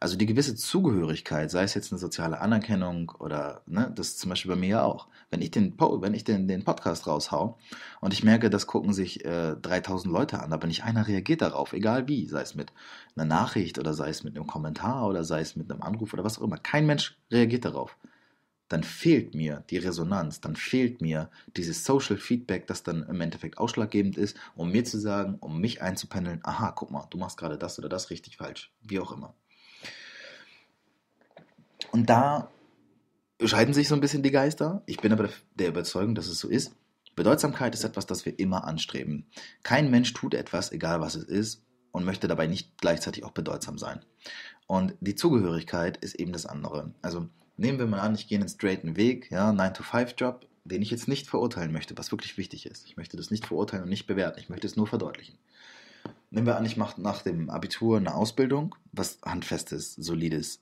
Also 0.00 0.16
die 0.16 0.26
gewisse 0.26 0.54
Zugehörigkeit, 0.54 1.50
sei 1.50 1.62
es 1.62 1.74
jetzt 1.74 1.92
eine 1.92 1.98
soziale 1.98 2.40
Anerkennung 2.40 3.10
oder, 3.18 3.62
ne, 3.66 3.92
das 3.94 4.08
ist 4.08 4.20
zum 4.20 4.30
Beispiel 4.30 4.50
bei 4.50 4.56
mir 4.56 4.68
ja 4.68 4.84
auch. 4.84 5.08
Wenn 5.30 5.42
ich 5.42 5.50
den, 5.50 5.74
wenn 5.78 6.14
ich 6.14 6.24
den, 6.24 6.48
den 6.48 6.64
Podcast 6.64 7.06
raushau 7.06 7.58
und 8.00 8.12
ich 8.12 8.22
merke, 8.22 8.50
das 8.50 8.66
gucken 8.66 8.92
sich 8.92 9.24
äh, 9.24 9.56
3000 9.56 10.12
Leute 10.12 10.40
an, 10.40 10.52
aber 10.52 10.66
nicht 10.66 10.84
einer 10.84 11.08
reagiert 11.08 11.42
darauf, 11.42 11.72
egal 11.72 12.08
wie, 12.08 12.26
sei 12.26 12.42
es 12.42 12.54
mit 12.54 12.72
einer 13.16 13.24
Nachricht 13.24 13.78
oder 13.78 13.94
sei 13.94 14.10
es 14.10 14.22
mit 14.22 14.36
einem 14.36 14.46
Kommentar 14.46 15.06
oder 15.06 15.24
sei 15.24 15.40
es 15.40 15.56
mit 15.56 15.70
einem 15.70 15.82
Anruf 15.82 16.12
oder 16.12 16.24
was 16.24 16.38
auch 16.38 16.42
immer, 16.42 16.58
kein 16.58 16.86
Mensch 16.86 17.18
reagiert 17.30 17.64
darauf 17.64 17.96
dann 18.68 18.82
fehlt 18.82 19.34
mir 19.34 19.64
die 19.70 19.78
Resonanz, 19.78 20.40
dann 20.40 20.56
fehlt 20.56 21.00
mir 21.00 21.30
dieses 21.56 21.84
Social 21.84 22.16
Feedback, 22.16 22.66
das 22.66 22.82
dann 22.82 23.04
im 23.04 23.20
Endeffekt 23.20 23.58
ausschlaggebend 23.58 24.16
ist, 24.16 24.36
um 24.56 24.72
mir 24.72 24.84
zu 24.84 24.98
sagen, 24.98 25.36
um 25.40 25.60
mich 25.60 25.82
einzupendeln, 25.82 26.40
aha, 26.42 26.72
guck 26.72 26.90
mal, 26.90 27.06
du 27.10 27.18
machst 27.18 27.36
gerade 27.36 27.58
das 27.58 27.78
oder 27.78 27.88
das 27.88 28.10
richtig 28.10 28.38
falsch, 28.38 28.72
wie 28.82 28.98
auch 28.98 29.12
immer. 29.12 29.34
Und 31.96 32.10
da 32.10 32.50
scheiden 33.42 33.72
sich 33.72 33.88
so 33.88 33.94
ein 33.94 34.02
bisschen 34.02 34.22
die 34.22 34.30
Geister. 34.30 34.82
Ich 34.84 34.98
bin 34.98 35.14
aber 35.14 35.30
der 35.54 35.68
Überzeugung, 35.68 36.14
dass 36.14 36.26
es 36.26 36.38
so 36.38 36.46
ist. 36.46 36.74
Bedeutsamkeit 37.14 37.72
ist 37.72 37.84
etwas, 37.84 38.04
das 38.04 38.26
wir 38.26 38.38
immer 38.38 38.64
anstreben. 38.64 39.24
Kein 39.62 39.90
Mensch 39.90 40.12
tut 40.12 40.34
etwas, 40.34 40.72
egal 40.72 41.00
was 41.00 41.14
es 41.14 41.24
ist, 41.24 41.62
und 41.92 42.04
möchte 42.04 42.28
dabei 42.28 42.48
nicht 42.48 42.78
gleichzeitig 42.82 43.24
auch 43.24 43.30
bedeutsam 43.30 43.78
sein. 43.78 44.04
Und 44.66 44.94
die 45.00 45.14
Zugehörigkeit 45.14 45.96
ist 45.96 46.16
eben 46.16 46.34
das 46.34 46.44
andere. 46.44 46.92
Also 47.00 47.30
nehmen 47.56 47.78
wir 47.78 47.86
mal 47.86 48.00
an, 48.00 48.14
ich 48.14 48.28
gehe 48.28 48.38
einen 48.38 48.50
straighten 48.50 48.98
Weg, 48.98 49.30
ja, 49.30 49.48
9-to-5-Job, 49.48 50.46
den 50.64 50.82
ich 50.82 50.90
jetzt 50.90 51.08
nicht 51.08 51.26
verurteilen 51.26 51.72
möchte, 51.72 51.96
was 51.96 52.12
wirklich 52.12 52.36
wichtig 52.36 52.66
ist. 52.66 52.84
Ich 52.84 52.98
möchte 52.98 53.16
das 53.16 53.30
nicht 53.30 53.46
verurteilen 53.46 53.84
und 53.84 53.88
nicht 53.88 54.06
bewerten, 54.06 54.38
ich 54.38 54.50
möchte 54.50 54.66
es 54.66 54.76
nur 54.76 54.86
verdeutlichen. 54.86 55.38
Nehmen 56.28 56.46
wir 56.46 56.58
an, 56.58 56.66
ich 56.66 56.76
mache 56.76 57.00
nach 57.00 57.22
dem 57.22 57.48
Abitur 57.48 57.96
eine 57.96 58.14
Ausbildung, 58.14 58.74
was 58.92 59.18
handfestes, 59.24 59.94
solides, 59.94 60.60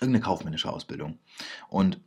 irgendeine 0.00 0.24
kaufmännische 0.24 0.70
Ausbildung. 0.70 1.18
Und 1.68 2.00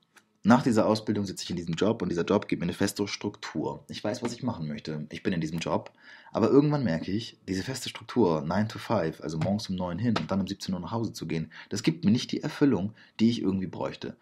nach 0.45 0.61
dieser 0.61 0.85
Ausbildung 0.87 1.25
sitze 1.25 1.43
ich 1.43 1.49
in 1.49 1.55
diesem 1.55 1.75
Job 1.75 2.01
und 2.01 2.09
dieser 2.09 2.25
Job 2.25 2.49
gibt 2.49 2.59
mir 2.59 2.65
eine 2.65 2.73
feste 2.73 3.07
Struktur. 3.07 3.85
Ich 3.87 4.03
weiß, 4.03 4.21
was 4.21 4.33
ich 4.33 4.43
machen 4.43 4.67
möchte. 4.67 5.07
Ich 5.09 5.23
bin 5.23 5.31
in 5.31 5.39
diesem 5.39 5.59
Job. 5.59 5.93
Aber 6.33 6.49
irgendwann 6.49 6.83
merke 6.83 7.11
ich, 7.11 7.37
diese 7.47 7.63
feste 7.63 7.87
Struktur, 7.87 8.41
9 8.41 8.67
to 8.67 8.79
5, 8.79 9.21
also 9.21 9.37
morgens 9.37 9.69
um 9.69 9.75
9 9.75 9.99
hin 9.99 10.17
und 10.17 10.29
dann 10.29 10.41
um 10.41 10.47
17 10.47 10.73
Uhr 10.73 10.81
nach 10.81 10.91
Hause 10.91 11.13
zu 11.13 11.27
gehen, 11.27 11.51
das 11.69 11.81
gibt 11.81 12.03
mir 12.03 12.11
nicht 12.11 12.31
die 12.33 12.43
Erfüllung, 12.43 12.93
die 13.19 13.29
ich 13.29 13.41
irgendwie 13.41 13.67
bräuchte. 13.67 14.17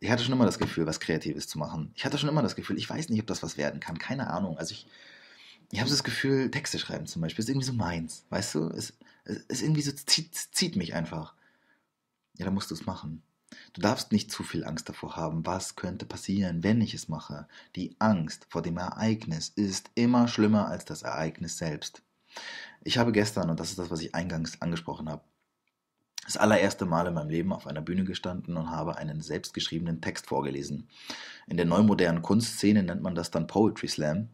Ich 0.00 0.10
hatte 0.10 0.22
schon 0.22 0.32
immer 0.32 0.46
das 0.46 0.58
Gefühl, 0.58 0.86
was 0.86 1.00
Kreatives 1.00 1.46
zu 1.46 1.58
machen. 1.58 1.90
Ich 1.94 2.06
hatte 2.06 2.16
schon 2.16 2.28
immer 2.28 2.42
das 2.42 2.56
Gefühl, 2.56 2.78
ich 2.78 2.88
weiß 2.88 3.10
nicht, 3.10 3.20
ob 3.20 3.26
das 3.26 3.42
was 3.42 3.58
werden 3.58 3.80
kann. 3.80 3.98
Keine 3.98 4.30
Ahnung. 4.30 4.56
Also 4.56 4.72
ich, 4.72 4.86
ich 5.72 5.80
habe 5.80 5.90
das 5.90 6.04
Gefühl, 6.04 6.50
Texte 6.50 6.78
schreiben 6.78 7.06
zum 7.06 7.20
Beispiel 7.20 7.42
ist 7.42 7.50
irgendwie 7.50 7.66
so 7.66 7.72
meins. 7.74 8.24
Weißt 8.30 8.54
du? 8.54 8.68
Es, 8.68 8.94
es 9.24 9.36
ist 9.48 9.62
irgendwie 9.62 9.82
so, 9.82 9.92
zieht, 9.92 10.34
zieht 10.34 10.76
mich 10.76 10.94
einfach. 10.94 11.34
Ja, 12.36 12.44
dann 12.44 12.54
musst 12.54 12.70
du 12.70 12.74
es 12.74 12.86
machen. 12.86 13.22
Du 13.72 13.80
darfst 13.80 14.12
nicht 14.12 14.30
zu 14.30 14.42
viel 14.42 14.64
Angst 14.64 14.88
davor 14.88 15.16
haben, 15.16 15.46
was 15.46 15.76
könnte 15.76 16.04
passieren, 16.04 16.62
wenn 16.62 16.80
ich 16.80 16.94
es 16.94 17.08
mache. 17.08 17.46
Die 17.76 17.94
Angst 17.98 18.46
vor 18.48 18.62
dem 18.62 18.76
Ereignis 18.76 19.48
ist 19.48 19.90
immer 19.94 20.28
schlimmer 20.28 20.68
als 20.68 20.84
das 20.84 21.02
Ereignis 21.02 21.58
selbst. 21.58 22.02
Ich 22.82 22.98
habe 22.98 23.12
gestern, 23.12 23.50
und 23.50 23.60
das 23.60 23.70
ist 23.70 23.78
das, 23.78 23.90
was 23.90 24.00
ich 24.00 24.14
eingangs 24.14 24.60
angesprochen 24.60 25.08
habe, 25.08 25.22
das 26.24 26.36
allererste 26.36 26.86
Mal 26.86 27.06
in 27.06 27.14
meinem 27.14 27.30
Leben 27.30 27.52
auf 27.52 27.68
einer 27.68 27.80
Bühne 27.80 28.04
gestanden 28.04 28.56
und 28.56 28.70
habe 28.70 28.96
einen 28.96 29.20
selbstgeschriebenen 29.20 30.00
Text 30.00 30.26
vorgelesen. 30.26 30.88
In 31.46 31.56
der 31.56 31.66
neumodernen 31.66 32.22
Kunstszene 32.22 32.82
nennt 32.82 33.02
man 33.02 33.14
das 33.14 33.30
dann 33.30 33.46
Poetry 33.46 33.86
Slam. 33.86 34.28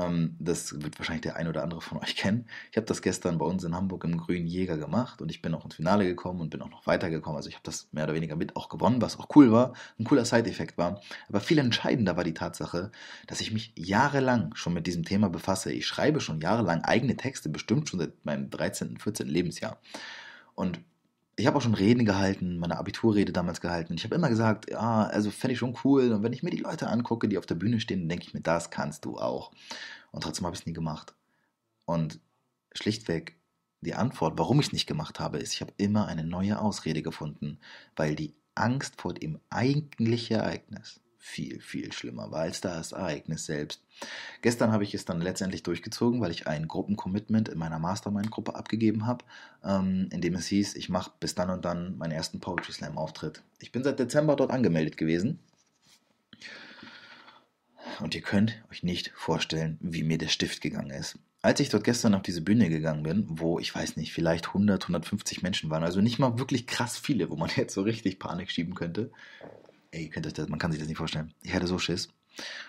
Ähm, 0.00 0.36
das 0.38 0.80
wird 0.80 0.98
wahrscheinlich 0.98 1.22
der 1.22 1.36
ein 1.36 1.48
oder 1.48 1.62
andere 1.62 1.80
von 1.80 1.98
euch 1.98 2.16
kennen. 2.16 2.46
Ich 2.70 2.76
habe 2.76 2.86
das 2.86 3.02
gestern 3.02 3.38
bei 3.38 3.44
uns 3.44 3.64
in 3.64 3.74
Hamburg 3.74 4.04
im 4.04 4.16
Grünen 4.16 4.46
Jäger 4.46 4.78
gemacht 4.78 5.20
und 5.20 5.30
ich 5.30 5.42
bin 5.42 5.54
auch 5.54 5.64
ins 5.64 5.74
Finale 5.74 6.06
gekommen 6.06 6.40
und 6.40 6.50
bin 6.50 6.62
auch 6.62 6.70
noch 6.70 6.86
weitergekommen. 6.86 7.36
Also 7.36 7.48
ich 7.48 7.56
habe 7.56 7.64
das 7.64 7.88
mehr 7.92 8.04
oder 8.04 8.14
weniger 8.14 8.36
mit 8.36 8.56
auch 8.56 8.68
gewonnen, 8.68 9.02
was 9.02 9.18
auch 9.18 9.28
cool 9.34 9.52
war, 9.52 9.74
ein 9.98 10.04
cooler 10.04 10.24
Side-Effekt 10.24 10.78
war. 10.78 11.00
Aber 11.28 11.40
viel 11.40 11.58
entscheidender 11.58 12.16
war 12.16 12.24
die 12.24 12.34
Tatsache, 12.34 12.90
dass 13.26 13.40
ich 13.40 13.52
mich 13.52 13.72
jahrelang 13.76 14.54
schon 14.54 14.72
mit 14.72 14.86
diesem 14.86 15.04
Thema 15.04 15.28
befasse. 15.28 15.72
Ich 15.72 15.86
schreibe 15.86 16.20
schon 16.20 16.40
jahrelang 16.40 16.82
eigene 16.82 17.16
Texte, 17.16 17.48
bestimmt 17.48 17.88
schon 17.88 18.00
seit 18.00 18.24
meinem 18.24 18.50
13., 18.50 18.98
14. 18.98 19.26
Lebensjahr. 19.28 19.78
Und 20.54 20.80
ich 21.40 21.46
habe 21.46 21.56
auch 21.56 21.62
schon 21.62 21.74
Reden 21.74 22.04
gehalten, 22.04 22.58
meine 22.58 22.78
Abiturrede 22.78 23.32
damals 23.32 23.60
gehalten. 23.60 23.94
Ich 23.94 24.04
habe 24.04 24.14
immer 24.14 24.28
gesagt, 24.28 24.70
ja, 24.70 25.04
also 25.04 25.30
fände 25.30 25.54
ich 25.54 25.58
schon 25.58 25.76
cool. 25.84 26.12
Und 26.12 26.22
wenn 26.22 26.32
ich 26.32 26.42
mir 26.42 26.50
die 26.50 26.58
Leute 26.58 26.88
angucke, 26.88 27.28
die 27.28 27.38
auf 27.38 27.46
der 27.46 27.54
Bühne 27.54 27.80
stehen, 27.80 28.08
denke 28.08 28.26
ich 28.26 28.34
mir, 28.34 28.40
das 28.42 28.70
kannst 28.70 29.04
du 29.04 29.18
auch. 29.18 29.50
Und 30.12 30.22
trotzdem 30.22 30.46
habe 30.46 30.54
ich 30.54 30.60
es 30.60 30.66
nie 30.66 30.72
gemacht. 30.72 31.14
Und 31.86 32.20
schlichtweg 32.72 33.38
die 33.80 33.94
Antwort, 33.94 34.38
warum 34.38 34.60
ich 34.60 34.66
es 34.66 34.72
nicht 34.72 34.86
gemacht 34.86 35.18
habe, 35.20 35.38
ist, 35.38 35.54
ich 35.54 35.62
habe 35.62 35.72
immer 35.78 36.06
eine 36.06 36.24
neue 36.24 36.60
Ausrede 36.60 37.02
gefunden, 37.02 37.58
weil 37.96 38.14
die 38.14 38.34
Angst 38.54 39.00
vor 39.00 39.14
dem 39.14 39.40
eigentlichen 39.48 40.36
Ereignis 40.36 41.00
viel, 41.20 41.60
viel 41.60 41.92
schlimmer 41.92 42.30
war 42.30 42.40
als 42.40 42.60
das 42.62 42.92
Ereignis 42.92 43.44
selbst. 43.44 43.82
Gestern 44.40 44.72
habe 44.72 44.84
ich 44.84 44.94
es 44.94 45.04
dann 45.04 45.20
letztendlich 45.20 45.62
durchgezogen, 45.62 46.20
weil 46.20 46.30
ich 46.30 46.46
ein 46.48 46.66
Gruppencommitment 46.66 47.50
in 47.50 47.58
meiner 47.58 47.78
Mastermind-Gruppe 47.78 48.54
abgegeben 48.54 49.06
habe, 49.06 49.24
ähm, 49.62 50.08
in 50.10 50.22
dem 50.22 50.34
es 50.34 50.46
hieß, 50.46 50.74
ich 50.74 50.88
mache 50.88 51.12
bis 51.20 51.34
dann 51.34 51.50
und 51.50 51.64
dann 51.64 51.98
meinen 51.98 52.12
ersten 52.12 52.40
Poetry 52.40 52.72
Slam-Auftritt. 52.72 53.42
Ich 53.60 53.70
bin 53.70 53.84
seit 53.84 53.98
Dezember 53.98 54.34
dort 54.34 54.50
angemeldet 54.50 54.96
gewesen. 54.96 55.38
Und 58.00 58.14
ihr 58.14 58.22
könnt 58.22 58.62
euch 58.70 58.82
nicht 58.82 59.12
vorstellen, 59.14 59.78
wie 59.82 60.02
mir 60.02 60.16
der 60.16 60.28
Stift 60.28 60.62
gegangen 60.62 60.90
ist. 60.90 61.18
Als 61.42 61.60
ich 61.60 61.68
dort 61.68 61.84
gestern 61.84 62.14
auf 62.14 62.22
diese 62.22 62.42
Bühne 62.42 62.68
gegangen 62.68 63.02
bin, 63.02 63.26
wo 63.28 63.58
ich 63.58 63.74
weiß 63.74 63.96
nicht, 63.96 64.12
vielleicht 64.12 64.48
100, 64.48 64.82
150 64.82 65.42
Menschen 65.42 65.70
waren, 65.70 65.84
also 65.84 66.00
nicht 66.00 66.18
mal 66.18 66.38
wirklich 66.38 66.66
krass 66.66 66.98
viele, 66.98 67.28
wo 67.28 67.36
man 67.36 67.50
jetzt 67.56 67.74
so 67.74 67.82
richtig 67.82 68.18
Panik 68.18 68.50
schieben 68.50 68.74
könnte, 68.74 69.10
ey, 69.90 70.08
könnt 70.08 70.26
euch 70.26 70.32
das, 70.32 70.48
man 70.48 70.58
kann 70.58 70.72
sich 70.72 70.80
das 70.80 70.88
nicht 70.88 70.98
vorstellen. 70.98 71.34
Ich 71.42 71.54
hatte 71.54 71.66
so 71.66 71.78
Schiss. 71.78 72.08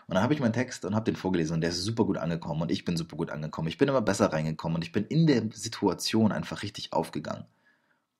Und 0.07 0.15
dann 0.15 0.23
habe 0.23 0.33
ich 0.33 0.39
meinen 0.39 0.53
Text 0.53 0.85
und 0.85 0.95
habe 0.95 1.05
den 1.05 1.15
vorgelesen 1.15 1.55
und 1.55 1.61
der 1.61 1.69
ist 1.69 1.83
super 1.83 2.05
gut 2.05 2.17
angekommen 2.17 2.61
und 2.61 2.71
ich 2.71 2.83
bin 2.83 2.97
super 2.97 3.15
gut 3.15 3.29
angekommen. 3.29 3.67
Ich 3.67 3.77
bin 3.77 3.87
immer 3.87 4.01
besser 4.01 4.33
reingekommen 4.33 4.75
und 4.77 4.83
ich 4.83 4.91
bin 4.91 5.05
in 5.05 5.27
der 5.27 5.43
Situation 5.53 6.31
einfach 6.31 6.63
richtig 6.63 6.93
aufgegangen. 6.93 7.45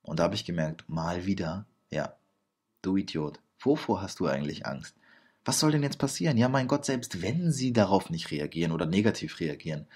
Und 0.02 0.18
da 0.18 0.24
habe 0.24 0.34
ich 0.34 0.44
gemerkt, 0.44 0.88
mal 0.88 1.26
wieder, 1.26 1.66
ja, 1.90 2.16
du 2.80 2.96
Idiot, 2.96 3.40
wovor 3.60 4.02
hast 4.02 4.20
du 4.20 4.26
eigentlich 4.26 4.66
Angst? 4.66 4.96
Was 5.44 5.58
soll 5.58 5.72
denn 5.72 5.82
jetzt 5.82 5.98
passieren? 5.98 6.38
Ja, 6.38 6.48
mein 6.48 6.68
Gott, 6.68 6.84
selbst 6.84 7.20
wenn 7.22 7.50
sie 7.50 7.72
darauf 7.72 8.10
nicht 8.10 8.30
reagieren 8.30 8.72
oder 8.72 8.86
negativ 8.86 9.40
reagieren, 9.40 9.86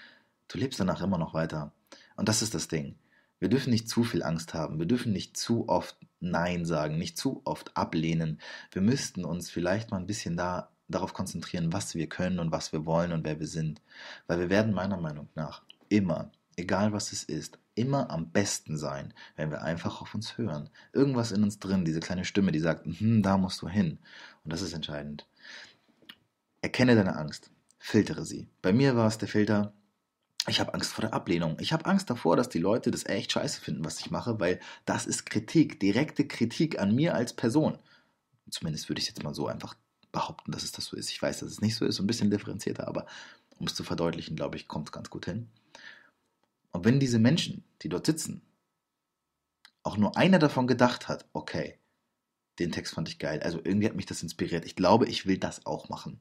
du 0.49 0.57
lebst 0.57 0.79
danach 0.79 1.01
immer 1.01 1.17
noch 1.17 1.33
weiter. 1.33 1.71
Und 2.17 2.27
das 2.27 2.41
ist 2.41 2.53
das 2.53 2.67
Ding. 2.67 2.95
Wir 3.39 3.49
dürfen 3.49 3.69
nicht 3.69 3.87
zu 3.87 4.03
viel 4.03 4.23
Angst 4.23 4.53
haben. 4.53 4.79
Wir 4.79 4.85
dürfen 4.85 5.13
nicht 5.13 5.37
zu 5.37 5.69
oft 5.69 5.97
Nein 6.19 6.65
sagen, 6.65 6.97
nicht 6.97 7.17
zu 7.17 7.41
oft 7.45 7.75
ablehnen. 7.77 8.39
Wir 8.71 8.81
müssten 8.81 9.25
uns 9.25 9.49
vielleicht 9.49 9.91
mal 9.91 9.97
ein 9.97 10.07
bisschen 10.07 10.37
da, 10.37 10.69
darauf 10.87 11.13
konzentrieren, 11.13 11.73
was 11.73 11.95
wir 11.95 12.07
können 12.07 12.39
und 12.39 12.51
was 12.51 12.73
wir 12.73 12.85
wollen 12.85 13.11
und 13.11 13.25
wer 13.25 13.39
wir 13.39 13.47
sind. 13.47 13.81
Weil 14.27 14.39
wir 14.39 14.49
werden 14.49 14.73
meiner 14.73 14.97
Meinung 14.97 15.29
nach 15.35 15.63
immer, 15.89 16.31
egal 16.55 16.93
was 16.93 17.11
es 17.11 17.23
ist, 17.23 17.59
immer 17.75 18.09
am 18.09 18.31
besten 18.31 18.77
sein, 18.77 19.13
wenn 19.35 19.51
wir 19.51 19.61
einfach 19.61 20.01
auf 20.01 20.15
uns 20.15 20.37
hören. 20.37 20.69
Irgendwas 20.93 21.31
in 21.31 21.43
uns 21.43 21.59
drin, 21.59 21.85
diese 21.85 21.99
kleine 21.99 22.25
Stimme, 22.25 22.51
die 22.51 22.59
sagt, 22.59 22.85
hm, 22.85 23.21
da 23.21 23.37
musst 23.37 23.61
du 23.61 23.69
hin. 23.69 23.99
Und 24.43 24.53
das 24.53 24.61
ist 24.61 24.73
entscheidend. 24.73 25.27
Erkenne 26.61 26.95
deine 26.95 27.15
Angst, 27.15 27.51
filtere 27.77 28.25
sie. 28.25 28.47
Bei 28.61 28.73
mir 28.73 28.95
war 28.95 29.07
es 29.07 29.19
der 29.19 29.27
Filter, 29.27 29.73
Ich 30.49 30.61
habe 30.61 30.73
Angst 30.73 30.93
vor 30.93 31.01
der 31.01 31.13
Ablehnung. 31.13 31.57
Ich 31.59 31.73
habe 31.73 31.85
Angst 31.85 32.09
davor, 32.09 32.37
dass 32.37 32.47
die 32.47 32.59
Leute 32.59 32.89
das 32.89 33.05
echt 33.05 33.33
scheiße 33.33 33.59
finden, 33.59 33.83
was 33.83 33.99
ich 33.99 34.11
mache, 34.11 34.39
weil 34.39 34.59
das 34.85 35.05
ist 35.05 35.25
Kritik, 35.25 35.79
direkte 35.79 36.25
Kritik 36.25 36.79
an 36.79 36.95
mir 36.95 37.15
als 37.15 37.33
Person. 37.33 37.77
Zumindest 38.49 38.87
würde 38.87 39.01
ich 39.01 39.07
jetzt 39.07 39.23
mal 39.23 39.33
so 39.33 39.47
einfach 39.47 39.75
behaupten, 40.13 40.53
dass 40.53 40.63
es 40.63 40.71
das 40.71 40.85
so 40.85 40.95
ist. 40.95 41.11
Ich 41.11 41.21
weiß, 41.21 41.41
dass 41.41 41.51
es 41.51 41.61
nicht 41.61 41.75
so 41.75 41.85
ist, 41.85 41.97
so 41.97 42.03
ein 42.03 42.07
bisschen 42.07 42.31
differenzierter, 42.31 42.87
aber 42.87 43.05
um 43.59 43.67
es 43.67 43.75
zu 43.75 43.83
verdeutlichen, 43.83 44.37
glaube 44.37 44.55
ich, 44.55 44.69
kommt 44.69 44.87
es 44.87 44.93
ganz 44.93 45.09
gut 45.09 45.25
hin. 45.25 45.49
Und 46.71 46.85
wenn 46.85 46.99
diese 46.99 47.19
Menschen, 47.19 47.65
die 47.81 47.89
dort 47.89 48.05
sitzen, 48.05 48.41
auch 49.83 49.97
nur 49.97 50.15
einer 50.15 50.39
davon 50.39 50.67
gedacht 50.67 51.09
hat, 51.09 51.25
okay, 51.33 51.77
den 52.59 52.71
Text 52.71 52.93
fand 52.93 53.09
ich 53.09 53.19
geil, 53.19 53.41
also 53.43 53.59
irgendwie 53.63 53.87
hat 53.87 53.95
mich 53.95 54.05
das 54.05 54.23
inspiriert, 54.23 54.65
ich 54.65 54.75
glaube, 54.75 55.07
ich 55.07 55.25
will 55.25 55.37
das 55.37 55.65
auch 55.65 55.89
machen. 55.89 56.19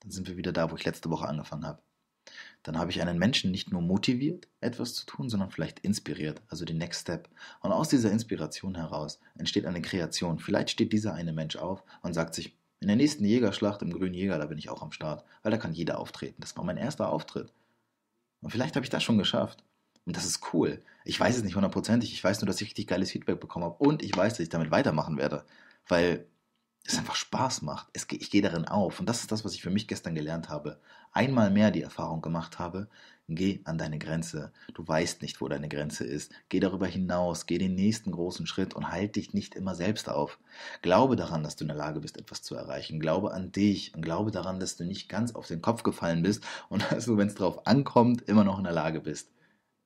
Dann 0.00 0.10
sind 0.10 0.28
wir 0.28 0.36
wieder 0.36 0.52
da, 0.52 0.70
wo 0.70 0.76
ich 0.76 0.84
letzte 0.84 1.10
Woche 1.10 1.28
angefangen 1.28 1.66
habe. 1.66 1.82
Dann 2.64 2.78
habe 2.78 2.90
ich 2.90 3.00
einen 3.00 3.18
Menschen 3.18 3.50
nicht 3.50 3.70
nur 3.70 3.82
motiviert, 3.82 4.48
etwas 4.60 4.94
zu 4.94 5.06
tun, 5.06 5.28
sondern 5.28 5.50
vielleicht 5.50 5.80
inspiriert, 5.80 6.42
also 6.48 6.64
den 6.64 6.78
Next 6.78 7.02
Step. 7.02 7.28
Und 7.60 7.72
aus 7.72 7.90
dieser 7.90 8.10
Inspiration 8.10 8.74
heraus 8.74 9.20
entsteht 9.36 9.66
eine 9.66 9.82
Kreation. 9.82 10.38
Vielleicht 10.38 10.70
steht 10.70 10.92
dieser 10.92 11.14
eine 11.14 11.32
Mensch 11.32 11.56
auf 11.56 11.84
und 12.02 12.14
sagt 12.14 12.34
sich, 12.34 12.56
in 12.80 12.88
der 12.88 12.96
nächsten 12.96 13.24
Jägerschlacht 13.24 13.82
im 13.82 13.92
Grünen 13.92 14.14
Jäger, 14.14 14.38
da 14.38 14.46
bin 14.46 14.58
ich 14.58 14.70
auch 14.70 14.82
am 14.82 14.92
Start, 14.92 15.24
weil 15.42 15.52
da 15.52 15.58
kann 15.58 15.74
jeder 15.74 15.98
auftreten. 15.98 16.40
Das 16.40 16.56
war 16.56 16.64
mein 16.64 16.78
erster 16.78 17.10
Auftritt. 17.10 17.52
Und 18.40 18.50
vielleicht 18.50 18.76
habe 18.76 18.84
ich 18.84 18.90
das 18.90 19.02
schon 19.02 19.18
geschafft. 19.18 19.62
Und 20.06 20.16
das 20.16 20.24
ist 20.24 20.52
cool. 20.52 20.82
Ich 21.04 21.20
weiß 21.20 21.36
es 21.36 21.44
nicht 21.44 21.56
hundertprozentig. 21.56 22.12
Ich 22.12 22.24
weiß 22.24 22.40
nur, 22.40 22.46
dass 22.46 22.60
ich 22.60 22.68
richtig 22.68 22.86
geiles 22.86 23.10
Feedback 23.10 23.40
bekommen 23.40 23.64
habe. 23.66 23.76
Und 23.82 24.02
ich 24.02 24.16
weiß, 24.16 24.34
dass 24.34 24.40
ich 24.40 24.48
damit 24.48 24.70
weitermachen 24.70 25.16
werde. 25.16 25.44
Weil 25.86 26.26
es 26.86 26.98
einfach 26.98 27.14
Spaß 27.14 27.62
macht. 27.62 27.88
Es, 27.94 28.06
ich 28.10 28.30
gehe 28.30 28.42
darin 28.42 28.66
auf. 28.66 29.00
Und 29.00 29.08
das 29.08 29.20
ist 29.20 29.32
das, 29.32 29.44
was 29.44 29.54
ich 29.54 29.62
für 29.62 29.70
mich 29.70 29.88
gestern 29.88 30.14
gelernt 30.14 30.50
habe. 30.50 30.80
Einmal 31.12 31.50
mehr 31.50 31.70
die 31.70 31.82
Erfahrung 31.82 32.20
gemacht 32.20 32.58
habe, 32.58 32.88
geh 33.28 33.60
an 33.64 33.78
deine 33.78 33.98
Grenze. 33.98 34.52
Du 34.74 34.86
weißt 34.86 35.22
nicht, 35.22 35.40
wo 35.40 35.48
deine 35.48 35.68
Grenze 35.68 36.04
ist. 36.04 36.32
Geh 36.50 36.60
darüber 36.60 36.86
hinaus, 36.86 37.46
geh 37.46 37.56
den 37.56 37.74
nächsten 37.74 38.10
großen 38.12 38.46
Schritt 38.46 38.74
und 38.74 38.90
halt 38.90 39.16
dich 39.16 39.32
nicht 39.32 39.54
immer 39.54 39.74
selbst 39.74 40.10
auf. 40.10 40.38
Glaube 40.82 41.16
daran, 41.16 41.42
dass 41.42 41.56
du 41.56 41.64
in 41.64 41.68
der 41.68 41.76
Lage 41.76 42.00
bist, 42.00 42.18
etwas 42.18 42.42
zu 42.42 42.54
erreichen. 42.54 43.00
Glaube 43.00 43.32
an 43.32 43.50
dich 43.50 43.94
und 43.94 44.02
glaube 44.02 44.30
daran, 44.30 44.60
dass 44.60 44.76
du 44.76 44.84
nicht 44.84 45.08
ganz 45.08 45.34
auf 45.34 45.46
den 45.46 45.62
Kopf 45.62 45.84
gefallen 45.84 46.22
bist 46.22 46.44
und 46.68 46.82
dass 46.90 47.06
du, 47.06 47.16
wenn 47.16 47.28
es 47.28 47.34
drauf 47.34 47.66
ankommt, 47.66 48.22
immer 48.22 48.44
noch 48.44 48.58
in 48.58 48.64
der 48.64 48.74
Lage 48.74 49.00
bist, 49.00 49.30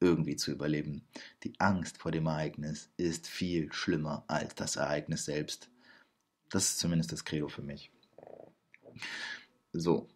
irgendwie 0.00 0.36
zu 0.36 0.50
überleben. 0.50 1.06
Die 1.44 1.54
Angst 1.60 1.98
vor 1.98 2.10
dem 2.10 2.26
Ereignis 2.26 2.90
ist 2.96 3.28
viel 3.28 3.72
schlimmer 3.72 4.24
als 4.26 4.56
das 4.56 4.76
Ereignis 4.76 5.24
selbst. 5.24 5.70
Das 6.50 6.64
ist 6.64 6.78
zumindest 6.78 7.12
das 7.12 7.24
Credo 7.24 7.48
für 7.48 7.62
mich. 7.62 7.90
So. 9.72 10.08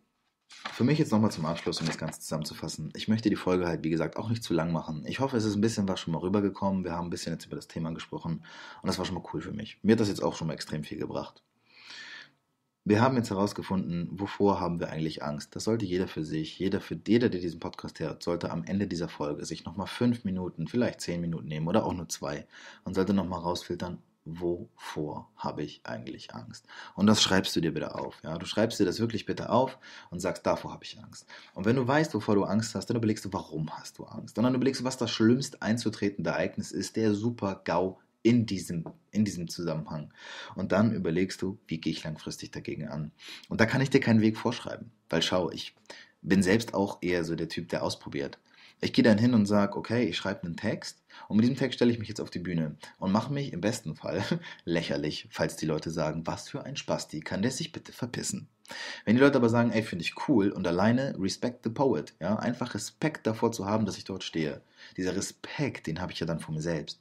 Für 0.73 0.85
mich 0.85 0.99
jetzt 0.99 1.11
nochmal 1.13 1.31
zum 1.33 1.47
Abschluss, 1.47 1.81
um 1.81 1.87
das 1.87 1.99
Ganze 1.99 2.21
zusammenzufassen. 2.21 2.93
Ich 2.95 3.09
möchte 3.09 3.29
die 3.29 3.37
Folge 3.37 3.67
halt, 3.67 3.83
wie 3.85 3.91
gesagt, 3.91 4.17
auch 4.17 4.29
nicht 4.29 4.45
zu 4.45 4.55
lang 4.55 4.73
machen. 4.73 5.05
Ich 5.07 5.19
hoffe, 5.19 5.37
es 5.37 5.45
ist 5.45 5.55
ein 5.55 5.61
bisschen 5.61 5.89
was 5.89 6.01
schon 6.01 6.13
mal 6.13 6.21
rübergekommen. 6.21 6.85
Wir 6.85 6.93
haben 6.93 7.07
ein 7.09 7.11
bisschen 7.11 7.33
jetzt 7.33 7.47
über 7.47 7.57
das 7.57 7.69
Thema 7.69 7.93
gesprochen 7.93 8.45
und 8.83 8.87
das 8.87 8.99
war 8.99 9.05
schon 9.05 9.15
mal 9.17 9.25
cool 9.33 9.41
für 9.41 9.53
mich. 9.53 9.79
Mir 9.83 9.93
hat 9.93 10.01
das 10.01 10.09
jetzt 10.09 10.23
auch 10.23 10.37
schon 10.37 10.47
mal 10.47 10.55
extrem 10.55 10.85
viel 10.85 10.99
gebracht. 10.99 11.43
Wir 12.85 13.01
haben 13.01 13.17
jetzt 13.17 13.31
herausgefunden, 13.31 14.09
wovor 14.11 14.61
haben 14.61 14.81
wir 14.81 14.91
eigentlich 14.91 15.23
Angst. 15.23 15.55
Das 15.55 15.65
sollte 15.65 15.85
jeder 15.85 16.09
für 16.09 16.25
sich, 16.25 16.59
jeder 16.59 16.81
für 16.81 16.99
jeder, 17.07 17.29
der 17.29 17.41
diesen 17.41 17.61
Podcast 17.61 18.01
hört, 18.01 18.23
sollte 18.23 18.51
am 18.51 18.65
Ende 18.65 18.89
dieser 18.89 19.09
Folge 19.09 19.45
sich 19.45 19.65
nochmal 19.65 19.87
fünf 19.87 20.25
Minuten, 20.25 20.67
vielleicht 20.67 21.01
zehn 21.01 21.21
Minuten 21.21 21.47
nehmen 21.47 21.69
oder 21.69 21.85
auch 21.85 21.95
nur 21.95 22.09
zwei 22.09 22.47
und 22.85 22.95
sollte 22.95 23.15
nochmal 23.15 23.41
rausfiltern, 23.41 24.03
wovor 24.25 25.31
habe 25.37 25.63
ich 25.63 25.81
eigentlich 25.85 26.35
Angst? 26.35 26.67
Und 26.95 27.07
das 27.07 27.23
schreibst 27.23 27.55
du 27.57 27.61
dir 27.61 27.73
bitte 27.73 27.95
auf. 27.95 28.21
Ja? 28.23 28.39
Du 28.39 28.47
schreibst 28.47 28.79
dir 28.79 28.85
das 28.85 29.01
wirklich 29.01 29.27
bitte 29.27 29.51
auf 29.51 29.79
und 30.11 30.21
sagst, 30.21 30.47
davor 30.47 30.73
habe 30.73 30.85
ich 30.85 30.99
Angst. 30.99 31.27
Und 31.55 31.65
wenn 31.65 31.77
du 31.77 31.87
weißt, 31.87 32.15
wovor 32.15 32.35
du 32.35 32.45
Angst 32.45 32.75
hast, 32.75 32.87
dann 32.87 32.97
überlegst 32.97 33.25
du, 33.25 33.33
warum 33.33 33.71
hast 33.71 33.99
du 33.99 34.05
Angst? 34.05 34.39
Und 34.39 34.45
dann 34.45 34.55
überlegst 34.55 34.81
du, 34.81 34.85
was 34.85 34.97
das 34.97 35.11
schlimmst 35.11 35.63
einzutretende 35.63 36.31
Ereignis 36.31 36.73
ist, 36.73 36.97
der 36.97 37.15
super 37.15 37.61
GAU 37.65 37.99
in 38.23 38.47
diesem, 38.47 38.85
in 39.11 39.25
diesem 39.25 39.49
Zusammenhang. 39.49 40.13
Und 40.55 40.73
dann 40.73 40.93
überlegst 40.95 41.43
du, 41.43 41.59
wie 41.67 41.81
gehe 41.81 41.93
ich 41.93 42.05
langfristig 42.05 42.53
dagegen 42.53 42.89
an? 42.89 43.13
Und 43.49 43.61
da 43.61 43.67
kann 43.67 43.81
ich 43.81 43.91
dir 43.91 44.01
keinen 44.01 44.21
Weg 44.21 44.39
vorschreiben, 44.39 44.93
weil 45.09 45.23
schau, 45.23 45.51
ich 45.51 45.75
bin 46.23 46.43
selbst 46.43 46.75
auch 46.75 46.99
eher 47.03 47.25
so 47.25 47.35
der 47.35 47.49
Typ, 47.49 47.69
der 47.69 47.83
ausprobiert. 47.83 48.39
Ich 48.81 48.93
gehe 48.93 49.05
dann 49.05 49.19
hin 49.19 49.35
und 49.35 49.47
sage, 49.47 49.77
okay, 49.77 50.05
ich 50.05 50.17
schreibe 50.17 50.45
einen 50.45 50.57
Text 50.57 51.02
und 51.29 51.37
mit 51.37 51.45
diesem 51.45 51.57
Text 51.57 51.77
stelle 51.77 51.93
ich 51.93 51.99
mich 51.99 52.09
jetzt 52.09 52.21
auf 52.21 52.31
die 52.31 52.39
Bühne 52.39 52.77
und 52.99 53.13
mache 53.13 53.33
mich 53.33 53.53
im 53.53 53.61
besten 53.61 53.97
Fall 53.97 54.23
lächerlich, 54.65 55.29
falls 55.31 55.57
die 55.57 55.67
Leute 55.67 55.91
sagen, 55.91 56.27
was 56.27 56.49
für 56.49 56.65
ein 56.65 56.77
Spasti, 56.77 57.21
kann 57.21 57.43
der 57.43 57.51
sich 57.51 57.73
bitte 57.73 57.93
verpissen. 57.93 58.49
Wenn 59.05 59.17
die 59.17 59.23
Leute 59.23 59.37
aber 59.37 59.49
sagen, 59.49 59.71
ey, 59.71 59.83
finde 59.83 60.05
ich 60.05 60.29
cool 60.29 60.51
und 60.51 60.67
alleine 60.67 61.15
respect 61.19 61.65
the 61.65 61.71
poet, 61.71 62.15
ja, 62.21 62.37
einfach 62.37 62.75
Respekt 62.75 63.27
davor 63.27 63.53
zu 63.53 63.67
haben, 63.67 63.87
dass 63.87 63.99
ich 63.99 64.05
dort 64.05 64.25
stehe. 64.25 64.63
Dieser 64.97 65.17
Respekt, 65.17 65.87
den 65.87 66.01
habe 66.01 66.13
ich 66.13 66.21
ja 66.21 66.27
dann 66.27 66.41
vor 66.41 66.55
mir 66.55 66.63
selbst. 66.63 67.01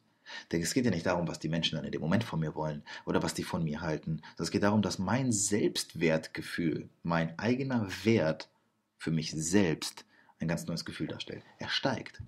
Denn 0.52 0.62
es 0.62 0.74
geht 0.74 0.86
ja 0.86 0.92
nicht 0.92 1.06
darum, 1.06 1.28
was 1.28 1.40
die 1.40 1.50
Menschen 1.50 1.76
dann 1.76 1.86
in 1.86 1.92
dem 1.92 2.02
Moment 2.02 2.24
von 2.24 2.40
mir 2.40 2.56
wollen 2.56 2.84
oder 3.06 3.24
was 3.24 3.34
die 3.34 3.44
von 3.44 3.64
mir 3.64 3.82
halten. 3.82 4.22
Es 4.38 4.52
geht 4.52 4.64
darum, 4.64 4.82
dass 4.82 5.00
mein 5.00 5.32
Selbstwertgefühl, 5.32 6.90
mein 7.04 7.38
eigener 7.38 7.88
Wert 8.04 8.50
für 8.98 9.12
mich 9.12 9.32
selbst 9.32 10.06
ein 10.40 10.48
ganz 10.48 10.66
neues 10.68 10.86
Gefühl 10.86 11.08
darstellt. 11.08 11.44
Er 11.60 11.70
steigt. 11.70 12.22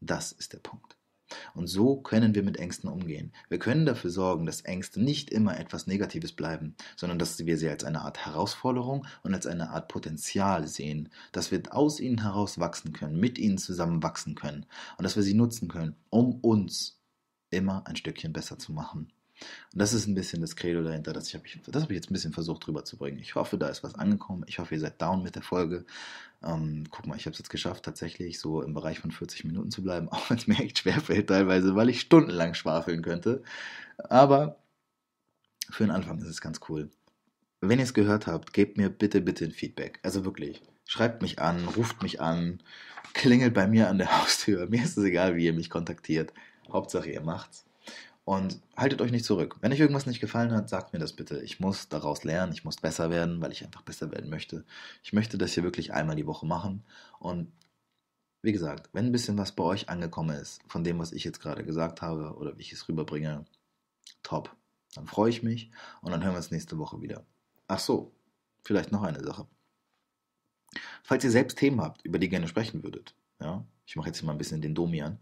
Das 0.00 0.32
ist 0.32 0.52
der 0.52 0.58
Punkt. 0.58 0.95
Und 1.54 1.66
so 1.66 1.96
können 1.96 2.34
wir 2.34 2.42
mit 2.42 2.58
Ängsten 2.58 2.88
umgehen. 2.88 3.32
Wir 3.48 3.58
können 3.58 3.86
dafür 3.86 4.10
sorgen, 4.10 4.46
dass 4.46 4.60
Ängste 4.62 5.02
nicht 5.02 5.30
immer 5.30 5.58
etwas 5.58 5.86
Negatives 5.86 6.32
bleiben, 6.32 6.76
sondern 6.96 7.18
dass 7.18 7.44
wir 7.44 7.56
sie 7.58 7.68
als 7.68 7.84
eine 7.84 8.02
Art 8.02 8.26
Herausforderung 8.26 9.06
und 9.22 9.34
als 9.34 9.46
eine 9.46 9.70
Art 9.70 9.88
Potenzial 9.88 10.66
sehen, 10.66 11.08
dass 11.32 11.50
wir 11.50 11.62
aus 11.70 12.00
ihnen 12.00 12.22
heraus 12.22 12.58
wachsen 12.58 12.92
können, 12.92 13.18
mit 13.18 13.38
ihnen 13.38 13.58
zusammen 13.58 14.02
wachsen 14.02 14.34
können 14.34 14.66
und 14.98 15.02
dass 15.04 15.16
wir 15.16 15.22
sie 15.22 15.34
nutzen 15.34 15.68
können, 15.68 15.96
um 16.10 16.34
uns 16.40 17.00
immer 17.50 17.86
ein 17.86 17.96
Stückchen 17.96 18.32
besser 18.32 18.58
zu 18.58 18.72
machen. 18.72 19.12
Und 19.72 19.78
das 19.80 19.92
ist 19.92 20.06
ein 20.06 20.14
bisschen 20.14 20.40
das 20.40 20.56
Credo 20.56 20.82
dahinter, 20.82 21.12
das, 21.12 21.32
habe 21.34 21.46
ich, 21.46 21.60
das 21.66 21.82
habe 21.82 21.92
ich 21.92 21.96
jetzt 21.96 22.10
ein 22.10 22.14
bisschen 22.14 22.32
versucht 22.32 22.66
rüberzubringen. 22.66 23.20
Ich 23.20 23.34
hoffe, 23.34 23.58
da 23.58 23.68
ist 23.68 23.84
was 23.84 23.94
angekommen. 23.94 24.44
Ich 24.46 24.58
hoffe, 24.58 24.74
ihr 24.74 24.80
seid 24.80 25.00
down 25.00 25.22
mit 25.22 25.34
der 25.34 25.42
Folge. 25.42 25.84
Ähm, 26.42 26.84
guck 26.90 27.06
mal, 27.06 27.16
ich 27.16 27.26
habe 27.26 27.32
es 27.32 27.38
jetzt 27.38 27.50
geschafft, 27.50 27.84
tatsächlich 27.84 28.38
so 28.38 28.62
im 28.62 28.74
Bereich 28.74 29.00
von 29.00 29.10
40 29.10 29.44
Minuten 29.44 29.70
zu 29.70 29.82
bleiben, 29.82 30.08
auch 30.10 30.30
wenn 30.30 30.38
es 30.38 30.46
mir 30.46 30.58
echt 30.58 30.80
schwerfällt 30.80 31.28
teilweise, 31.28 31.74
weil 31.76 31.88
ich 31.88 32.00
stundenlang 32.00 32.54
schwafeln 32.54 33.02
könnte. 33.02 33.42
Aber 33.98 34.58
für 35.70 35.84
den 35.84 35.90
Anfang 35.90 36.18
ist 36.18 36.28
es 36.28 36.40
ganz 36.40 36.60
cool. 36.68 36.90
Wenn 37.60 37.78
ihr 37.78 37.84
es 37.84 37.94
gehört 37.94 38.26
habt, 38.26 38.52
gebt 38.52 38.76
mir 38.76 38.90
bitte, 38.90 39.20
bitte 39.20 39.44
ein 39.44 39.50
Feedback. 39.50 39.98
Also 40.02 40.24
wirklich. 40.24 40.62
Schreibt 40.88 41.20
mich 41.20 41.40
an, 41.40 41.66
ruft 41.66 42.02
mich 42.02 42.20
an, 42.20 42.62
klingelt 43.12 43.54
bei 43.54 43.66
mir 43.66 43.88
an 43.88 43.98
der 43.98 44.18
Haustür. 44.22 44.68
Mir 44.68 44.84
ist 44.84 44.96
es 44.96 45.04
egal, 45.04 45.36
wie 45.36 45.46
ihr 45.46 45.52
mich 45.52 45.70
kontaktiert. 45.70 46.32
Hauptsache, 46.70 47.10
ihr 47.10 47.22
macht's. 47.22 47.64
Und 48.26 48.60
haltet 48.76 49.00
euch 49.00 49.12
nicht 49.12 49.24
zurück. 49.24 49.56
Wenn 49.60 49.72
euch 49.72 49.78
irgendwas 49.78 50.06
nicht 50.06 50.20
gefallen 50.20 50.50
hat, 50.50 50.68
sagt 50.68 50.92
mir 50.92 50.98
das 50.98 51.12
bitte. 51.12 51.40
Ich 51.42 51.60
muss 51.60 51.88
daraus 51.88 52.24
lernen, 52.24 52.52
ich 52.52 52.64
muss 52.64 52.76
besser 52.76 53.08
werden, 53.08 53.40
weil 53.40 53.52
ich 53.52 53.64
einfach 53.64 53.82
besser 53.82 54.10
werden 54.10 54.28
möchte. 54.30 54.64
Ich 55.04 55.12
möchte 55.12 55.38
das 55.38 55.52
hier 55.52 55.62
wirklich 55.62 55.92
einmal 55.94 56.16
die 56.16 56.26
Woche 56.26 56.44
machen. 56.44 56.82
Und 57.20 57.52
wie 58.42 58.50
gesagt, 58.50 58.90
wenn 58.92 59.06
ein 59.06 59.12
bisschen 59.12 59.38
was 59.38 59.52
bei 59.52 59.62
euch 59.62 59.88
angekommen 59.88 60.36
ist, 60.36 60.60
von 60.66 60.82
dem, 60.82 60.98
was 60.98 61.12
ich 61.12 61.22
jetzt 61.22 61.38
gerade 61.38 61.64
gesagt 61.64 62.02
habe 62.02 62.34
oder 62.36 62.58
wie 62.58 62.62
ich 62.62 62.72
es 62.72 62.88
rüberbringe, 62.88 63.44
top. 64.24 64.56
Dann 64.96 65.06
freue 65.06 65.30
ich 65.30 65.44
mich 65.44 65.70
und 66.00 66.10
dann 66.10 66.24
hören 66.24 66.32
wir 66.32 66.38
uns 66.38 66.50
nächste 66.50 66.78
Woche 66.78 67.00
wieder. 67.00 67.24
Ach 67.68 67.78
so, 67.78 68.12
vielleicht 68.64 68.90
noch 68.90 69.04
eine 69.04 69.22
Sache. 69.22 69.46
Falls 71.04 71.22
ihr 71.22 71.30
selbst 71.30 71.58
Themen 71.58 71.80
habt, 71.80 72.04
über 72.04 72.18
die 72.18 72.26
ihr 72.26 72.30
gerne 72.30 72.48
sprechen 72.48 72.82
würdet, 72.82 73.14
ja, 73.40 73.64
ich 73.86 73.94
mache 73.94 74.08
jetzt 74.08 74.20
mal 74.24 74.32
ein 74.32 74.38
bisschen 74.38 74.60
den 74.60 74.74
Domian, 74.74 75.20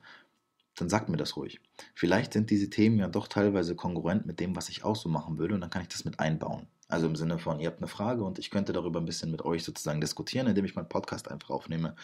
dann 0.77 0.89
sagt 0.89 1.09
mir 1.09 1.17
das 1.17 1.37
ruhig. 1.37 1.61
Vielleicht 1.95 2.33
sind 2.33 2.51
diese 2.51 2.71
Themen 2.71 2.99
ja 2.99 3.09
doch 3.09 3.29
teilweise 3.29 3.75
kongruent 3.77 4.27
mit 4.27 4.41
dem, 4.41 4.57
was 4.57 4.69
ich 4.69 4.85
auch 4.85 4.97
so 4.97 5.09
machen 5.09 5.39
würde 5.39 5.55
und 5.55 5.61
dann 5.61 5.71
kann 5.71 5.83
ich 5.83 5.89
das 5.89 6.05
mit 6.05 6.21
einbauen. 6.21 6.67
Also 6.89 7.07
im 7.07 7.17
Sinne 7.17 7.39
von, 7.39 7.61
ihr 7.61 7.69
habt 7.69 7.79
eine 7.79 7.89
Frage 7.89 8.25
und 8.25 8.39
ich 8.39 8.51
könnte 8.51 8.73
darüber 8.73 9.01
ein 9.01 9.07
bisschen 9.07 9.31
mit 9.31 9.43
euch 9.43 9.65
sozusagen 9.65 10.01
diskutieren, 10.01 10.47
indem 10.47 10.65
ich 10.65 10.75
meinen 10.75 10.89
Podcast 10.89 11.31
einfach 11.31 11.51
aufnehme. 11.51 11.97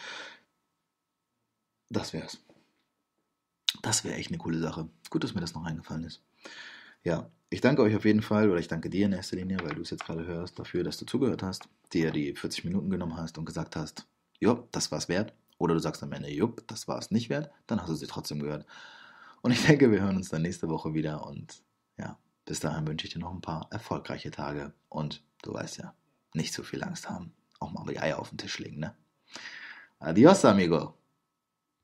Das 1.89 2.13
wär's. 2.13 2.39
Das 3.81 4.03
wäre 4.03 4.15
echt 4.15 4.29
eine 4.29 4.37
coole 4.37 4.59
Sache. 4.59 4.89
Gut, 5.09 5.23
dass 5.23 5.33
mir 5.33 5.41
das 5.41 5.53
noch 5.53 5.65
eingefallen 5.65 6.03
ist. 6.03 6.23
Ja, 7.03 7.29
ich 7.49 7.61
danke 7.61 7.81
euch 7.81 7.95
auf 7.95 8.05
jeden 8.05 8.21
Fall, 8.21 8.49
oder 8.49 8.59
ich 8.59 8.67
danke 8.67 8.89
dir 8.89 9.05
in 9.05 9.13
erster 9.13 9.35
Linie, 9.35 9.57
weil 9.61 9.75
du 9.75 9.81
es 9.81 9.89
jetzt 9.89 10.05
gerade 10.05 10.25
hörst, 10.25 10.59
dafür, 10.59 10.83
dass 10.83 10.97
du 10.97 11.05
zugehört 11.05 11.43
hast, 11.43 11.67
dir 11.93 12.11
die 12.11 12.33
40 12.33 12.63
Minuten 12.65 12.89
genommen 12.89 13.17
hast 13.17 13.37
und 13.37 13.45
gesagt 13.45 13.75
hast, 13.75 14.07
jo, 14.39 14.67
das 14.71 14.91
war's 14.91 15.09
wert. 15.09 15.33
Oder 15.61 15.75
du 15.75 15.79
sagst 15.79 16.01
am 16.01 16.11
Ende, 16.11 16.31
jupp, 16.31 16.67
das 16.67 16.87
war 16.87 16.97
es 16.97 17.11
nicht 17.11 17.29
wert, 17.29 17.51
dann 17.67 17.79
hast 17.79 17.89
du 17.89 17.93
sie 17.93 18.07
trotzdem 18.07 18.39
gehört. 18.39 18.65
Und 19.43 19.51
ich 19.51 19.63
denke, 19.63 19.91
wir 19.91 20.01
hören 20.01 20.15
uns 20.15 20.29
dann 20.29 20.41
nächste 20.41 20.69
Woche 20.69 20.95
wieder 20.95 21.25
und 21.27 21.61
ja, 21.97 22.17
bis 22.45 22.59
dahin 22.59 22.87
wünsche 22.87 23.05
ich 23.05 23.13
dir 23.13 23.19
noch 23.19 23.31
ein 23.31 23.41
paar 23.41 23.67
erfolgreiche 23.71 24.31
Tage 24.31 24.73
und 24.89 25.23
du 25.43 25.53
weißt 25.53 25.77
ja, 25.77 25.93
nicht 26.33 26.51
zu 26.51 26.63
viel 26.63 26.83
Angst 26.83 27.09
haben. 27.09 27.33
Auch 27.59 27.71
mal 27.71 27.85
die 27.85 27.99
Eier 27.99 28.17
auf 28.17 28.29
den 28.29 28.39
Tisch 28.39 28.57
legen, 28.57 28.79
ne? 28.79 28.95
Adios, 29.99 30.43
amigo. 30.45 30.95